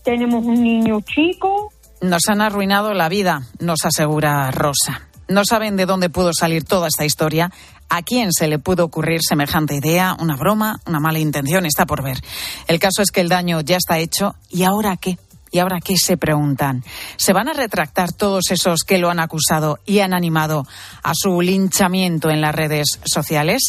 tenemos 0.05 0.45
un 0.45 0.63
niño 0.63 1.01
chico. 1.01 1.73
Nos 2.01 2.29
han 2.29 2.41
arruinado 2.41 2.93
la 2.93 3.09
vida, 3.09 3.43
nos 3.59 3.85
asegura 3.85 4.51
Rosa. 4.51 5.09
No 5.27 5.45
saben 5.45 5.77
de 5.77 5.87
dónde 5.87 6.11
pudo 6.11 6.33
salir 6.35 6.65
toda 6.65 6.89
esta 6.89 7.07
historia, 7.07 7.51
a 7.89 8.03
quién 8.03 8.33
se 8.33 8.49
le 8.49 8.59
pudo 8.59 8.85
ocurrir 8.85 9.21
semejante 9.23 9.75
idea, 9.75 10.17
una 10.19 10.37
broma, 10.37 10.81
una 10.87 11.01
mala 11.01 11.19
intención, 11.19 11.67
está 11.67 11.87
por 11.87 12.03
ver. 12.03 12.19
El 12.67 12.79
caso 12.79 13.03
es 13.03 13.11
que 13.11 13.21
el 13.21 13.29
daño 13.29 13.61
ya 13.61 13.77
está 13.77 13.99
hecho 13.99 14.35
y 14.51 14.65
ahora 14.65 14.97
qué. 14.97 15.19
¿Y 15.51 15.61
ahora 15.61 15.79
qué 15.81 15.95
se 15.97 16.17
preguntan? 16.17 16.83
¿Se 17.17 17.33
van 17.33 17.49
a 17.49 17.53
retractar 17.53 18.13
todos 18.13 18.51
esos 18.51 18.81
que 18.83 18.99
lo 18.99 19.09
han 19.09 19.21
acusado 19.21 19.79
y 19.87 20.01
han 20.01 20.13
animado 20.13 20.67
a 21.05 21.13
su 21.15 21.41
linchamiento 21.41 22.29
en 22.29 22.41
las 22.41 22.53
redes 22.53 22.99
sociales? 23.05 23.63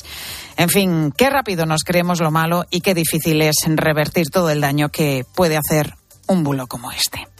En 0.57 0.69
fin, 0.69 1.13
qué 1.15 1.29
rápido 1.29 1.67
nos 1.67 1.83
creemos 1.83 2.21
lo 2.21 2.31
malo 2.31 2.65
y 2.71 2.81
qué 2.81 2.95
difícil 2.95 3.39
es 3.43 3.57
revertir 3.67 4.31
todo 4.31 4.49
el 4.49 4.61
daño 4.61 4.89
que 4.89 5.27
puede 5.35 5.57
hacer 5.57 5.93
un 6.25 6.43
bulo 6.43 6.65
como 6.65 6.91
este. 6.91 7.34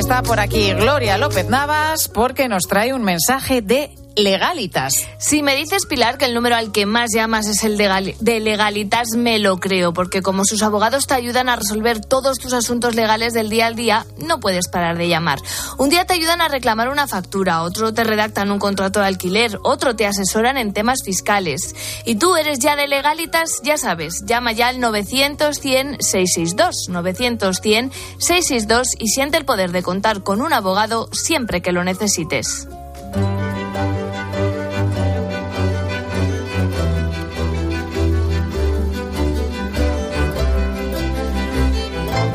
Está 0.00 0.22
por 0.22 0.40
aquí 0.40 0.72
Gloria 0.72 1.18
López 1.18 1.46
Navas 1.50 2.08
porque 2.08 2.48
nos 2.48 2.62
trae 2.62 2.94
un 2.94 3.04
mensaje 3.04 3.60
de 3.60 3.90
legalitas. 4.16 4.94
Si 5.18 5.42
me 5.42 5.56
dices, 5.56 5.86
Pilar, 5.86 6.18
que 6.18 6.26
el 6.26 6.34
número 6.34 6.56
al 6.56 6.72
que 6.72 6.86
más 6.86 7.10
llamas 7.14 7.46
es 7.46 7.62
el 7.64 7.76
de, 7.76 8.40
legalitas, 8.40 9.08
me 9.16 9.38
lo 9.38 9.58
creo, 9.58 9.92
porque 9.92 10.22
como 10.22 10.44
sus 10.44 10.62
abogados 10.62 11.06
te 11.06 11.14
ayudan 11.14 11.48
a 11.48 11.56
resolver 11.56 12.00
todos 12.00 12.38
tus 12.38 12.52
asuntos 12.52 12.94
legales 12.94 13.32
del 13.32 13.50
día 13.50 13.66
al 13.66 13.74
día, 13.74 14.06
no 14.18 14.38
puedes 14.40 14.68
parar 14.68 14.98
de 14.98 15.08
llamar. 15.08 15.40
Un 15.78 15.90
día 15.90 16.04
te 16.04 16.14
ayudan 16.14 16.40
a 16.40 16.48
reclamar 16.48 16.88
una 16.88 17.06
factura, 17.06 17.62
otro 17.62 17.94
te 17.94 18.02
redactan 18.04 18.50
un 18.50 18.58
contrato 18.58 19.00
de 19.00 19.06
alquiler, 19.06 19.58
otro 19.62 19.94
te 19.96 20.06
asesoran 20.06 20.56
en 20.56 20.72
temas 20.72 21.02
fiscales. 21.04 21.74
Y 22.04 22.16
tú 22.16 22.36
eres 22.36 22.58
ya 22.58 22.76
de 22.76 22.88
legalitas, 22.88 23.60
ya 23.62 23.78
sabes, 23.78 24.24
llama 24.26 24.52
ya 24.52 24.68
al 24.68 24.78
900-100-662, 24.78 26.88
900-100-662 26.88 28.84
y 28.98 29.08
siente 29.08 29.38
el 29.38 29.44
poder 29.44 29.72
de 29.72 29.82
contar 29.82 30.22
con 30.22 30.40
un 30.40 30.52
abogado 30.52 31.08
siempre 31.12 31.62
que 31.62 31.72
lo 31.72 31.82
necesites. 31.84 32.68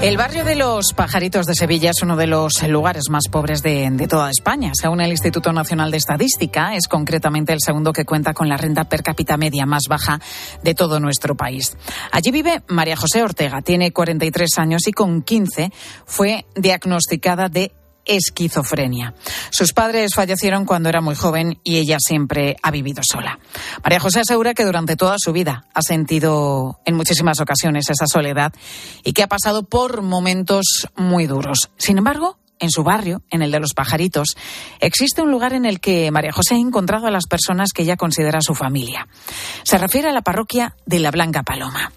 El 0.05 0.17
barrio 0.17 0.45
de 0.45 0.55
los 0.55 0.93
Pajaritos 0.93 1.47
de 1.47 1.55
Sevilla 1.55 1.89
es 1.89 2.03
uno 2.03 2.15
de 2.15 2.27
los 2.27 2.61
lugares 2.67 3.09
más 3.09 3.23
pobres 3.27 3.63
de, 3.63 4.05
toda 4.07 4.29
España. 4.29 4.71
Según 4.79 5.01
el 5.01 5.09
Instituto 5.09 5.51
Nacional 5.51 5.89
de 5.89 5.97
Estadística, 5.97 6.75
es 6.75 6.87
concretamente 6.87 7.53
el 7.53 7.59
segundo 7.59 7.91
que 7.91 8.05
cuenta 8.05 8.35
con 8.35 8.47
la 8.47 8.55
renta 8.55 8.83
per 8.83 9.01
cápita 9.01 9.35
media 9.35 9.65
más 9.65 9.85
baja 9.89 10.19
de 10.61 10.75
todo 10.75 10.99
nuestro 10.99 11.33
país. 11.33 11.75
Allí 12.11 12.29
vive 12.29 12.61
María 12.67 12.95
José 12.95 13.23
Ortega, 13.23 13.63
tiene 13.63 13.93
43 13.93 14.59
años 14.59 14.87
y 14.87 14.91
con 14.91 15.23
15 15.23 15.71
fue 16.05 16.45
diagnosticada 16.53 17.49
de 17.49 17.71
esquizofrenia. 18.05 19.13
Sus 19.49 19.73
padres 19.73 20.13
fallecieron 20.15 20.65
cuando 20.65 20.89
era 20.89 21.01
muy 21.01 21.15
joven 21.15 21.59
y 21.63 21.77
ella 21.77 21.97
siempre 21.99 22.55
ha 22.61 22.71
vivido 22.71 23.01
sola. 23.03 23.39
María 23.83 23.99
José 23.99 24.21
asegura 24.21 24.53
que 24.53 24.65
durante 24.65 24.95
toda 24.95 25.15
su 25.17 25.31
vida 25.31 25.65
ha 25.73 25.81
sentido 25.81 26.79
en 26.85 26.95
muchísimas 26.95 27.39
ocasiones 27.39 27.89
esa 27.89 28.05
soledad 28.07 28.53
y 29.03 29.13
que 29.13 29.23
ha 29.23 29.27
pasado 29.27 29.63
por 29.63 30.01
momentos 30.01 30.87
muy 30.95 31.27
duros. 31.27 31.69
Sin 31.77 31.97
embargo, 31.97 32.37
en 32.59 32.69
su 32.69 32.83
barrio, 32.83 33.21
en 33.29 33.41
el 33.41 33.51
de 33.51 33.59
los 33.59 33.73
pajaritos, 33.73 34.35
existe 34.79 35.21
un 35.21 35.31
lugar 35.31 35.53
en 35.53 35.65
el 35.65 35.79
que 35.79 36.09
María 36.11 36.31
José 36.31 36.55
ha 36.55 36.59
encontrado 36.59 37.07
a 37.07 37.11
las 37.11 37.27
personas 37.27 37.71
que 37.73 37.83
ella 37.83 37.97
considera 37.97 38.39
su 38.41 38.55
familia. 38.55 39.07
Se 39.63 39.77
refiere 39.77 40.09
a 40.09 40.13
la 40.13 40.21
parroquia 40.21 40.75
de 40.85 40.99
la 40.99 41.11
Blanca 41.11 41.43
Paloma. 41.43 41.91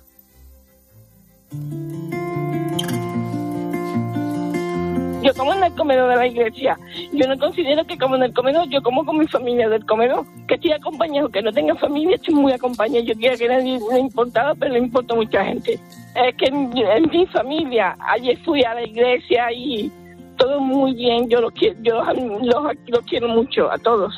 Yo 5.29 5.35
como 5.35 5.53
en 5.53 5.63
el 5.63 5.75
comedor 5.75 6.09
de 6.09 6.17
la 6.17 6.27
iglesia. 6.27 6.79
Yo 7.13 7.29
no 7.29 7.39
considero 7.39 7.85
que 7.85 7.99
como 7.99 8.17
en 8.17 8.23
el 8.23 8.33
comedor, 8.33 8.67
yo 8.71 8.81
como 8.81 9.05
con 9.05 9.19
mi 9.19 9.27
familia 9.27 9.69
del 9.69 9.85
comedor. 9.85 10.25
Que 10.47 10.55
estoy 10.55 10.73
acompañado, 10.73 11.29
que 11.29 11.43
no 11.43 11.53
tenga 11.53 11.75
familia, 11.75 12.17
estoy 12.17 12.35
muy 12.35 12.51
acompañado. 12.51 13.05
Yo 13.05 13.15
quiero 13.15 13.37
que 13.37 13.47
nadie 13.47 13.79
le 13.93 14.01
importaba, 14.01 14.55
pero 14.55 14.73
le 14.73 14.79
importa 14.79 15.15
mucha 15.15 15.45
gente. 15.45 15.79
Es 16.15 16.35
que 16.37 16.47
en, 16.47 16.71
mi 17.11 17.27
familia, 17.27 17.95
ayer 18.09 18.39
fui 18.39 18.65
a 18.65 18.73
la 18.73 18.83
iglesia 18.87 19.53
y 19.53 19.93
todo 20.39 20.61
muy 20.61 20.95
bien. 20.95 21.29
Yo 21.29 21.43
los 21.43 21.53
los, 21.83 22.77
los 22.87 23.01
quiero 23.05 23.29
mucho 23.29 23.71
a 23.71 23.77
todos. 23.77 24.15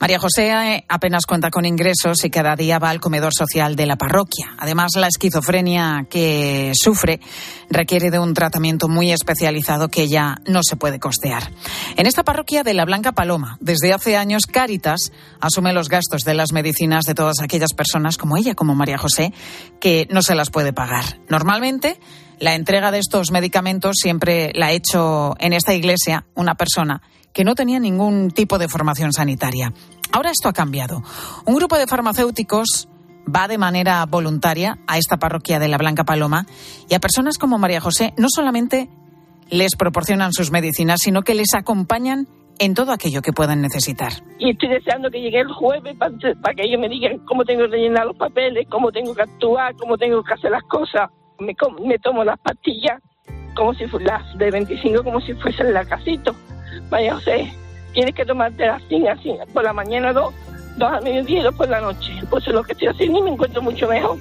María 0.00 0.18
José 0.18 0.86
apenas 0.88 1.26
cuenta 1.26 1.50
con 1.50 1.66
ingresos 1.66 2.24
y 2.24 2.30
cada 2.30 2.56
día 2.56 2.78
va 2.78 2.88
al 2.88 3.00
comedor 3.00 3.34
social 3.34 3.76
de 3.76 3.84
la 3.84 3.96
parroquia. 3.96 4.54
Además, 4.56 4.92
la 4.96 5.08
esquizofrenia 5.08 6.06
que 6.08 6.72
sufre 6.74 7.20
requiere 7.68 8.10
de 8.10 8.18
un 8.18 8.32
tratamiento 8.32 8.88
muy 8.88 9.12
especializado 9.12 9.90
que 9.90 10.04
ella 10.04 10.38
no 10.46 10.62
se 10.62 10.76
puede 10.76 10.98
costear. 10.98 11.52
En 11.98 12.06
esta 12.06 12.24
parroquia 12.24 12.62
de 12.62 12.72
la 12.72 12.86
Blanca 12.86 13.12
Paloma, 13.12 13.58
desde 13.60 13.92
hace 13.92 14.16
años, 14.16 14.46
Cáritas 14.46 15.12
asume 15.38 15.74
los 15.74 15.90
gastos 15.90 16.22
de 16.22 16.32
las 16.32 16.52
medicinas 16.52 17.04
de 17.04 17.14
todas 17.14 17.40
aquellas 17.42 17.74
personas 17.74 18.16
como 18.16 18.38
ella, 18.38 18.54
como 18.54 18.74
María 18.74 18.96
José, 18.96 19.34
que 19.82 20.08
no 20.10 20.22
se 20.22 20.34
las 20.34 20.48
puede 20.48 20.72
pagar. 20.72 21.20
Normalmente, 21.28 22.00
la 22.38 22.54
entrega 22.54 22.90
de 22.90 23.00
estos 23.00 23.32
medicamentos 23.32 23.96
siempre 24.00 24.50
la 24.54 24.68
ha 24.68 24.72
hecho 24.72 25.34
en 25.40 25.52
esta 25.52 25.74
iglesia 25.74 26.24
una 26.34 26.54
persona 26.54 27.02
que 27.32 27.44
no 27.44 27.54
tenía 27.54 27.78
ningún 27.78 28.30
tipo 28.30 28.58
de 28.58 28.68
formación 28.68 29.12
sanitaria. 29.12 29.72
Ahora 30.12 30.30
esto 30.30 30.48
ha 30.48 30.52
cambiado. 30.52 31.02
Un 31.44 31.54
grupo 31.54 31.78
de 31.78 31.86
farmacéuticos 31.86 32.88
va 33.24 33.48
de 33.48 33.58
manera 33.58 34.04
voluntaria 34.06 34.78
a 34.86 34.98
esta 34.98 35.18
parroquia 35.18 35.58
de 35.58 35.68
la 35.68 35.78
Blanca 35.78 36.04
Paloma 36.04 36.46
y 36.88 36.94
a 36.94 37.00
personas 37.00 37.38
como 37.38 37.58
María 37.58 37.80
José 37.80 38.12
no 38.16 38.28
solamente 38.28 38.88
les 39.50 39.76
proporcionan 39.76 40.32
sus 40.32 40.50
medicinas, 40.50 41.00
sino 41.02 41.22
que 41.22 41.34
les 41.34 41.54
acompañan 41.54 42.28
en 42.58 42.74
todo 42.74 42.92
aquello 42.92 43.22
que 43.22 43.32
puedan 43.32 43.62
necesitar. 43.62 44.12
Y 44.38 44.50
estoy 44.50 44.68
deseando 44.68 45.10
que 45.10 45.20
llegue 45.20 45.40
el 45.40 45.52
jueves 45.52 45.96
para 45.96 46.54
que 46.54 46.62
ellos 46.62 46.80
me 46.80 46.88
digan 46.88 47.18
cómo 47.26 47.44
tengo 47.44 47.62
que 47.62 47.68
rellenar 47.68 48.06
los 48.06 48.16
papeles, 48.16 48.66
cómo 48.68 48.92
tengo 48.92 49.14
que 49.14 49.22
actuar, 49.22 49.74
cómo 49.76 49.96
tengo 49.96 50.22
que 50.22 50.34
hacer 50.34 50.50
las 50.50 50.62
cosas. 50.64 51.10
Me, 51.38 51.54
me 51.84 51.98
tomo 51.98 52.22
las 52.22 52.38
pastillas 52.38 53.00
como 53.56 53.74
si 53.74 53.84
las 54.00 54.38
de 54.38 54.50
25, 54.50 55.02
como 55.02 55.20
si 55.20 55.34
fuesen 55.34 55.72
la 55.72 55.84
Vaya, 56.90 57.14
José, 57.14 57.52
tienes 57.92 58.14
que 58.14 58.24
tomarte 58.24 58.66
las 58.66 58.82
así, 58.82 59.06
así, 59.06 59.32
por 59.52 59.62
la 59.64 59.72
mañana 59.72 60.12
dos, 60.12 60.34
dos 60.76 60.90
al 60.92 61.02
mediodía 61.02 61.40
y 61.40 61.42
dos 61.42 61.54
por 61.54 61.68
la 61.68 61.80
noche. 61.80 62.12
Pues 62.28 62.46
es 62.46 62.52
lo 62.52 62.62
que 62.62 62.72
estoy 62.72 62.88
haciendo 62.88 63.18
y 63.18 63.22
me 63.22 63.30
encuentro 63.30 63.62
mucho 63.62 63.86
mejor. 63.88 64.18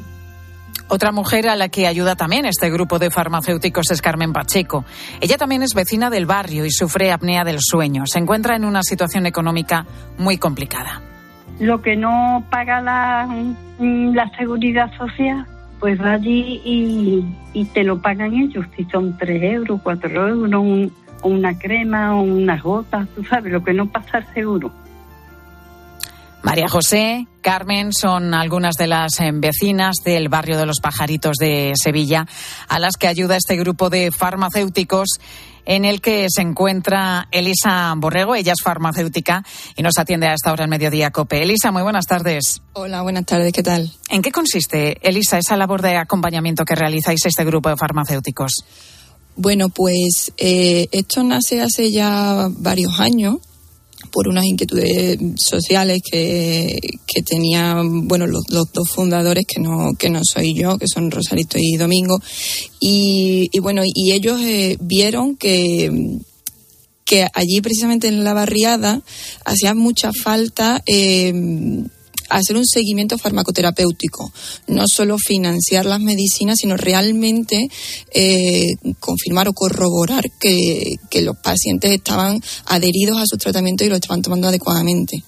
Otra 0.91 1.11
mujer 1.11 1.47
a 1.47 1.55
la 1.55 1.69
que 1.69 1.85
ayuda 1.85 2.15
también 2.15 2.45
este 2.45 2.69
grupo 2.71 2.97
de 2.97 3.11
farmacéuticos 3.11 3.91
es 3.91 4.01
Carmen 4.01 4.33
Pacheco. 4.33 4.85
Ella 5.21 5.37
también 5.37 5.61
es 5.61 5.75
vecina 5.75 6.09
del 6.09 6.25
barrio 6.25 6.65
y 6.65 6.71
sufre 6.71 7.11
apnea 7.11 7.43
del 7.43 7.59
sueño. 7.59 8.05
Se 8.07 8.17
encuentra 8.17 8.55
en 8.55 8.65
una 8.65 8.81
situación 8.81 9.25
económica 9.27 9.85
muy 10.17 10.37
complicada. 10.37 11.01
lo 11.59 11.81
que 11.81 11.97
no 11.97 12.45
paga 12.49 12.79
la, 12.81 13.27
mm, 13.79 14.15
la 14.15 14.29
seguridad 14.37 14.89
social, 14.97 15.45
pues 15.81 15.99
va 16.01 16.13
allí 16.13 16.61
y, 16.63 17.25
y 17.53 17.65
te 17.65 17.83
lo 17.83 18.01
pagan 18.01 18.33
ellos, 18.33 18.65
si 18.77 18.85
son 18.85 19.17
3 19.17 19.43
euros, 19.43 19.81
4 19.83 20.29
euros, 20.29 20.53
un- 20.61 20.93
una 21.23 21.57
crema 21.57 22.15
o 22.15 22.21
unas 22.21 22.61
gotas, 22.61 23.07
tú 23.15 23.23
sabes, 23.23 23.51
lo 23.51 23.63
que 23.63 23.73
no 23.73 23.89
pasa 23.91 24.23
seguro. 24.33 24.71
María 26.41 26.69
José, 26.69 27.27
Carmen 27.41 27.91
son 27.91 28.33
algunas 28.33 28.75
de 28.75 28.87
las 28.87 29.19
eh, 29.19 29.29
vecinas 29.33 29.97
del 30.05 30.29
barrio 30.29 30.57
de 30.57 30.65
los 30.65 30.79
pajaritos 30.79 31.35
de 31.37 31.73
Sevilla 31.75 32.25
a 32.69 32.79
las 32.79 32.95
que 32.95 33.07
ayuda 33.07 33.35
este 33.35 33.57
grupo 33.57 33.89
de 33.89 34.09
farmacéuticos 34.11 35.19
en 35.65 35.85
el 35.85 36.01
que 36.01 36.27
se 36.29 36.41
encuentra 36.41 37.27
Elisa 37.31 37.93
Borrego. 37.97 38.35
Ella 38.35 38.53
es 38.53 38.61
farmacéutica 38.63 39.43
y 39.75 39.83
nos 39.83 39.97
atiende 39.97 40.27
a 40.27 40.33
esta 40.33 40.51
hora 40.51 40.63
en 40.63 40.69
Mediodía 40.69 41.11
Cope. 41.11 41.43
Elisa, 41.43 41.71
muy 41.71 41.83
buenas 41.83 42.05
tardes. 42.05 42.61
Hola, 42.73 43.01
buenas 43.01 43.25
tardes, 43.25 43.51
¿qué 43.51 43.61
tal? 43.61 43.91
¿En 44.09 44.21
qué 44.21 44.31
consiste, 44.31 44.97
Elisa, 45.07 45.37
esa 45.37 45.57
labor 45.57 45.81
de 45.81 45.97
acompañamiento 45.97 46.63
que 46.63 46.75
realizáis 46.75 47.25
este 47.25 47.43
grupo 47.43 47.69
de 47.69 47.77
farmacéuticos? 47.77 48.63
Bueno, 49.41 49.69
pues 49.69 50.33
eh, 50.35 50.89
esto 50.91 51.23
nace 51.23 51.61
hace 51.61 51.91
ya 51.91 52.49
varios 52.57 52.99
años 52.99 53.37
por 54.11 54.27
unas 54.27 54.43
inquietudes 54.43 55.17
sociales 55.37 56.01
que, 56.03 56.77
que 57.07 57.21
tenían 57.21 58.05
bueno 58.05 58.27
los, 58.27 58.43
dos 58.47 58.89
fundadores 58.89 59.45
que 59.47 59.61
no 59.61 59.93
que 59.97 60.09
no 60.09 60.19
soy 60.25 60.55
yo 60.55 60.77
que 60.77 60.87
son 60.93 61.09
Rosarito 61.09 61.57
y 61.57 61.77
Domingo. 61.77 62.21
Y, 62.81 63.49
y 63.53 63.59
bueno 63.59 63.83
y 63.85 64.11
ellos 64.11 64.41
eh, 64.41 64.75
vieron 64.81 65.37
que 65.37 66.19
que 67.05 67.25
allí 67.33 67.61
precisamente 67.61 68.09
en 68.09 68.25
la 68.25 68.33
barriada 68.33 69.01
hacía 69.45 69.73
mucha 69.73 70.11
falta 70.11 70.83
eh, 70.85 71.31
hacer 72.29 72.55
un 72.55 72.65
seguimiento 72.65 73.17
farmacoterapéutico, 73.17 74.31
no 74.67 74.83
solo 74.87 75.17
financiar 75.17 75.85
las 75.85 75.99
medicinas, 75.99 76.57
sino 76.59 76.77
realmente 76.77 77.69
eh, 78.13 78.75
confirmar 78.99 79.47
o 79.47 79.53
corroborar 79.53 80.23
que, 80.39 80.95
que 81.09 81.21
los 81.21 81.37
pacientes 81.37 81.91
estaban 81.91 82.41
adheridos 82.65 83.19
a 83.19 83.25
sus 83.25 83.39
tratamientos 83.39 83.85
y 83.85 83.89
lo 83.89 83.95
estaban 83.95 84.21
tomando 84.21 84.47
adecuadamente. 84.47 85.23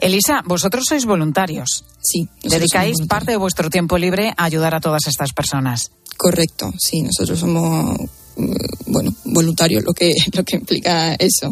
Elisa, 0.00 0.42
vosotros 0.46 0.84
sois 0.88 1.04
voluntarios. 1.04 1.84
Sí. 2.00 2.28
Dedicáis 2.42 2.96
parte 3.06 3.32
de 3.32 3.36
vuestro 3.36 3.68
tiempo 3.68 3.98
libre 3.98 4.32
a 4.36 4.44
ayudar 4.44 4.74
a 4.74 4.80
todas 4.80 5.06
estas 5.06 5.32
personas. 5.32 5.90
Correcto, 6.16 6.72
sí, 6.78 7.02
nosotros 7.02 7.38
somos 7.38 7.98
mm, 8.36 8.92
bueno 8.92 9.14
voluntarios, 9.24 9.84
lo 9.84 9.92
que 9.92 10.12
lo 10.32 10.44
que 10.44 10.56
implica 10.56 11.14
eso. 11.14 11.50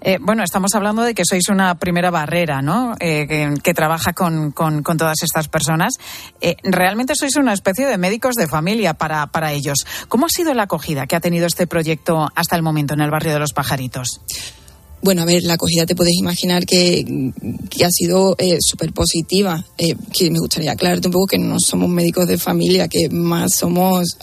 Eh, 0.00 0.18
bueno, 0.20 0.44
estamos 0.44 0.74
hablando 0.74 1.02
de 1.02 1.12
que 1.12 1.24
sois 1.24 1.48
una 1.48 1.74
primera 1.76 2.10
barrera, 2.10 2.62
¿no? 2.62 2.94
Eh, 3.00 3.26
que, 3.62 3.74
trabaja 3.74 4.12
con, 4.12 4.52
con- 4.52 4.82
todas 4.82 5.16
estas 5.22 5.48
personas. 5.48 5.94
Eh, 6.40 6.56
realmente 6.62 7.14
sois 7.16 7.34
una 7.36 7.52
especie 7.52 7.86
de 7.86 7.98
médicos 7.98 8.34
de 8.36 8.46
familia 8.46 8.94
para, 8.94 9.26
para 9.26 9.52
ellos. 9.52 9.78
¿Cómo 10.08 10.26
ha 10.26 10.28
sido 10.28 10.54
la 10.54 10.64
acogida 10.64 11.06
que 11.06 11.16
ha 11.16 11.20
tenido 11.20 11.46
este 11.46 11.66
proyecto 11.66 12.28
hasta 12.34 12.54
el 12.54 12.62
momento 12.62 12.94
en 12.94 13.00
el 13.00 13.10
barrio 13.10 13.32
de 13.32 13.40
los 13.40 13.52
pajaritos? 13.52 14.20
Bueno, 15.02 15.22
a 15.22 15.24
ver, 15.24 15.42
la 15.44 15.54
acogida 15.54 15.84
te 15.86 15.94
puedes 15.94 16.14
imaginar 16.16 16.64
que, 16.64 17.32
que 17.70 17.84
ha 17.84 17.90
sido 17.90 18.34
eh, 18.38 18.58
súper 18.60 18.92
positiva. 18.92 19.64
Eh, 19.78 19.96
que 20.12 20.30
me 20.30 20.38
gustaría 20.38 20.72
aclararte 20.72 21.08
un 21.08 21.12
poco 21.12 21.26
que 21.26 21.38
no 21.38 21.56
somos 21.58 21.88
médicos 21.88 22.26
de 22.28 22.38
familia, 22.38 22.88
que 22.88 23.08
más 23.08 23.54
somos, 23.56 24.16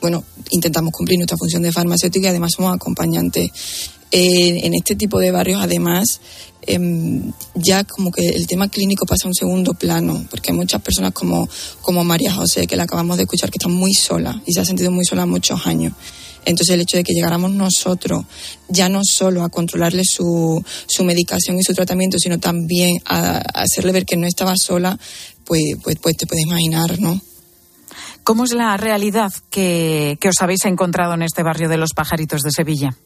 bueno, 0.00 0.24
intentamos 0.50 0.92
cumplir 0.92 1.18
nuestra 1.18 1.36
función 1.36 1.62
de 1.62 1.72
farmacéutico 1.72 2.24
y 2.24 2.28
además 2.28 2.52
somos 2.56 2.74
acompañantes. 2.74 3.50
En 4.12 4.74
este 4.74 4.96
tipo 4.96 5.20
de 5.20 5.30
barrios, 5.30 5.62
además, 5.62 6.20
em, 6.62 7.32
ya 7.54 7.84
como 7.84 8.10
que 8.10 8.28
el 8.28 8.46
tema 8.46 8.68
clínico 8.68 9.06
pasa 9.06 9.26
a 9.26 9.28
un 9.28 9.34
segundo 9.34 9.74
plano, 9.74 10.26
porque 10.30 10.50
hay 10.50 10.56
muchas 10.56 10.82
personas 10.82 11.12
como, 11.12 11.48
como 11.80 12.02
María 12.02 12.32
José, 12.32 12.66
que 12.66 12.76
la 12.76 12.84
acabamos 12.84 13.16
de 13.16 13.22
escuchar, 13.22 13.50
que 13.50 13.58
está 13.58 13.68
muy 13.68 13.94
sola 13.94 14.42
y 14.46 14.52
se 14.52 14.60
ha 14.60 14.64
sentido 14.64 14.90
muy 14.90 15.04
sola 15.04 15.26
muchos 15.26 15.64
años. 15.66 15.92
Entonces 16.44 16.74
el 16.74 16.80
hecho 16.80 16.96
de 16.96 17.04
que 17.04 17.12
llegáramos 17.12 17.50
nosotros 17.52 18.24
ya 18.68 18.88
no 18.88 19.02
solo 19.04 19.44
a 19.44 19.50
controlarle 19.50 20.02
su, 20.04 20.64
su 20.86 21.04
medicación 21.04 21.58
y 21.58 21.62
su 21.62 21.74
tratamiento, 21.74 22.18
sino 22.18 22.38
también 22.38 22.96
a, 23.04 23.36
a 23.36 23.62
hacerle 23.62 23.92
ver 23.92 24.06
que 24.06 24.16
no 24.16 24.26
estaba 24.26 24.54
sola, 24.56 24.98
pues, 25.44 25.76
pues, 25.82 25.96
pues 26.00 26.16
te 26.16 26.26
puedes 26.26 26.46
imaginar, 26.46 26.98
¿no? 26.98 27.20
¿Cómo 28.22 28.44
es 28.44 28.52
la 28.52 28.76
realidad 28.76 29.32
que, 29.50 30.16
que 30.20 30.28
os 30.28 30.40
habéis 30.40 30.64
encontrado 30.64 31.14
en 31.14 31.22
este 31.22 31.42
barrio 31.42 31.68
de 31.68 31.78
los 31.78 31.92
pajaritos 31.94 32.42
de 32.42 32.50
Sevilla? 32.50 32.96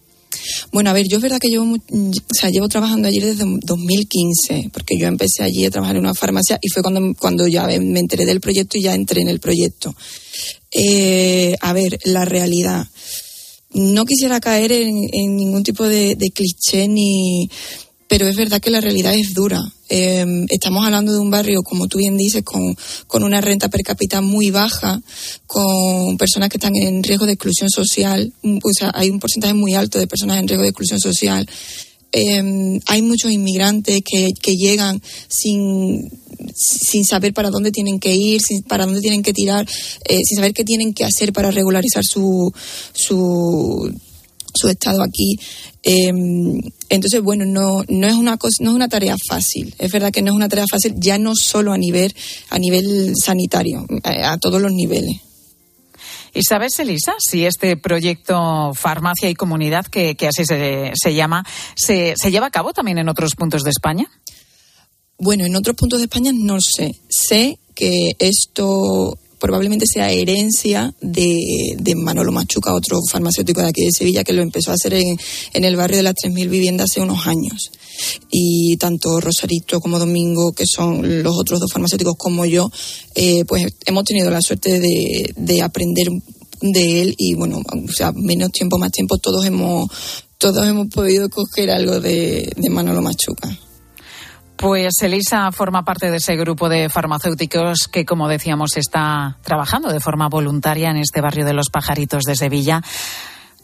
Bueno, 0.72 0.90
a 0.90 0.92
ver, 0.92 1.06
yo 1.08 1.16
es 1.18 1.22
verdad 1.22 1.38
que 1.38 1.48
llevo, 1.48 1.64
o 1.64 2.34
sea, 2.38 2.50
llevo 2.50 2.68
trabajando 2.68 3.08
allí 3.08 3.20
desde 3.20 3.44
2015, 3.44 4.70
porque 4.72 4.96
yo 4.98 5.06
empecé 5.06 5.42
allí 5.42 5.64
a 5.64 5.70
trabajar 5.70 5.96
en 5.96 6.02
una 6.02 6.14
farmacia 6.14 6.58
y 6.60 6.68
fue 6.68 6.82
cuando, 6.82 7.14
cuando 7.18 7.46
ya 7.46 7.66
me 7.66 8.00
enteré 8.00 8.24
del 8.24 8.40
proyecto 8.40 8.78
y 8.78 8.82
ya 8.82 8.94
entré 8.94 9.20
en 9.20 9.28
el 9.28 9.40
proyecto. 9.40 9.94
Eh, 10.70 11.56
a 11.60 11.72
ver, 11.72 11.98
la 12.04 12.24
realidad. 12.24 12.86
No 13.72 14.04
quisiera 14.04 14.40
caer 14.40 14.70
en, 14.72 15.08
en 15.12 15.36
ningún 15.36 15.62
tipo 15.62 15.84
de, 15.84 16.14
de 16.14 16.30
cliché 16.30 16.86
ni, 16.86 17.48
pero 18.16 18.28
es 18.28 18.36
verdad 18.36 18.60
que 18.60 18.70
la 18.70 18.80
realidad 18.80 19.12
es 19.12 19.34
dura. 19.34 19.60
Eh, 19.88 20.24
estamos 20.48 20.84
hablando 20.84 21.12
de 21.12 21.18
un 21.18 21.32
barrio, 21.32 21.64
como 21.64 21.88
tú 21.88 21.98
bien 21.98 22.16
dices, 22.16 22.44
con, 22.44 22.76
con 23.08 23.24
una 23.24 23.40
renta 23.40 23.68
per 23.68 23.80
cápita 23.80 24.20
muy 24.20 24.52
baja, 24.52 25.02
con 25.48 26.16
personas 26.16 26.48
que 26.48 26.58
están 26.58 26.76
en 26.76 27.02
riesgo 27.02 27.26
de 27.26 27.32
exclusión 27.32 27.68
social. 27.70 28.32
O 28.62 28.72
sea, 28.72 28.92
hay 28.94 29.10
un 29.10 29.18
porcentaje 29.18 29.54
muy 29.54 29.74
alto 29.74 29.98
de 29.98 30.06
personas 30.06 30.38
en 30.38 30.46
riesgo 30.46 30.62
de 30.62 30.68
exclusión 30.68 31.00
social. 31.00 31.44
Eh, 32.12 32.78
hay 32.86 33.02
muchos 33.02 33.32
inmigrantes 33.32 34.00
que, 34.08 34.28
que 34.40 34.52
llegan 34.52 35.02
sin, 35.26 36.08
sin 36.54 37.04
saber 37.04 37.34
para 37.34 37.50
dónde 37.50 37.72
tienen 37.72 37.98
que 37.98 38.14
ir, 38.14 38.40
sin, 38.40 38.62
para 38.62 38.86
dónde 38.86 39.00
tienen 39.00 39.24
que 39.24 39.32
tirar, 39.32 39.66
eh, 40.08 40.20
sin 40.24 40.36
saber 40.36 40.54
qué 40.54 40.62
tienen 40.62 40.94
que 40.94 41.04
hacer 41.04 41.32
para 41.32 41.50
regularizar 41.50 42.04
su, 42.04 42.52
su, 42.92 43.92
su 44.54 44.68
estado 44.68 45.02
aquí. 45.02 45.36
Eh, 45.82 46.12
entonces, 46.88 47.20
bueno, 47.22 47.44
no, 47.44 47.84
no 47.88 48.06
es 48.06 48.14
una 48.14 48.36
cosa, 48.36 48.62
no 48.62 48.70
es 48.70 48.76
una 48.76 48.88
tarea 48.88 49.16
fácil. 49.28 49.74
Es 49.78 49.92
verdad 49.92 50.12
que 50.12 50.22
no 50.22 50.30
es 50.30 50.36
una 50.36 50.48
tarea 50.48 50.66
fácil, 50.70 50.94
ya 50.96 51.18
no 51.18 51.32
solo 51.34 51.72
a 51.72 51.78
nivel, 51.78 52.14
a 52.50 52.58
nivel 52.58 53.14
sanitario, 53.16 53.86
a, 54.02 54.32
a 54.32 54.38
todos 54.38 54.60
los 54.60 54.72
niveles. 54.72 55.20
¿Y 56.36 56.42
sabes, 56.42 56.76
Elisa, 56.80 57.14
si 57.20 57.46
este 57.46 57.76
proyecto 57.76 58.72
Farmacia 58.74 59.30
y 59.30 59.34
Comunidad, 59.34 59.86
que, 59.86 60.16
que 60.16 60.26
así 60.26 60.44
se, 60.44 60.90
se 61.00 61.14
llama, 61.14 61.46
se, 61.76 62.14
se 62.16 62.30
lleva 62.32 62.46
a 62.46 62.50
cabo 62.50 62.72
también 62.72 62.98
en 62.98 63.08
otros 63.08 63.36
puntos 63.36 63.62
de 63.62 63.70
España? 63.70 64.10
Bueno, 65.16 65.44
en 65.44 65.54
otros 65.54 65.76
puntos 65.76 66.00
de 66.00 66.06
España 66.06 66.32
no 66.34 66.58
sé. 66.60 66.96
Sé 67.08 67.60
que 67.76 68.12
esto 68.18 69.16
probablemente 69.44 69.84
sea 69.86 70.10
herencia 70.10 70.94
de, 71.02 71.76
de 71.76 71.94
Manolo 71.94 72.32
Machuca, 72.32 72.72
otro 72.72 72.98
farmacéutico 73.10 73.60
de 73.60 73.68
aquí 73.68 73.84
de 73.84 73.92
Sevilla, 73.92 74.24
que 74.24 74.32
lo 74.32 74.40
empezó 74.40 74.70
a 74.70 74.74
hacer 74.74 74.94
en, 74.94 75.18
en 75.52 75.64
el 75.64 75.76
barrio 75.76 75.98
de 75.98 76.02
las 76.02 76.14
3.000 76.14 76.48
viviendas 76.48 76.90
hace 76.90 77.02
unos 77.02 77.26
años. 77.26 77.70
Y 78.30 78.78
tanto 78.78 79.20
Rosarito 79.20 79.82
como 79.82 79.98
Domingo, 79.98 80.52
que 80.52 80.64
son 80.66 81.22
los 81.22 81.36
otros 81.36 81.60
dos 81.60 81.70
farmacéuticos 81.70 82.14
como 82.16 82.46
yo, 82.46 82.70
eh, 83.14 83.44
pues 83.44 83.66
hemos 83.84 84.04
tenido 84.04 84.30
la 84.30 84.40
suerte 84.40 84.80
de, 84.80 85.34
de 85.36 85.60
aprender 85.60 86.08
de 86.62 87.02
él 87.02 87.14
y 87.18 87.34
bueno, 87.34 87.58
o 87.58 87.92
sea, 87.92 88.12
menos 88.12 88.50
tiempo, 88.50 88.78
más 88.78 88.92
tiempo, 88.92 89.18
todos 89.18 89.44
hemos, 89.44 89.90
todos 90.38 90.66
hemos 90.66 90.88
podido 90.88 91.28
coger 91.28 91.70
algo 91.70 92.00
de, 92.00 92.50
de 92.56 92.70
Manolo 92.70 93.02
Machuca. 93.02 93.58
Pues 94.56 94.94
Elisa 95.02 95.50
forma 95.52 95.84
parte 95.84 96.10
de 96.10 96.18
ese 96.18 96.36
grupo 96.36 96.68
de 96.68 96.88
farmacéuticos 96.88 97.88
que, 97.88 98.04
como 98.04 98.28
decíamos, 98.28 98.76
está 98.76 99.36
trabajando 99.42 99.92
de 99.92 100.00
forma 100.00 100.28
voluntaria 100.28 100.90
en 100.90 100.96
este 100.96 101.20
barrio 101.20 101.44
de 101.44 101.52
los 101.54 101.70
pajaritos 101.70 102.22
de 102.22 102.36
Sevilla, 102.36 102.80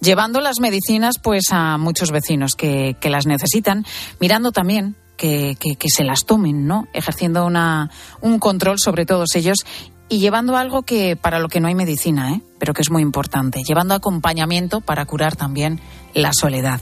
llevando 0.00 0.40
las 0.40 0.58
medicinas 0.60 1.18
pues 1.18 1.44
a 1.52 1.78
muchos 1.78 2.10
vecinos 2.10 2.54
que, 2.56 2.96
que 3.00 3.08
las 3.08 3.26
necesitan, 3.26 3.86
mirando 4.18 4.50
también 4.52 4.96
que, 5.16 5.56
que- 5.60 5.76
que 5.76 5.88
se 5.90 6.02
las 6.04 6.26
tomen, 6.26 6.66
¿no? 6.66 6.88
Ejerciendo 6.92 7.46
una, 7.46 7.90
un 8.20 8.38
control 8.38 8.78
sobre 8.78 9.06
todos 9.06 9.36
ellos 9.36 9.58
y 10.08 10.18
llevando 10.18 10.56
algo 10.56 10.82
que 10.82 11.14
para 11.16 11.38
lo 11.38 11.48
que 11.48 11.60
no 11.60 11.68
hay 11.68 11.74
medicina, 11.76 12.32
¿eh? 12.32 12.40
pero 12.58 12.74
que 12.74 12.82
es 12.82 12.90
muy 12.90 13.00
importante, 13.02 13.62
llevando 13.62 13.94
acompañamiento 13.94 14.80
para 14.80 15.06
curar 15.06 15.36
también 15.36 15.80
la 16.14 16.32
soledad. 16.32 16.80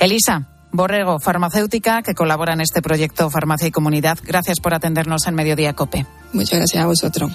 Elisa, 0.00 0.48
Borrego, 0.74 1.20
farmacéutica, 1.20 2.02
que 2.02 2.16
colabora 2.16 2.52
en 2.52 2.60
este 2.60 2.82
proyecto 2.82 3.30
Farmacia 3.30 3.68
y 3.68 3.70
Comunidad. 3.70 4.18
Gracias 4.24 4.58
por 4.58 4.74
atendernos 4.74 5.24
en 5.28 5.36
Mediodía 5.36 5.74
Cope. 5.74 6.04
Muchas 6.32 6.58
gracias 6.58 6.82
a 6.82 6.86
vosotros. 6.88 7.30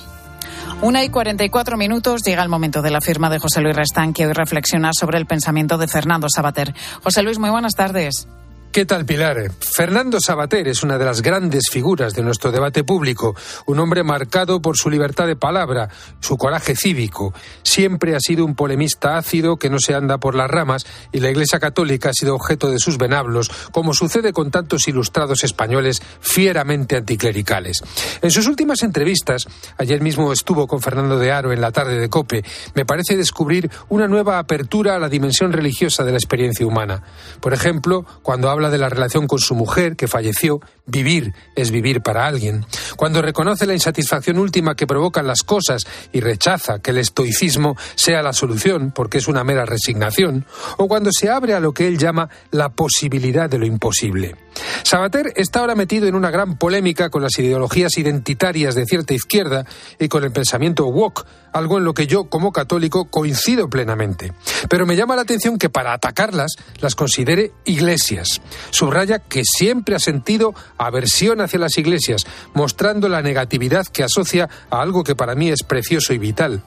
Una 0.82 1.06
y 1.06 1.10
44 1.10 1.78
minutos 1.78 2.22
llega 2.24 2.44
el 2.44 2.50
momento 2.50 2.82
de 2.82 2.92
la 2.92 3.00
firma 3.00 3.30
de 3.30 3.40
José 3.40 3.62
Luis 3.62 3.78
Restán, 3.78 4.12
que 4.12 4.28
hoy 4.28 4.34
reflexiona 4.34 4.92
sobre 4.92 5.20
el 5.20 5.26
pensamiento 5.26 5.78
de 5.78 5.88
Fernando 5.88 6.28
Sabater. 6.30 6.76
José 7.02 7.24
Luis, 7.24 7.40
muy 7.40 7.50
buenas 7.50 7.76
tardes. 7.76 8.28
¿Qué 8.72 8.86
tal, 8.86 9.04
Pilar? 9.04 9.52
Fernando 9.76 10.20
Sabater 10.22 10.68
es 10.68 10.84
una 10.84 11.00
de 11.00 11.06
las 11.06 11.24
grandes 11.24 11.64
figuras 11.72 12.14
de 12.14 12.22
nuestro 12.22 12.52
debate 12.52 12.84
público, 12.84 13.36
un 13.66 13.80
hombre 13.80 14.04
marcado 14.04 14.62
por 14.62 14.78
su 14.78 14.92
libertad 14.92 15.26
de 15.26 15.36
palabra, 15.36 15.90
su 16.20 16.38
coraje 16.38 16.76
cívico. 16.76 17.34
Siempre 17.64 18.16
ha 18.16 18.20
sido 18.20 18.46
un 18.46 18.54
polemista 18.54 19.18
ácido 19.18 19.58
que 19.58 19.72
no 19.72 19.80
se 19.80 19.96
anda 19.96 20.20
por 20.20 20.36
las 20.36 20.52
ramas 20.52 20.86
y 21.12 21.20
la 21.20 21.32
Iglesia 21.32 21.60
Católica 21.60 22.10
ha 22.10 22.14
sido 22.14 22.36
objeto 22.36 22.70
de 22.70 22.78
sus 22.78 23.00
venablos, 23.00 23.50
como 23.72 23.96
sucede 23.96 24.34
con 24.34 24.52
tantos 24.52 24.88
ilustrados 24.88 25.44
españoles 25.44 26.04
fieramente 26.22 26.96
anticlericales. 26.96 27.82
En 28.22 28.30
sus 28.30 28.46
últimas 28.46 28.84
entrevistas, 28.84 29.48
ayer 29.80 30.00
mismo 30.00 30.32
estuvo 30.32 30.68
con 30.68 30.80
Fernando 30.80 31.18
de 31.18 31.32
Aro 31.32 31.52
en 31.52 31.62
la 31.62 31.72
tarde 31.72 31.98
de 31.98 32.10
Cope, 32.10 32.46
me 32.76 32.86
parece 32.86 33.18
descubrir 33.18 33.72
una 33.90 34.08
nueva 34.08 34.38
apertura 34.38 34.96
a 34.96 35.00
la 35.00 35.10
dimensión 35.10 35.54
religiosa 35.54 36.04
de 36.04 36.12
la 36.12 36.18
experiencia 36.18 36.68
humana. 36.68 37.02
Por 37.40 37.54
ejemplo, 37.54 38.06
cuando 38.22 38.52
habla 38.52 38.59
habla 38.60 38.70
de 38.70 38.78
la 38.78 38.90
relación 38.90 39.26
con 39.26 39.40
su 39.40 39.56
mujer, 39.56 39.96
que 39.96 40.10
falleció. 40.10 40.60
Vivir 40.86 41.34
es 41.56 41.72
vivir 41.72 42.02
para 42.02 42.26
alguien. 42.26 42.66
Cuando 42.98 43.22
reconoce 43.22 43.66
la 43.66 43.74
insatisfacción 43.74 44.38
última 44.38 44.76
que 44.76 44.88
provocan 44.88 45.28
las 45.28 45.44
cosas 45.44 45.84
y 46.12 46.20
rechaza 46.20 46.80
que 46.80 46.92
el 46.92 46.98
estoicismo 46.98 47.78
sea 47.96 48.22
la 48.22 48.34
solución, 48.34 48.92
porque 48.94 49.20
es 49.20 49.28
una 49.28 49.44
mera 49.44 49.66
resignación. 49.66 50.46
O 50.78 50.88
cuando 50.88 51.12
se 51.14 51.30
abre 51.30 51.54
a 51.54 51.60
lo 51.60 51.74
que 51.74 51.88
él 51.88 51.98
llama 51.98 52.30
la 52.52 52.70
posibilidad 52.70 53.50
de 53.50 53.60
lo 53.60 53.66
imposible. 53.66 54.36
Sabater 54.84 55.32
está 55.36 55.60
ahora 55.60 55.76
metido 55.76 56.08
en 56.08 56.16
una 56.16 56.32
gran 56.32 56.58
polémica 56.58 57.10
con 57.10 57.22
las 57.22 57.38
ideologías 57.38 57.98
identitarias 57.98 58.76
de 58.76 58.86
cierta 58.86 59.14
izquierda 59.14 59.66
y 60.00 60.08
con 60.10 60.24
el 60.24 60.32
pensamiento 60.32 60.86
woke, 60.88 61.26
algo 61.54 61.78
en 61.78 61.84
lo 61.84 61.94
que 61.94 62.08
yo, 62.08 62.26
como 62.26 62.52
católico, 62.52 63.10
coincido 63.10 63.70
plenamente. 63.70 64.34
Pero 64.70 64.86
me 64.86 64.96
llama 64.96 65.16
la 65.16 65.22
atención 65.22 65.58
que 65.58 65.70
para 65.70 65.94
atacarlas 65.94 66.52
las 66.80 66.96
considere 66.96 67.52
iglesias. 67.66 68.42
Subraya 68.72 69.20
que 69.20 69.44
siempre 69.44 69.96
ha 69.96 70.00
sentido 70.00 70.54
aversión 70.78 71.42
hacia 71.42 71.60
las 71.60 71.78
iglesias, 71.78 72.26
mostrando 72.54 73.10
la 73.10 73.22
negatividad 73.22 73.88
que 73.88 74.04
asocia 74.04 74.50
a 74.70 74.82
algo 74.82 75.04
que 75.04 75.16
para 75.16 75.36
mí 75.36 75.50
es 75.50 75.64
precioso 75.64 76.14
y 76.14 76.18
vital. 76.18 76.62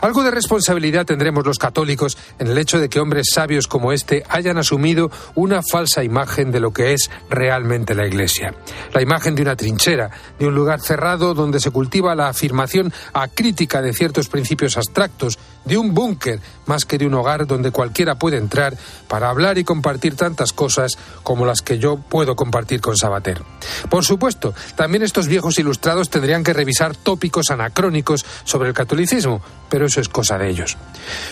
Algo 0.00 0.22
de 0.22 0.30
responsabilidad 0.30 1.06
tendremos 1.06 1.44
los 1.46 1.58
católicos 1.58 2.16
en 2.38 2.48
el 2.48 2.58
hecho 2.58 2.78
de 2.78 2.88
que 2.88 3.00
hombres 3.00 3.28
sabios 3.32 3.66
como 3.66 3.92
este 3.92 4.24
hayan 4.28 4.58
asumido 4.58 5.10
una 5.34 5.62
falsa 5.62 6.02
imagen 6.02 6.50
de 6.50 6.60
lo 6.60 6.72
que 6.72 6.92
es 6.94 7.10
realmente 7.28 7.94
la 7.94 8.06
Iglesia. 8.06 8.54
La 8.92 9.02
imagen 9.02 9.34
de 9.34 9.42
una 9.42 9.56
trinchera, 9.56 10.10
de 10.38 10.46
un 10.46 10.54
lugar 10.54 10.80
cerrado 10.80 11.34
donde 11.34 11.60
se 11.60 11.70
cultiva 11.70 12.14
la 12.14 12.28
afirmación 12.28 12.92
acrítica 13.12 13.82
de 13.82 13.92
ciertos 13.92 14.28
principios 14.28 14.76
abstractos, 14.76 15.38
de 15.64 15.76
un 15.76 15.94
búnker 15.94 16.40
más 16.66 16.84
que 16.84 16.98
de 16.98 17.06
un 17.06 17.14
hogar 17.14 17.46
donde 17.46 17.72
cualquiera 17.72 18.14
puede 18.14 18.36
entrar 18.36 18.76
para 19.08 19.28
hablar 19.28 19.58
y 19.58 19.64
compartir 19.64 20.14
tantas 20.14 20.52
cosas 20.52 20.96
como 21.22 21.44
las 21.44 21.62
que 21.62 21.78
yo 21.78 21.96
puedo 21.96 22.36
compartir 22.36 22.80
con 22.80 22.96
Sabater. 22.96 23.42
Por 23.88 24.04
supuesto, 24.04 24.54
también 24.76 25.02
estos 25.02 25.26
viejos 25.26 25.58
ilustrados 25.58 26.10
tendrían 26.10 26.44
que 26.44 26.52
revisar 26.52 26.94
tópicos 26.94 27.50
anacrónicos 27.50 28.24
sobre 28.44 28.68
el 28.68 28.74
catolicismo, 28.74 29.42
pero 29.68 29.86
eso 29.86 30.00
es 30.00 30.08
cosa 30.08 30.38
de 30.38 30.48
ellos. 30.48 30.76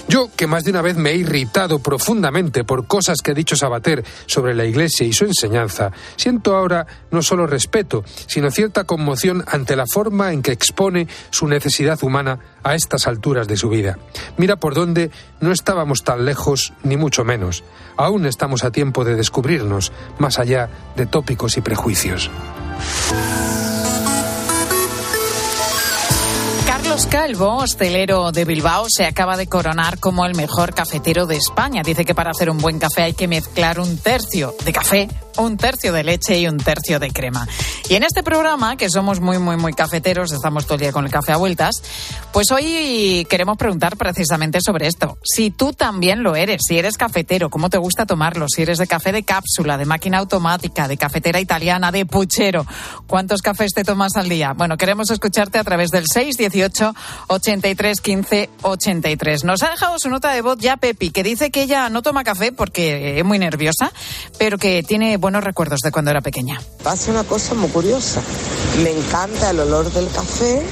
Yo, 0.09 0.29
que 0.35 0.47
más 0.49 0.65
de 0.65 0.73
una 0.73 0.83
vez 0.83 0.97
me 0.97 1.11
he 1.11 1.17
irritado 1.17 1.79
profundamente 1.79 2.65
por 2.65 2.87
cosas 2.87 3.19
que 3.23 3.31
ha 3.31 3.35
dicho 3.35 3.55
Sabater 3.55 4.05
sobre 4.27 4.55
la 4.55 4.65
Iglesia 4.65 5.07
y 5.07 5.13
su 5.13 5.25
enseñanza, 5.25 5.93
siento 6.17 6.57
ahora 6.57 6.87
no 7.11 7.23
solo 7.23 7.47
respeto, 7.47 8.05
sino 8.27 8.51
cierta 8.51 8.85
conmoción 8.85 9.45
ante 9.47 9.77
la 9.77 9.87
forma 9.87 10.33
en 10.33 10.43
que 10.43 10.53
expone 10.53 11.07
su 11.31 11.47
necesidad 11.47 12.03
humana 12.03 12.41
a 12.63 12.75
estas 12.75 13.07
alturas 13.07 13.47
de 13.47 13.57
su 13.57 13.69
vida. 13.69 13.99
Mira 14.37 14.57
por 14.57 14.75
dónde 14.75 15.11
no 15.41 15.53
estábamos 15.53 16.05
tan 16.05 16.25
lejos, 16.25 16.73
ni 16.83 16.97
mucho 16.97 17.25
menos. 17.25 17.65
Aún 17.97 18.27
estamos 18.27 18.65
a 18.65 18.71
tiempo 18.71 19.05
de 19.05 19.15
descubrirnos, 19.15 19.93
más 20.19 20.39
allá 20.39 20.69
de 20.97 21.07
tópicos 21.07 21.57
y 21.57 21.61
prejuicios. 21.61 22.31
Carlos 26.67 27.07
Calvo, 27.07 27.57
hostelero 27.57 28.33
de 28.33 28.45
Bilbao, 28.45 28.87
se 28.89 29.05
acaba 29.05 29.37
de 29.37 29.47
coronar 29.47 29.99
como 29.99 30.25
el 30.27 30.35
mejor 30.35 30.75
cafetero 30.75 31.27
de 31.27 31.37
España. 31.37 31.83
Dice 31.85 32.05
que 32.05 32.15
para 32.15 32.31
hacer 32.31 32.51
un 32.51 32.59
buen 32.59 32.79
café 32.79 33.03
hay 33.03 33.15
que 33.15 33.29
mezclar 33.29 33.79
un 33.79 33.99
tercio 33.99 34.55
de 34.65 34.73
café, 34.73 35.09
un 35.39 35.57
tercio 35.57 35.93
de 35.93 36.05
leche 36.05 36.39
y 36.39 36.47
un 36.47 36.59
tercio 36.59 36.99
de 36.99 37.11
crema. 37.11 37.47
Y 37.89 37.95
en 37.95 38.03
este 38.03 38.23
programa, 38.23 38.77
que 38.77 38.91
somos 38.91 39.21
muy, 39.21 39.39
muy, 39.39 39.57
muy 39.57 39.73
cafeteros, 39.73 40.33
estamos 40.33 40.65
todo 40.65 40.75
el 40.75 40.81
día 40.81 40.93
con 40.93 41.05
el 41.05 41.11
café 41.11 41.33
a 41.33 41.37
vueltas, 41.37 41.83
pues 42.33 42.51
hoy 42.51 43.27
queremos 43.31 43.57
preguntar 43.57 43.97
precisamente 43.97 44.61
sobre 44.61 44.87
esto. 44.87 45.19
Si 45.23 45.51
tú 45.51 45.73
también 45.73 46.23
lo 46.23 46.37
eres, 46.37 46.63
si 46.67 46.79
eres 46.79 46.97
cafetero, 46.97 47.51
¿cómo 47.51 47.71
te 47.71 47.79
gusta 47.79 48.05
tomarlo? 48.05 48.47
Si 48.49 48.63
eres 48.63 48.79
de 48.79 48.87
café 48.87 49.13
de 49.13 49.23
cápsula, 49.23 49.79
de 49.79 49.87
máquina 49.87 50.19
automática, 50.19 50.89
de 50.89 50.97
cafetera 50.97 51.41
italiana, 51.41 51.93
de 51.93 52.05
puchero, 52.05 52.67
¿cuántos 53.07 53.41
cafés 53.41 53.73
te 53.73 53.85
tomas 53.85 54.17
al 54.17 54.29
día? 54.29 54.53
Bueno, 54.55 54.77
queremos 54.77 55.11
escucharte 55.11 55.59
a 55.59 55.65
través 55.65 55.91
del 55.91 56.05
618 56.13 56.95
83 57.29 58.01
15 58.01 58.51
83. 58.63 59.45
Nos 59.45 59.63
ha 59.63 59.71
dejado 59.71 59.99
su 59.99 60.11
nota 60.11 60.33
de 60.33 60.43
voz 60.43 60.59
ya 60.59 60.77
Pepi, 60.77 61.11
que 61.11 61.23
dice 61.23 61.51
que 61.51 61.63
ella 61.63 61.89
no 61.91 62.03
toma 62.03 62.25
café 62.25 62.53
porque 62.53 63.19
es 63.19 63.25
muy 63.25 63.39
nerviosa, 63.39 63.93
pero 64.39 64.59
que 64.59 64.83
tiene 64.83 65.17
buenos 65.29 65.45
recuerdos 65.45 65.81
de 65.81 65.93
cuando 65.93 66.11
era 66.11 66.23
pequeña. 66.23 66.59
Pasa 66.83 67.11
una 67.11 67.23
cosa 67.23 67.53
muy 67.53 67.69
curiosa. 67.69 68.23
Me 68.83 68.93
encanta 68.93 69.51
el 69.51 69.61
olor 69.61 69.93
del 69.93 70.09
café. 70.09 70.63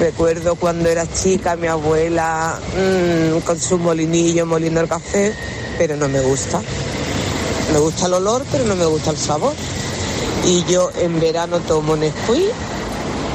Recuerdo 0.00 0.56
cuando 0.56 0.88
era 0.88 1.06
chica 1.06 1.54
mi 1.54 1.68
abuela 1.68 2.58
mm, 2.76 3.38
con 3.42 3.60
su 3.60 3.78
molinillo 3.78 4.44
moliendo 4.44 4.80
el 4.80 4.88
café, 4.88 5.32
pero 5.78 5.96
no 5.96 6.08
me 6.08 6.20
gusta. 6.20 6.60
Me 7.72 7.78
gusta 7.78 8.06
el 8.06 8.14
olor, 8.14 8.44
pero 8.50 8.64
no 8.64 8.74
me 8.74 8.86
gusta 8.86 9.12
el 9.12 9.18
sabor. 9.18 9.54
Y 10.44 10.64
yo 10.64 10.90
en 10.98 11.20
verano 11.20 11.60
tomo 11.60 11.94
Nesquik 11.94 12.50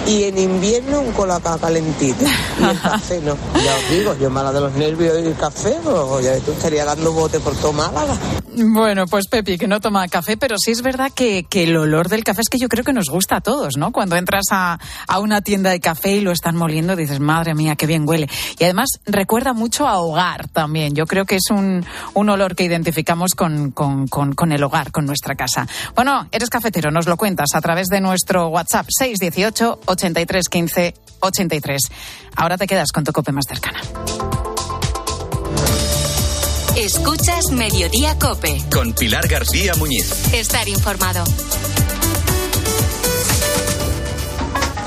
y 0.07 0.23
en 0.23 0.37
invierno 0.37 1.01
un 1.01 1.11
colacao 1.11 1.57
calentito. 1.57 2.23
Y 2.59 2.63
el 2.63 2.79
café 2.79 3.21
no. 3.21 3.37
Ya 3.61 3.75
os 3.75 3.89
digo, 3.89 4.15
yo 4.19 4.29
mala 4.29 4.51
de 4.51 4.59
los 4.59 4.73
nervios 4.73 5.19
y 5.21 5.27
el 5.27 5.35
café, 5.35 5.77
pues 5.83 6.25
ya 6.25 6.37
tú 6.39 6.51
estaría 6.51 6.83
dando 6.83 7.11
bote 7.11 7.39
por 7.39 7.55
todo 7.55 7.73
Málaga. 7.73 8.15
Bueno, 8.53 9.05
pues 9.07 9.27
Pepi, 9.27 9.57
que 9.57 9.67
no 9.67 9.79
toma 9.79 10.07
café, 10.07 10.35
pero 10.35 10.57
sí 10.57 10.71
es 10.71 10.81
verdad 10.81 11.11
que, 11.13 11.45
que 11.49 11.63
el 11.63 11.77
olor 11.77 12.09
del 12.09 12.23
café 12.23 12.41
es 12.41 12.49
que 12.49 12.57
yo 12.57 12.67
creo 12.67 12.83
que 12.83 12.91
nos 12.91 13.09
gusta 13.09 13.37
a 13.37 13.41
todos, 13.41 13.77
¿no? 13.77 13.91
Cuando 13.91 14.17
entras 14.17 14.45
a, 14.51 14.77
a 15.07 15.19
una 15.19 15.41
tienda 15.41 15.69
de 15.69 15.79
café 15.79 16.13
y 16.13 16.21
lo 16.21 16.31
están 16.31 16.57
moliendo, 16.57 16.95
dices, 16.95 17.19
madre 17.19 17.53
mía, 17.53 17.75
qué 17.75 17.85
bien 17.85 18.07
huele. 18.07 18.29
Y 18.59 18.63
además 18.65 18.89
recuerda 19.05 19.53
mucho 19.53 19.87
a 19.87 19.99
hogar 19.99 20.49
también. 20.49 20.95
Yo 20.95 21.05
creo 21.05 21.25
que 21.25 21.35
es 21.35 21.49
un, 21.49 21.85
un 22.13 22.29
olor 22.29 22.55
que 22.55 22.63
identificamos 22.63 23.35
con, 23.35 23.71
con, 23.71 24.07
con, 24.07 24.33
con 24.33 24.51
el 24.51 24.63
hogar, 24.63 24.91
con 24.91 25.05
nuestra 25.05 25.35
casa. 25.35 25.67
Bueno, 25.95 26.27
eres 26.31 26.49
cafetero, 26.49 26.91
nos 26.91 27.07
lo 27.07 27.15
cuentas 27.15 27.49
a 27.53 27.61
través 27.61 27.87
de 27.87 28.01
nuestro 28.01 28.47
WhatsApp 28.49 28.87
618 28.89 29.79
83 29.91 30.49
15 30.49 30.93
83. 31.19 31.81
Ahora 32.35 32.57
te 32.57 32.67
quedas 32.67 32.91
con 32.91 33.03
tu 33.03 33.11
cope 33.11 33.31
más 33.31 33.45
cercana. 33.47 33.81
Escuchas 36.75 37.51
Mediodía 37.51 38.17
Cope. 38.17 38.63
Con 38.71 38.93
Pilar 38.93 39.27
García 39.27 39.73
Muñiz. 39.75 40.33
Estar 40.33 40.67
informado. 40.67 41.23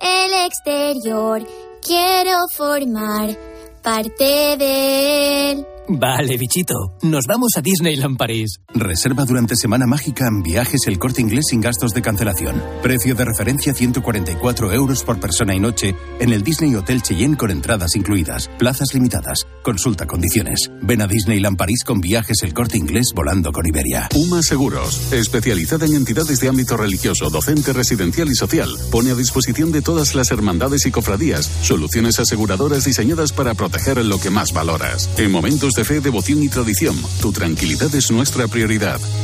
el 0.00 0.32
exterior. 0.46 1.46
Quiero 1.82 2.38
formar 2.54 3.36
parte 3.82 4.56
de 4.58 5.50
él. 5.50 5.66
Vale, 5.88 6.36
bichito. 6.36 6.74
Nos 7.02 7.24
vamos 7.26 7.52
a 7.56 7.62
Disneyland 7.62 8.18
París. 8.18 8.60
Reserva 8.74 9.24
durante 9.24 9.56
Semana 9.56 9.86
Mágica 9.86 10.26
en 10.28 10.42
viajes 10.42 10.86
el 10.88 10.98
corte 10.98 11.22
inglés 11.22 11.46
sin 11.48 11.62
gastos 11.62 11.92
de 11.94 12.02
cancelación. 12.02 12.62
Precio 12.82 13.14
de 13.14 13.24
referencia 13.24 13.72
144 13.72 14.72
euros 14.74 15.04
por 15.04 15.18
persona 15.18 15.54
y 15.54 15.58
noche 15.58 15.96
en 16.20 16.34
el 16.34 16.42
Disney 16.42 16.74
Hotel 16.74 17.00
Cheyenne 17.00 17.38
con 17.38 17.50
entradas 17.50 17.96
incluidas. 17.96 18.50
Plazas 18.58 18.92
limitadas. 18.92 19.46
Consulta 19.62 20.06
condiciones. 20.06 20.70
Ven 20.82 21.00
a 21.00 21.06
Disneyland 21.06 21.56
París 21.56 21.82
con 21.82 22.02
viajes 22.02 22.42
el 22.42 22.52
corte 22.52 22.76
inglés 22.76 23.12
volando 23.14 23.52
con 23.52 23.66
Iberia. 23.66 24.06
UMA 24.14 24.42
Seguros, 24.42 25.12
especializada 25.14 25.86
en 25.86 25.94
entidades 25.94 26.38
de 26.38 26.48
ámbito 26.48 26.76
religioso, 26.76 27.30
docente, 27.30 27.72
residencial 27.72 28.28
y 28.28 28.34
social, 28.34 28.68
pone 28.90 29.12
a 29.12 29.14
disposición 29.14 29.72
de 29.72 29.80
todas 29.80 30.14
las 30.14 30.30
hermandades 30.30 30.84
y 30.84 30.90
cofradías 30.90 31.46
soluciones 31.62 32.18
aseguradoras 32.20 32.84
diseñadas 32.84 33.32
para 33.32 33.54
proteger 33.54 34.04
lo 34.04 34.20
que 34.20 34.28
más 34.28 34.52
valoras. 34.52 35.08
En 35.16 35.30
momentos 35.30 35.72
de 35.72 35.84
fe, 35.84 36.00
devoción 36.00 36.42
y 36.42 36.50
tradición, 36.50 36.96
tu 37.22 37.32
tranquilidad 37.32 37.94
es 37.94 38.10
nuestra 38.10 38.46
prioridad. 38.46 38.57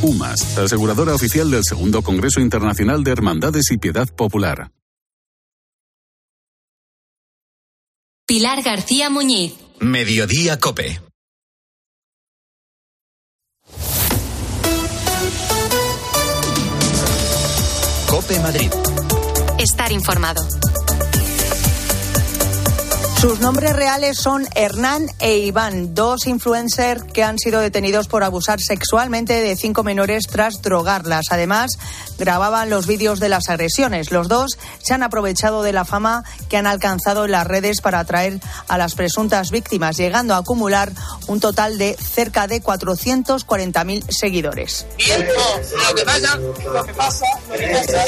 UMAS, 0.01 0.57
aseguradora 0.57 1.13
oficial 1.13 1.51
del 1.51 1.63
Segundo 1.63 2.01
Congreso 2.01 2.39
Internacional 2.39 3.03
de 3.03 3.11
Hermandades 3.11 3.69
y 3.71 3.77
Piedad 3.77 4.07
Popular. 4.07 4.71
Pilar 8.25 8.63
García 8.63 9.09
Muñiz. 9.09 9.53
Mediodía 9.79 10.59
Cope. 10.59 11.01
Cope 18.07 18.39
Madrid. 18.39 18.71
Estar 19.59 19.91
informado. 19.91 20.47
Sus 23.27 23.39
nombres 23.39 23.75
reales 23.75 24.17
son 24.19 24.45
Hernán 24.53 25.07
e 25.17 25.39
Iván, 25.39 25.95
dos 25.95 26.27
influencers 26.27 27.05
que 27.11 27.23
han 27.23 27.39
sido 27.39 27.59
detenidos 27.59 28.07
por 28.07 28.23
abusar 28.23 28.61
sexualmente 28.61 29.41
de 29.41 29.55
cinco 29.55 29.83
menores 29.83 30.27
tras 30.27 30.61
drogarlas. 30.61 31.31
Además, 31.31 31.71
grababan 32.17 32.69
los 32.69 32.87
vídeos 32.87 33.19
de 33.19 33.29
las 33.29 33.49
agresiones. 33.49 34.11
Los 34.11 34.27
dos 34.27 34.57
se 34.81 34.93
han 34.93 35.03
aprovechado 35.03 35.63
de 35.63 35.73
la 35.73 35.85
fama 35.85 36.23
que 36.49 36.57
han 36.57 36.67
alcanzado 36.67 37.25
en 37.25 37.31
las 37.31 37.47
redes 37.47 37.81
para 37.81 37.99
atraer 37.99 38.39
a 38.67 38.77
las 38.77 38.95
presuntas 38.95 39.51
víctimas, 39.51 39.97
llegando 39.97 40.33
a 40.33 40.37
acumular 40.37 40.91
un 41.27 41.39
total 41.39 41.77
de 41.77 41.95
cerca 41.95 42.47
de 42.47 42.61
440.000 42.61 44.05
seguidores. 44.09 44.85
Bien, 44.97 45.25
lo 45.25 45.95
que 45.95 46.05
pasa, 46.05 46.37
lo 46.37 46.53
que 46.83 46.93
pasa, 46.93 47.25
lo 47.49 47.57
que 47.57 47.67
pasa, 47.67 48.05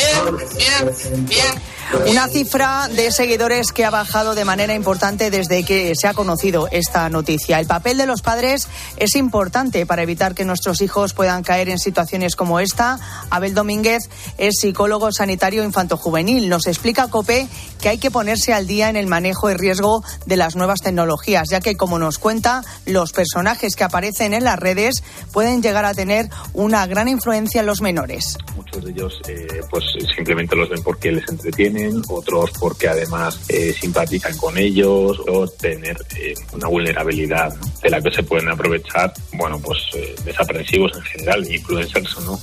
bien, 0.55 0.95
bien, 0.97 1.25
bien. 1.25 1.77
Una 2.05 2.27
cifra 2.27 2.89
de 2.89 3.11
seguidores 3.11 3.71
que 3.71 3.85
ha 3.85 3.89
bajado 3.89 4.35
de 4.35 4.43
manera 4.43 4.73
importante 4.73 5.31
desde 5.31 5.63
que 5.63 5.93
se 5.95 6.07
ha 6.07 6.13
conocido 6.13 6.67
esta 6.69 7.09
noticia. 7.09 7.59
El 7.59 7.65
papel 7.65 7.97
de 7.97 8.05
los 8.05 8.21
padres 8.21 8.67
es 8.97 9.15
importante 9.15 9.85
para 9.85 10.03
evitar 10.03 10.35
que 10.35 10.43
nuestros 10.43 10.81
hijos 10.81 11.13
puedan 11.13 11.43
caer 11.43 11.69
en 11.69 11.79
situaciones 11.79 12.35
como 12.35 12.59
esta. 12.59 12.99
Abel 13.29 13.53
Domínguez 13.53 13.96
es 14.37 14.59
psicólogo 14.59 15.11
sanitario 15.11 15.63
infantojuvenil. 15.63 16.49
Nos 16.49 16.67
explica 16.67 17.07
COPE 17.07 17.47
que 17.81 17.89
hay 17.89 17.97
que 17.97 18.11
ponerse 18.11 18.53
al 18.53 18.67
día 18.67 18.89
en 18.89 18.95
el 18.95 19.07
manejo 19.07 19.49
y 19.49 19.53
riesgo 19.53 20.03
de 20.25 20.37
las 20.37 20.55
nuevas 20.55 20.81
tecnologías, 20.81 21.49
ya 21.49 21.59
que, 21.59 21.75
como 21.75 21.99
nos 21.99 22.17
cuenta, 22.17 22.63
los 22.85 23.11
personajes 23.11 23.75
que 23.75 23.83
aparecen 23.83 24.33
en 24.33 24.43
las 24.43 24.59
redes 24.59 25.03
pueden 25.31 25.61
llegar 25.61 25.85
a 25.85 25.93
tener 25.93 26.29
una 26.53 26.85
gran 26.87 27.07
influencia 27.07 27.61
en 27.61 27.67
los 27.67 27.81
menores. 27.81 28.37
Muchos 28.55 28.83
de 28.83 28.91
ellos, 28.91 29.21
eh, 29.27 29.47
pues 29.69 29.83
simplemente 30.15 30.55
los 30.55 30.69
ven 30.69 30.81
porque 30.83 31.11
les 31.11 31.27
entretienen 31.29 32.01
otros 32.09 32.51
porque 32.59 32.87
además 32.87 33.39
eh, 33.49 33.73
simpatizan 33.79 34.35
con 34.37 34.57
ellos 34.57 35.19
o 35.27 35.47
tener 35.47 35.97
eh, 36.15 36.33
una 36.53 36.67
vulnerabilidad 36.67 37.55
de 37.81 37.89
la 37.89 38.01
que 38.01 38.11
se 38.11 38.23
pueden 38.23 38.49
aprovechar, 38.49 39.13
bueno, 39.33 39.59
pues 39.59 39.77
eh, 39.93 40.15
desaprensivos 40.23 40.91
en 40.95 41.03
general, 41.03 41.51
influencers 41.51 42.17
o 42.17 42.21
no. 42.21 42.39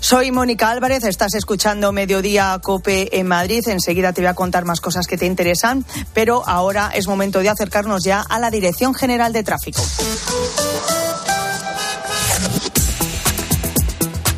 Soy 0.00 0.30
Mónica 0.30 0.70
Álvarez, 0.70 1.04
estás 1.04 1.34
escuchando 1.34 1.92
Mediodía 1.92 2.58
Cope 2.62 3.18
en 3.18 3.26
Madrid. 3.26 3.66
Enseguida 3.68 4.12
te 4.12 4.20
voy 4.20 4.28
a 4.28 4.34
contar 4.34 4.64
más 4.64 4.80
cosas 4.80 5.06
que 5.06 5.18
te 5.18 5.26
interesan, 5.26 5.84
pero 6.14 6.46
ahora 6.46 6.90
es 6.94 7.06
momento 7.06 7.40
de 7.40 7.48
acercarnos 7.48 8.04
ya 8.04 8.20
a 8.20 8.38
la 8.38 8.50
Dirección 8.50 8.94
General 8.94 9.32
de 9.32 9.42
Tráfico. 9.42 9.82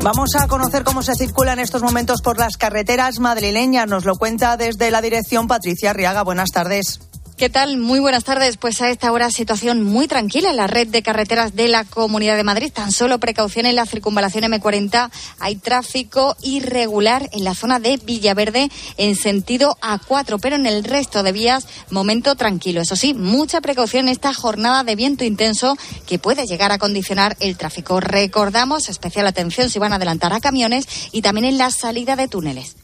Vamos 0.03 0.31
a 0.35 0.47
conocer 0.49 0.83
cómo 0.83 1.03
se 1.03 1.15
circula 1.15 1.53
en 1.53 1.59
estos 1.59 1.83
momentos 1.83 2.23
por 2.23 2.39
las 2.39 2.57
carreteras 2.57 3.19
madrileñas. 3.19 3.87
Nos 3.87 4.07
lo 4.07 4.17
cuenta 4.17 4.57
desde 4.57 4.91
la 4.91 5.03
dirección 5.03 5.47
Patricia 5.47 5.91
Arriaga. 5.91 6.23
Buenas 6.23 6.51
tardes. 6.51 7.10
¿Qué 7.41 7.49
tal? 7.49 7.79
Muy 7.79 8.01
buenas 8.01 8.25
tardes. 8.25 8.59
Pues 8.59 8.83
a 8.83 8.91
esta 8.91 9.11
hora 9.11 9.31
situación 9.31 9.83
muy 9.83 10.07
tranquila 10.07 10.51
en 10.51 10.59
la 10.59 10.67
red 10.67 10.89
de 10.89 11.03
carreteras 11.03 11.57
de 11.57 11.69
la 11.69 11.85
Comunidad 11.85 12.37
de 12.37 12.45
Madrid. 12.45 12.71
Tan 12.71 12.93
solo 12.93 13.19
precaución 13.19 13.65
en 13.65 13.77
la 13.77 13.87
circunvalación 13.87 14.45
M40. 14.45 15.11
Hay 15.39 15.57
tráfico 15.57 16.37
irregular 16.43 17.31
en 17.33 17.45
la 17.45 17.55
zona 17.55 17.81
de 17.81 17.97
Villaverde 17.97 18.71
en 18.99 19.17
sentido 19.17 19.79
A4, 19.81 20.39
pero 20.39 20.57
en 20.57 20.67
el 20.67 20.85
resto 20.85 21.23
de 21.23 21.33
vías 21.33 21.67
momento 21.89 22.35
tranquilo. 22.35 22.83
Eso 22.83 22.95
sí, 22.95 23.15
mucha 23.15 23.63
precaución 23.63 24.09
en 24.09 24.13
esta 24.13 24.35
jornada 24.35 24.85
de 24.85 24.95
viento 24.95 25.25
intenso 25.25 25.79
que 26.07 26.19
puede 26.19 26.47
llegar 26.47 26.73
a 26.73 26.79
condicionar 26.79 27.39
el 27.41 27.57
tráfico. 27.57 28.01
Recordamos 28.01 28.91
especial 28.91 29.27
atención 29.27 29.71
si 29.71 29.79
van 29.79 29.95
a 29.95 29.97
adelantar 29.97 30.35
a 30.35 30.41
camiones 30.41 30.87
y 31.11 31.23
también 31.23 31.47
en 31.47 31.57
la 31.57 31.71
salida 31.71 32.17
de 32.17 32.29
túneles. 32.29 32.77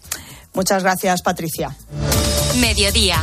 Muchas 0.55 0.83
gracias, 0.83 1.21
Patricia. 1.21 1.77
Mediodía. 2.59 3.23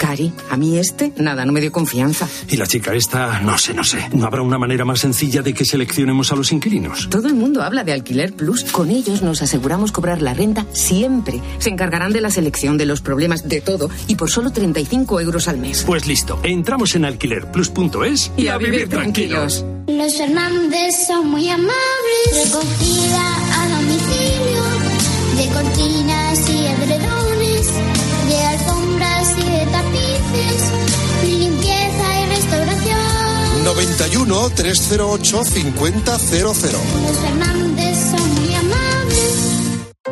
Cari, 0.00 0.32
a 0.48 0.56
mí 0.56 0.78
este, 0.78 1.12
nada, 1.18 1.44
no 1.44 1.52
me 1.52 1.60
dio 1.60 1.70
confianza. 1.70 2.26
Y 2.48 2.56
la 2.56 2.66
chica 2.66 2.94
esta, 2.94 3.40
no 3.40 3.58
sé, 3.58 3.74
no 3.74 3.84
sé. 3.84 4.08
¿No 4.14 4.24
habrá 4.24 4.40
una 4.40 4.56
manera 4.56 4.86
más 4.86 5.00
sencilla 5.00 5.42
de 5.42 5.52
que 5.52 5.66
seleccionemos 5.66 6.32
a 6.32 6.36
los 6.36 6.52
inquilinos? 6.52 7.10
Todo 7.10 7.28
el 7.28 7.34
mundo 7.34 7.62
habla 7.62 7.84
de 7.84 7.92
Alquiler 7.92 8.32
Plus. 8.32 8.64
Con 8.64 8.88
ellos 8.90 9.20
nos 9.20 9.42
aseguramos 9.42 9.92
cobrar 9.92 10.22
la 10.22 10.32
renta 10.32 10.64
siempre. 10.72 11.42
Se 11.58 11.68
encargarán 11.68 12.14
de 12.14 12.22
la 12.22 12.30
selección, 12.30 12.78
de 12.78 12.86
los 12.86 13.02
problemas, 13.02 13.46
de 13.46 13.60
todo. 13.60 13.90
Y 14.06 14.14
por 14.14 14.30
solo 14.30 14.50
35 14.52 15.20
euros 15.20 15.48
al 15.48 15.58
mes. 15.58 15.84
Pues 15.86 16.06
listo, 16.06 16.40
entramos 16.44 16.94
en 16.94 17.04
alquilerplus.es 17.04 18.32
y, 18.38 18.44
y, 18.44 18.48
a 18.48 18.56
vivir 18.56 18.88
tranquilos. 18.88 19.66
Los 19.86 20.16
Fernández 20.16 20.94
son 21.06 21.28
muy 21.28 21.46
amables. 21.50 21.74
Recogida 22.32 23.36
a 23.54 23.68
domicilio 23.68 24.62
de 25.36 25.46
cortinas 25.52 26.29
91 33.74 34.50
308 34.50 35.44
5000. 35.44 37.89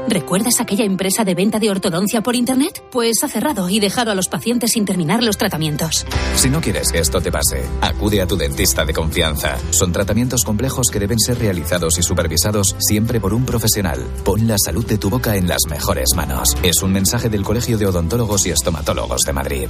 ¿Recuerdas 0.09 0.59
aquella 0.59 0.85
empresa 0.85 1.23
de 1.23 1.35
venta 1.35 1.59
de 1.59 1.71
ortodoncia 1.71 2.23
por 2.23 2.35
Internet? 2.35 2.83
Pues 2.91 3.23
ha 3.23 3.29
cerrado 3.29 3.69
y 3.69 3.79
dejado 3.79 4.11
a 4.11 4.15
los 4.15 4.29
pacientes 4.29 4.73
sin 4.73 4.87
terminar 4.87 5.23
los 5.23 5.37
tratamientos. 5.37 6.07
Si 6.35 6.49
no 6.49 6.63
quieres 6.63 6.91
que 6.91 6.99
esto 6.99 7.21
te 7.21 7.31
pase, 7.31 7.63
acude 7.83 8.23
a 8.23 8.27
tu 8.27 8.35
dentista 8.39 8.87
de 8.87 8.95
confianza. 8.95 9.59
Son 9.71 9.93
tratamientos 9.93 10.45
complejos 10.45 10.89
que 10.91 10.99
deben 10.99 11.19
ser 11.19 11.39
realizados 11.39 11.99
y 11.99 12.03
supervisados 12.03 12.75
siempre 12.79 13.21
por 13.21 13.35
un 13.35 13.45
profesional. 13.45 14.03
Pon 14.25 14.49
la 14.49 14.57
salud 14.57 14.87
de 14.87 14.97
tu 14.97 15.11
boca 15.11 15.37
en 15.37 15.47
las 15.47 15.67
mejores 15.69 16.15
manos. 16.17 16.57
Es 16.63 16.83
un 16.83 16.93
mensaje 16.93 17.29
del 17.29 17.45
Colegio 17.45 17.77
de 17.77 17.87
Odontólogos 17.87 18.47
y 18.47 18.51
Estomatólogos 18.51 19.21
de 19.27 19.33
Madrid. 19.35 19.69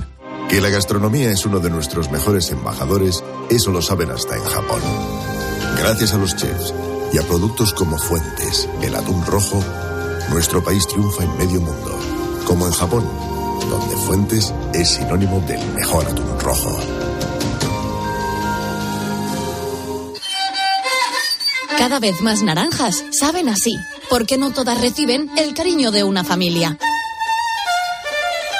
Que 0.48 0.60
la 0.60 0.68
gastronomía 0.68 1.32
es 1.32 1.44
uno 1.46 1.58
de 1.58 1.70
nuestros 1.70 2.12
mejores 2.12 2.52
embajadores, 2.52 3.24
eso 3.50 3.72
lo 3.72 3.82
saben 3.82 4.12
hasta 4.12 4.36
en 4.36 4.44
Japón. 4.44 4.80
Gracias 5.78 6.14
a 6.14 6.18
los 6.18 6.36
chefs 6.36 6.72
y 7.12 7.18
a 7.18 7.22
productos 7.22 7.72
como 7.72 7.98
Fuentes, 7.98 8.68
el 8.82 8.94
atún 8.94 9.24
rojo, 9.26 9.62
nuestro 10.30 10.62
país 10.62 10.86
triunfa 10.86 11.24
en 11.24 11.36
medio 11.36 11.60
mundo, 11.60 11.98
como 12.46 12.66
en 12.66 12.72
Japón, 12.72 13.04
donde 13.68 13.96
Fuentes 13.96 14.52
es 14.74 14.88
sinónimo 14.88 15.40
del 15.40 15.64
mejor 15.72 16.06
atún 16.06 16.40
rojo. 16.40 16.78
Cada 21.76 22.00
vez 22.00 22.20
más 22.22 22.42
naranjas 22.42 23.04
saben 23.12 23.48
así, 23.48 23.76
porque 24.10 24.36
no 24.36 24.52
todas 24.52 24.80
reciben 24.80 25.30
el 25.36 25.54
cariño 25.54 25.90
de 25.90 26.02
una 26.02 26.24
familia. 26.24 26.76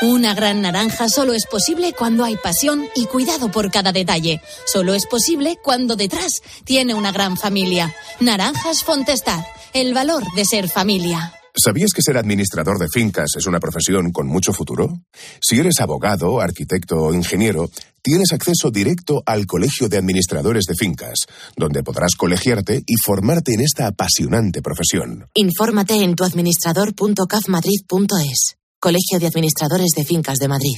Una 0.00 0.32
gran 0.32 0.62
naranja 0.62 1.08
solo 1.08 1.34
es 1.34 1.44
posible 1.46 1.92
cuando 1.92 2.24
hay 2.24 2.36
pasión 2.36 2.88
y 2.94 3.06
cuidado 3.06 3.50
por 3.50 3.72
cada 3.72 3.90
detalle. 3.90 4.40
Solo 4.64 4.94
es 4.94 5.06
posible 5.06 5.58
cuando 5.60 5.96
detrás 5.96 6.40
tiene 6.64 6.94
una 6.94 7.10
gran 7.10 7.36
familia. 7.36 7.92
Naranjas 8.20 8.84
Fontestad, 8.84 9.44
el 9.72 9.94
valor 9.94 10.22
de 10.36 10.44
ser 10.44 10.68
familia. 10.68 11.37
¿Sabías 11.62 11.90
que 11.92 12.00
ser 12.02 12.16
administrador 12.16 12.78
de 12.78 12.88
fincas 12.88 13.30
es 13.36 13.44
una 13.46 13.58
profesión 13.58 14.12
con 14.12 14.28
mucho 14.28 14.52
futuro? 14.52 15.00
Si 15.40 15.58
eres 15.58 15.80
abogado, 15.80 16.40
arquitecto 16.40 16.94
o 16.96 17.12
ingeniero, 17.12 17.68
tienes 18.00 18.32
acceso 18.32 18.70
directo 18.70 19.24
al 19.26 19.46
Colegio 19.46 19.88
de 19.88 19.98
Administradores 19.98 20.66
de 20.66 20.76
Fincas, 20.76 21.26
donde 21.56 21.82
podrás 21.82 22.14
colegiarte 22.16 22.84
y 22.86 22.94
formarte 23.04 23.54
en 23.54 23.62
esta 23.62 23.88
apasionante 23.88 24.62
profesión. 24.62 25.26
Infórmate 25.34 26.04
en 26.04 26.14
tuadministrador.cafmadrid.es. 26.14 28.54
Colegio 28.78 29.18
de 29.18 29.26
Administradores 29.26 29.90
de 29.96 30.04
Fincas 30.04 30.38
de 30.38 30.46
Madrid. 30.46 30.76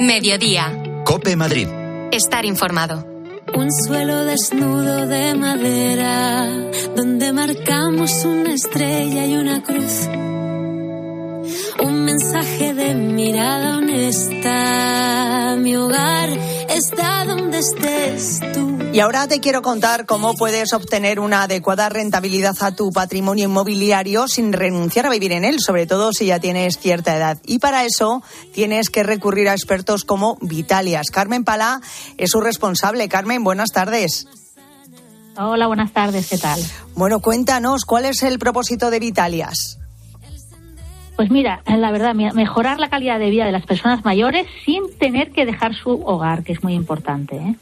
Mediodía. 0.00 1.02
Cope 1.04 1.36
Madrid. 1.36 1.83
Estar 2.12 2.44
informado. 2.44 3.04
Un 3.54 3.70
suelo 3.72 4.24
desnudo 4.24 5.06
de 5.06 5.34
madera, 5.34 6.48
donde 6.96 7.32
marcamos 7.32 8.24
una 8.24 8.54
estrella 8.54 9.26
y 9.26 9.36
una 9.36 9.62
cruz. 9.62 10.08
Un 11.82 12.04
mensaje 12.04 12.74
de 12.74 12.94
mirada 12.94 13.78
honesta. 13.78 15.56
Mi 15.58 15.76
hogar 15.76 16.30
está 16.68 17.24
donde 17.24 17.58
estés 17.58 18.40
tú. 18.52 18.78
Y 18.92 19.00
ahora 19.00 19.26
te 19.26 19.40
quiero 19.40 19.62
contar 19.62 20.06
cómo 20.06 20.34
puedes 20.34 20.72
obtener 20.72 21.18
una 21.18 21.42
adecuada 21.42 21.88
rentabilidad 21.88 22.54
a 22.60 22.76
tu 22.76 22.90
patrimonio 22.90 23.46
inmobiliario 23.46 24.28
sin 24.28 24.52
renunciar 24.52 25.06
a 25.06 25.10
vivir 25.10 25.32
en 25.32 25.44
él, 25.44 25.60
sobre 25.60 25.86
todo 25.86 26.12
si 26.12 26.26
ya 26.26 26.38
tienes 26.38 26.78
cierta 26.78 27.16
edad. 27.16 27.38
Y 27.44 27.58
para 27.58 27.84
eso 27.84 28.22
tienes 28.52 28.90
que 28.90 29.02
recurrir 29.02 29.48
a 29.48 29.52
expertos 29.52 30.04
como 30.04 30.38
Vitalias. 30.40 31.06
Carmen 31.12 31.44
Palá 31.44 31.80
es 32.18 32.30
su 32.30 32.40
responsable. 32.40 33.08
Carmen, 33.08 33.42
buenas 33.42 33.70
tardes. 33.70 34.28
Hola, 35.36 35.66
buenas 35.66 35.92
tardes, 35.92 36.28
¿qué 36.28 36.38
tal? 36.38 36.60
Bueno, 36.94 37.18
cuéntanos, 37.18 37.84
¿cuál 37.84 38.04
es 38.04 38.22
el 38.22 38.38
propósito 38.38 38.90
de 38.90 39.00
Vitalias? 39.00 39.78
Pues 41.16 41.30
mira, 41.30 41.62
la 41.66 41.90
verdad, 41.92 42.14
me- 42.14 42.32
mejorar 42.32 42.80
la 42.80 42.88
calidad 42.88 43.18
de 43.20 43.30
vida 43.30 43.44
de 43.46 43.52
las 43.52 43.64
personas 43.66 44.04
mayores 44.04 44.46
sin 44.64 44.82
tener 44.98 45.30
que 45.30 45.46
dejar 45.46 45.74
su 45.74 45.90
hogar, 46.04 46.42
que 46.42 46.52
es 46.52 46.62
muy 46.64 46.74
importante. 46.74 47.36
¿eh? 47.36 47.54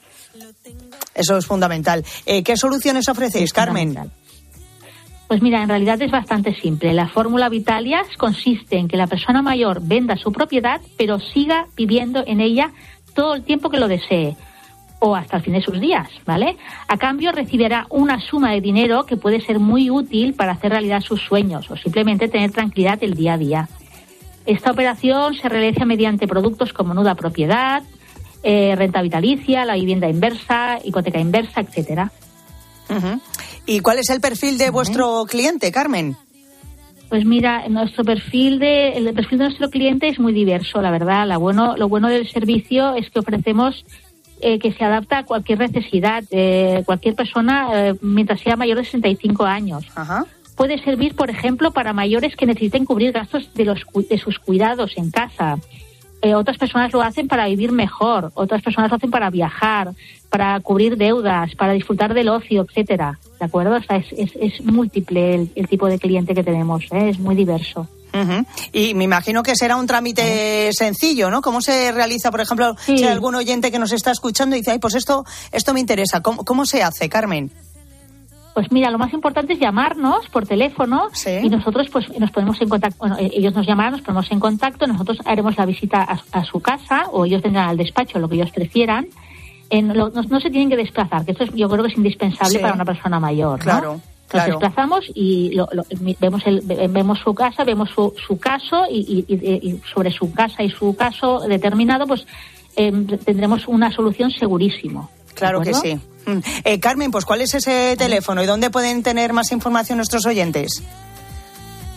Eso 1.15 1.37
es 1.37 1.45
fundamental. 1.47 2.05
Eh, 2.25 2.43
¿Qué 2.43 2.57
soluciones 2.57 3.09
ofrecéis, 3.09 3.53
Carmen? 3.53 3.95
Pues 5.29 5.43
mira, 5.43 5.63
en 5.63 5.69
realidad 5.69 6.01
es 6.01 6.11
bastante 6.11 6.55
simple. 6.61 6.93
La 6.95 7.09
fórmula 7.09 7.49
Vitalias 7.49 8.07
consiste 8.19 8.77
en 8.79 8.89
que 8.89 8.97
la 8.97 9.07
persona 9.07 9.43
mayor 9.43 9.81
venda 9.83 10.17
su 10.17 10.33
propiedad, 10.33 10.81
pero 10.97 11.19
siga 11.21 11.67
viviendo 11.77 12.23
en 12.27 12.41
ella 12.41 12.73
todo 13.15 13.35
el 13.35 13.43
tiempo 13.43 13.69
que 13.71 13.79
lo 13.79 13.89
desee 13.89 14.37
o 15.05 15.17
hasta 15.17 15.39
el 15.39 15.43
fin 15.43 15.55
de 15.55 15.61
sus 15.61 15.81
días, 15.81 16.09
¿vale? 16.25 16.57
A 16.87 16.97
cambio 16.97 17.33
recibirá 17.33 17.87
una 17.91 18.21
suma 18.21 18.53
de 18.53 18.61
dinero 18.61 19.05
que 19.05 19.17
puede 19.17 19.41
ser 19.41 19.59
muy 19.59 19.91
útil 19.91 20.33
para 20.35 20.53
hacer 20.53 20.71
realidad 20.71 21.01
sus 21.01 21.21
sueños 21.21 21.69
o 21.73 21.77
simplemente 21.77 22.29
tener 22.29 22.53
tranquilidad 22.53 23.03
el 23.03 23.15
día 23.15 23.35
a 23.35 23.39
día. 23.39 23.69
Esta 24.47 24.71
operación 24.71 25.35
se 25.35 25.49
realiza 25.49 25.85
mediante 25.85 26.29
productos 26.29 26.73
como 26.73 26.95
nuda 26.95 27.17
propiedad, 27.17 27.83
eh, 28.45 28.77
renta 28.77 29.03
vitalicia, 29.03 29.65
la 29.65 29.75
vivienda 29.75 30.09
inversa, 30.09 30.79
hipoteca 30.85 31.19
inversa, 31.19 31.63
etcétera. 31.63 32.13
¿Y 33.67 33.81
cuál 33.81 33.99
es 33.99 34.09
el 34.11 34.21
perfil 34.21 34.57
de 34.57 34.71
vuestro 34.71 35.25
cliente, 35.29 35.73
Carmen? 35.73 36.17
Pues 37.09 37.25
mira, 37.25 37.69
nuestro 37.69 38.05
perfil 38.05 38.61
de 38.61 38.91
el 38.91 39.13
perfil 39.15 39.39
de 39.39 39.45
nuestro 39.47 39.69
cliente 39.69 40.09
es 40.09 40.21
muy 40.21 40.33
diverso, 40.33 40.81
la 40.81 40.93
verdad. 40.93 41.27
La 41.27 41.39
bueno, 41.39 41.77
lo 41.77 41.89
bueno 41.89 42.09
del 42.09 42.29
servicio 42.29 42.95
es 42.95 43.11
que 43.11 43.19
ofrecemos 43.19 43.85
eh, 44.43 44.59
que 44.59 44.73
se 44.73 44.85
adapta 44.85 45.19
a 45.19 45.25
cualquier 45.25 45.61
necesidad, 45.61 46.25
de 46.25 46.83
cualquier 46.85 47.15
persona 47.15 47.69
eh, 47.73 47.95
mientras 48.01 48.41
sea 48.41 48.57
mayor 48.57 48.79
de 48.79 48.85
65 48.85 49.45
años. 49.45 49.87
Puede 50.57 50.83
servir, 50.83 51.15
por 51.15 51.31
ejemplo, 51.31 51.71
para 51.71 51.93
mayores 51.93 52.35
que 52.37 52.45
necesiten 52.45 52.85
cubrir 52.85 53.13
gastos 53.13 53.55
de, 53.55 53.65
los, 53.65 53.85
de 54.11 54.19
sus 54.19 54.39
cuidados 54.39 54.95
en 54.97 55.11
casa. 55.11 55.59
Eh, 56.23 56.35
otras 56.35 56.59
personas 56.59 56.93
lo 56.93 57.03
hacen 57.03 57.29
para 57.29 57.47
vivir 57.47 57.73
mejor, 57.73 58.33
otras 58.35 58.63
personas 58.63 58.91
lo 58.91 58.97
hacen 58.97 59.11
para 59.11 59.31
viajar, 59.31 59.93
para 60.29 60.59
cubrir 60.61 60.97
deudas, 60.97 61.55
para 61.55 61.73
disfrutar 61.73 62.13
del 62.13 62.29
ocio, 62.29 62.67
etcétera. 62.69 63.19
¿De 63.39 63.47
acuerdo? 63.47 63.77
O 63.77 63.83
sea, 63.83 63.97
es, 63.97 64.13
es, 64.13 64.31
es 64.41 64.65
múltiple 64.65 65.35
el, 65.35 65.51
el 65.55 65.69
tipo 65.69 65.87
de 65.87 65.99
cliente 65.99 66.35
que 66.35 66.45
tenemos, 66.45 66.85
¿eh? 66.93 67.11
es 67.11 67.19
muy 67.19 67.35
diverso. 67.35 67.89
Ujú. 68.15 68.45
Y 68.73 68.95
me 68.95 69.05
imagino 69.05 69.43
que 69.43 69.57
será 69.57 69.77
un 69.77 69.87
trámite 69.87 70.71
sencillo, 70.73 71.31
¿no? 71.31 71.41
¿Cómo 71.41 71.61
se 71.61 71.93
realiza, 71.93 72.31
por 72.31 72.41
ejemplo, 72.41 72.77
si 72.85 72.93
hay 72.93 73.05
algún 73.05 73.35
oyente 73.35 73.71
que 73.71 73.79
nos 73.79 73.93
está 73.93 74.11
escuchando 74.11 74.55
y 74.57 74.61
dice, 74.61 74.73
ay, 74.73 74.79
pues 74.79 74.95
esto, 74.95 75.25
esto 75.51 75.73
me 75.75 75.81
interesa. 75.81 76.21
¿Cómo, 76.21 76.45
cómo 76.45 76.67
se 76.67 76.83
hace, 76.83 77.09
Carmen? 77.09 77.51
Pues 78.55 78.71
mira, 78.71 78.91
lo 78.91 78.99
más 78.99 79.13
importante 79.15 79.55
es 79.55 79.59
llamarnos 79.61 80.29
por 80.29 80.47
teléfono 80.47 81.09
y 81.43 81.49
nosotros 81.49 81.89
pues 81.91 82.07
nos 82.19 82.31
ponemos 82.33 82.61
en 82.61 82.69
contacto, 82.69 82.99
bueno, 82.99 83.17
eh, 83.19 83.31
ellos 83.33 83.55
nos 83.55 83.67
llamarán, 83.67 83.93
nos 83.93 84.03
ponemos 84.03 84.31
en 84.31 84.41
contacto, 84.41 84.87
nosotros 84.87 85.17
haremos 85.25 85.57
la 85.57 85.65
visita 85.65 86.03
a, 86.03 86.21
a 86.39 86.45
su 86.45 86.61
casa 86.61 87.05
o 87.13 87.25
ellos 87.25 87.41
tendrán 87.43 87.71
al 87.71 87.79
despacho, 87.79 88.19
lo 88.19 88.29
que 88.29 88.35
ellos 88.35 88.51
prefieran. 88.51 89.07
En 89.71 89.97
lo- 89.97 90.11
no, 90.11 90.21
no 90.21 90.39
se 90.39 90.51
tienen 90.51 90.69
que 90.69 90.77
desplazar, 90.77 91.25
que 91.25 91.33
esto 91.33 91.45
es, 91.45 91.51
yo 91.55 91.67
creo 91.71 91.83
que 91.83 91.93
es 91.93 91.97
indispensable 91.97 92.53
Sí. 92.53 92.59
para 92.59 92.75
una 92.75 92.85
persona 92.85 93.19
mayor. 93.19 93.59
¿no? 93.59 93.65
Claro, 93.65 94.01
Nos 94.33 94.47
desplazamos 94.47 95.05
y 95.15 95.51
lo- 95.55 95.69
vemos, 96.21 96.43
el, 96.47 96.61
ve- 96.63 96.89
vemos 96.89 97.19
su 97.25 97.35
casa, 97.35 97.65
vemos 97.65 97.91
su, 97.95 98.15
su 98.27 98.39
caso 98.39 98.85
y, 98.91 99.25
y- 99.29 99.81
sobre 99.93 100.11
su 100.11 100.33
casa 100.33 100.63
y 100.63 100.71
su 100.71 100.95
caso 100.97 101.41
determinado, 101.49 102.07
pues 102.07 102.27
eh, 102.77 102.91
tendremos 103.25 103.69
una 103.69 103.91
solución 103.93 104.31
segurísimo. 104.31 105.11
¿de 105.29 105.35
Claro 105.35 105.61
que 105.61 105.75
sí. 105.75 105.95
Mm. 106.27 106.39
Eh, 106.65 106.79
Carmen, 106.81 107.11
pues 107.11 107.25
¿cuál 107.25 107.41
es 107.41 107.55
ese 107.55 107.97
teléfono 107.99 108.43
y 108.43 108.47
dónde 108.47 108.71
pueden 108.71 109.03
tener 109.03 109.33
más 109.33 109.51
información 109.53 109.97
nuestros 109.99 110.25
oyentes? 110.27 110.83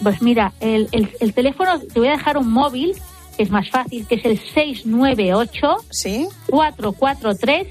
Pues 0.04 0.22
mira, 0.22 0.52
el, 0.60 0.90
el, 0.92 1.10
el 1.20 1.34
teléfono, 1.34 1.80
te 1.80 2.00
voy 2.00 2.10
a 2.10 2.14
dejar 2.14 2.38
un 2.38 2.52
móvil, 2.52 2.94
que 3.38 3.44
es 3.44 3.50
más 3.50 3.70
fácil, 3.70 4.06
que 4.08 4.16
es 4.16 4.26
el 4.26 4.40
698 4.40 5.68
¿Sí? 5.92 6.28
443 6.48 7.68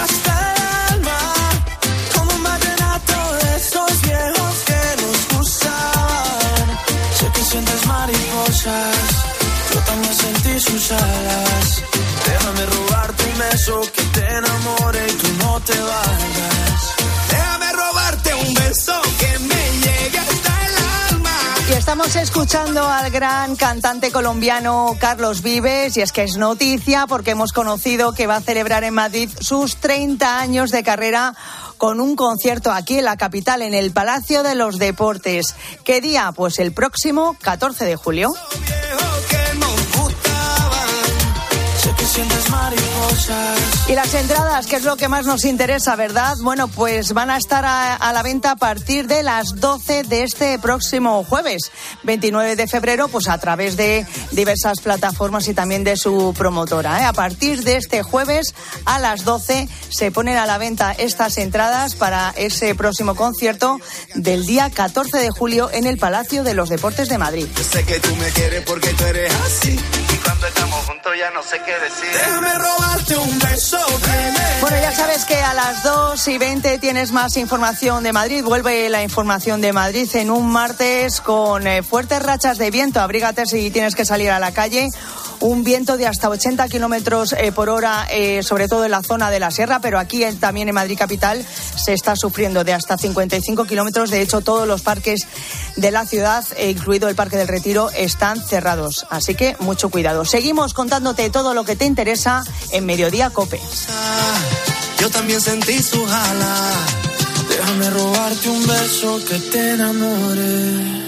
hasta 0.02 0.35
mariposas, 7.88 8.96
yo 9.74 9.80
también 9.82 10.14
sentí 10.14 10.60
sus 10.60 10.92
alas. 10.92 11.84
Déjame 12.26 12.66
robarte 12.66 13.24
un 13.24 13.40
beso 13.40 13.82
que 13.94 14.02
te 14.04 14.26
enamore 14.38 15.08
y 15.08 15.14
tú 15.14 15.28
no 15.40 15.60
te 15.62 15.80
vayas. 15.80 16.96
Déjame 17.30 17.72
robarte 17.74 18.34
un 18.34 18.54
beso 18.54 19.02
que 19.20 19.40
me 19.40 19.72
llegue 19.80 20.18
hasta 20.18 20.66
el 20.66 21.16
alma. 21.16 21.32
Y 21.70 21.74
estamos 21.74 22.16
escuchando 22.16 22.88
al 22.88 23.10
gran 23.12 23.56
cantante 23.56 24.12
colombiano 24.12 24.96
Carlos 25.00 25.42
Vives 25.42 25.98
y 25.98 26.02
es 26.02 26.12
que 26.12 26.24
es 26.24 26.38
noticia 26.38 27.08
porque 27.08 27.32
hemos 27.32 27.54
conocido 27.54 28.14
que 28.14 28.28
va 28.28 28.38
a 28.38 28.42
celebrar 28.42 28.84
en 28.84 28.94
Madrid 28.94 29.30
sus 29.40 29.78
30 29.78 30.40
años 30.40 30.72
de 30.72 30.84
carrera 30.84 31.36
con 31.78 32.00
un 32.00 32.16
concierto 32.16 32.72
aquí 32.72 32.98
en 32.98 33.06
la 33.06 33.18
capital, 33.18 33.62
en 33.62 33.74
el 33.74 33.92
Palacio 33.92 34.44
de 34.44 34.56
los 34.56 34.80
Deportes. 34.80 35.56
¿Qué 35.84 36.02
día? 36.02 36.32
Pues 36.36 36.60
el 36.60 36.74
próximo 36.74 37.38
14 37.42 37.86
de 37.86 37.96
julio. 37.96 38.34
Y 43.88 43.94
las 43.94 44.14
entradas, 44.14 44.68
que 44.68 44.78
es 44.78 44.84
lo 44.84 44.96
que 44.96 45.08
más 45.08 45.26
nos 45.26 45.46
interesa, 45.46 45.96
¿verdad? 45.96 46.36
Bueno, 46.42 46.68
pues 46.68 47.14
van 47.14 47.30
a 47.30 47.38
estar 47.38 47.66
a, 47.66 48.14
la 48.14 48.24
venta 48.24 48.52
a 48.52 48.56
partir 48.56 49.06
de 49.08 49.22
las 49.22 49.60
12 49.60 50.04
de 50.04 50.24
este 50.24 50.58
próximo 50.58 51.24
jueves, 51.24 51.72
29 52.04 52.56
de 52.56 52.68
febrero, 52.68 53.10
pues 53.10 53.28
a 53.28 53.38
través 53.38 53.78
de 53.78 54.06
diversas 54.32 54.80
plataformas 54.82 55.48
y 55.50 55.54
también 55.54 55.84
de 55.84 55.98
su 55.98 56.34
promotora. 56.38 57.02
¿eh? 57.02 57.04
A 57.04 57.14
partir 57.14 57.64
de 57.64 57.78
este 57.78 58.02
jueves 58.02 58.56
a 58.86 58.98
las 59.00 59.24
12 59.24 59.68
se 59.90 60.12
ponen 60.12 60.38
a 60.38 60.46
la 60.46 60.58
venta 60.58 60.94
estas 60.94 61.38
entradas 61.38 61.96
para 61.96 62.34
ese 62.38 62.76
próximo 62.76 63.16
concierto 63.16 63.80
del 64.16 64.46
día 64.46 64.70
14 64.70 65.18
de 65.18 65.30
julio 65.30 65.70
en 65.72 65.86
el 65.86 65.98
Palacio 65.98 66.44
de 66.44 66.54
los 66.54 66.70
Deportes 66.70 67.10
de 67.10 67.18
Madrid. 67.18 67.48
sé 67.70 67.84
que 67.84 68.00
tú 68.00 68.16
me 68.16 68.30
quieres 68.30 68.64
porque 68.66 68.90
tú 68.94 69.04
eres 69.06 69.34
así. 69.46 69.78
Y 70.14 70.18
cuando 70.18 70.48
estamos 70.48 70.86
juntos 70.86 71.14
ya 71.20 71.30
no 71.32 71.44
sé 71.44 71.60
qué 71.66 71.74
decir. 71.80 72.05
Déjame 72.14 72.54
robarte 72.54 73.16
un 73.18 73.40
beso. 73.40 73.78
Bueno, 74.62 74.78
ya 74.82 74.92
sabes 74.92 75.26
que 75.26 75.36
a 75.36 75.54
las 75.54 75.84
2 75.84 76.28
y 76.28 76.38
20 76.38 76.78
tienes 76.80 77.12
más 77.12 77.38
información 77.38 78.04
de 78.04 78.14
Madrid. 78.14 78.44
Vuelve 78.44 78.90
la 78.90 79.04
información 79.04 79.62
de 79.62 79.74
Madrid 79.74 80.10
en 80.16 80.32
un 80.32 80.50
martes 80.50 81.22
con 81.22 81.68
eh, 81.68 81.84
fuertes 81.84 82.22
rachas 82.24 82.58
de 82.58 82.72
viento. 82.72 83.00
Abrígate 83.00 83.46
si 83.46 83.70
tienes 83.70 83.96
que 83.96 84.06
salir 84.06 84.32
a 84.32 84.40
la 84.40 84.52
calle 84.52 84.90
un 85.40 85.64
viento 85.64 85.98
de 85.98 86.08
hasta 86.08 86.30
80 86.30 86.68
kilómetros 86.68 87.34
eh, 87.34 87.52
por 87.52 87.70
hora, 87.70 88.08
eh, 88.12 88.44
sobre 88.44 88.68
todo 88.68 88.86
en 88.86 88.92
la 88.92 89.02
zona 89.04 89.30
de 89.30 89.40
la 89.40 89.52
sierra, 89.52 89.80
pero 89.80 90.00
aquí 90.00 90.24
también 90.40 90.70
en 90.70 90.76
Madrid 90.76 90.98
Capital 90.98 91.46
se 91.76 91.94
está 91.94 92.16
sufriendo 92.16 92.64
de 92.64 92.74
hasta 92.74 92.98
55 92.98 93.66
kilómetros. 93.66 94.10
De 94.10 94.22
hecho, 94.22 94.42
todos 94.42 94.68
los 94.68 94.82
parques 94.82 95.28
de 95.76 95.92
la 95.92 96.06
ciudad, 96.06 96.46
eh, 96.58 96.72
incluido 96.72 97.10
el 97.10 97.16
Parque 97.16 97.38
del 97.38 97.48
Retiro, 97.48 97.90
están 97.92 98.42
cerrados. 98.42 99.06
Así 99.10 99.36
que 99.36 99.56
mucho 99.60 99.90
cuidado. 99.90 100.26
Seguimos 100.26 100.74
contándote 100.74 101.30
todo 101.30 101.54
lo 101.54 101.64
que 101.64 101.76
te 101.76 101.86
interesa 101.86 102.44
en 102.72 102.86
Mediodía 102.86 103.30
Cope. 103.30 103.60
Yo 105.00 105.10
también 105.10 105.42
sentí 105.42 105.82
su 105.82 106.06
jala. 106.06 106.72
Déjame 107.50 107.90
robarte 107.90 108.50
un 108.50 108.68
beso 108.68 109.20
que 109.28 109.40
te 109.40 109.72
enamore. 109.74 111.06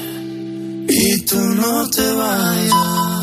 Y 0.89 1.21
tú 1.21 1.37
no 1.39 1.89
te 1.89 2.11
vayas. 2.13 3.16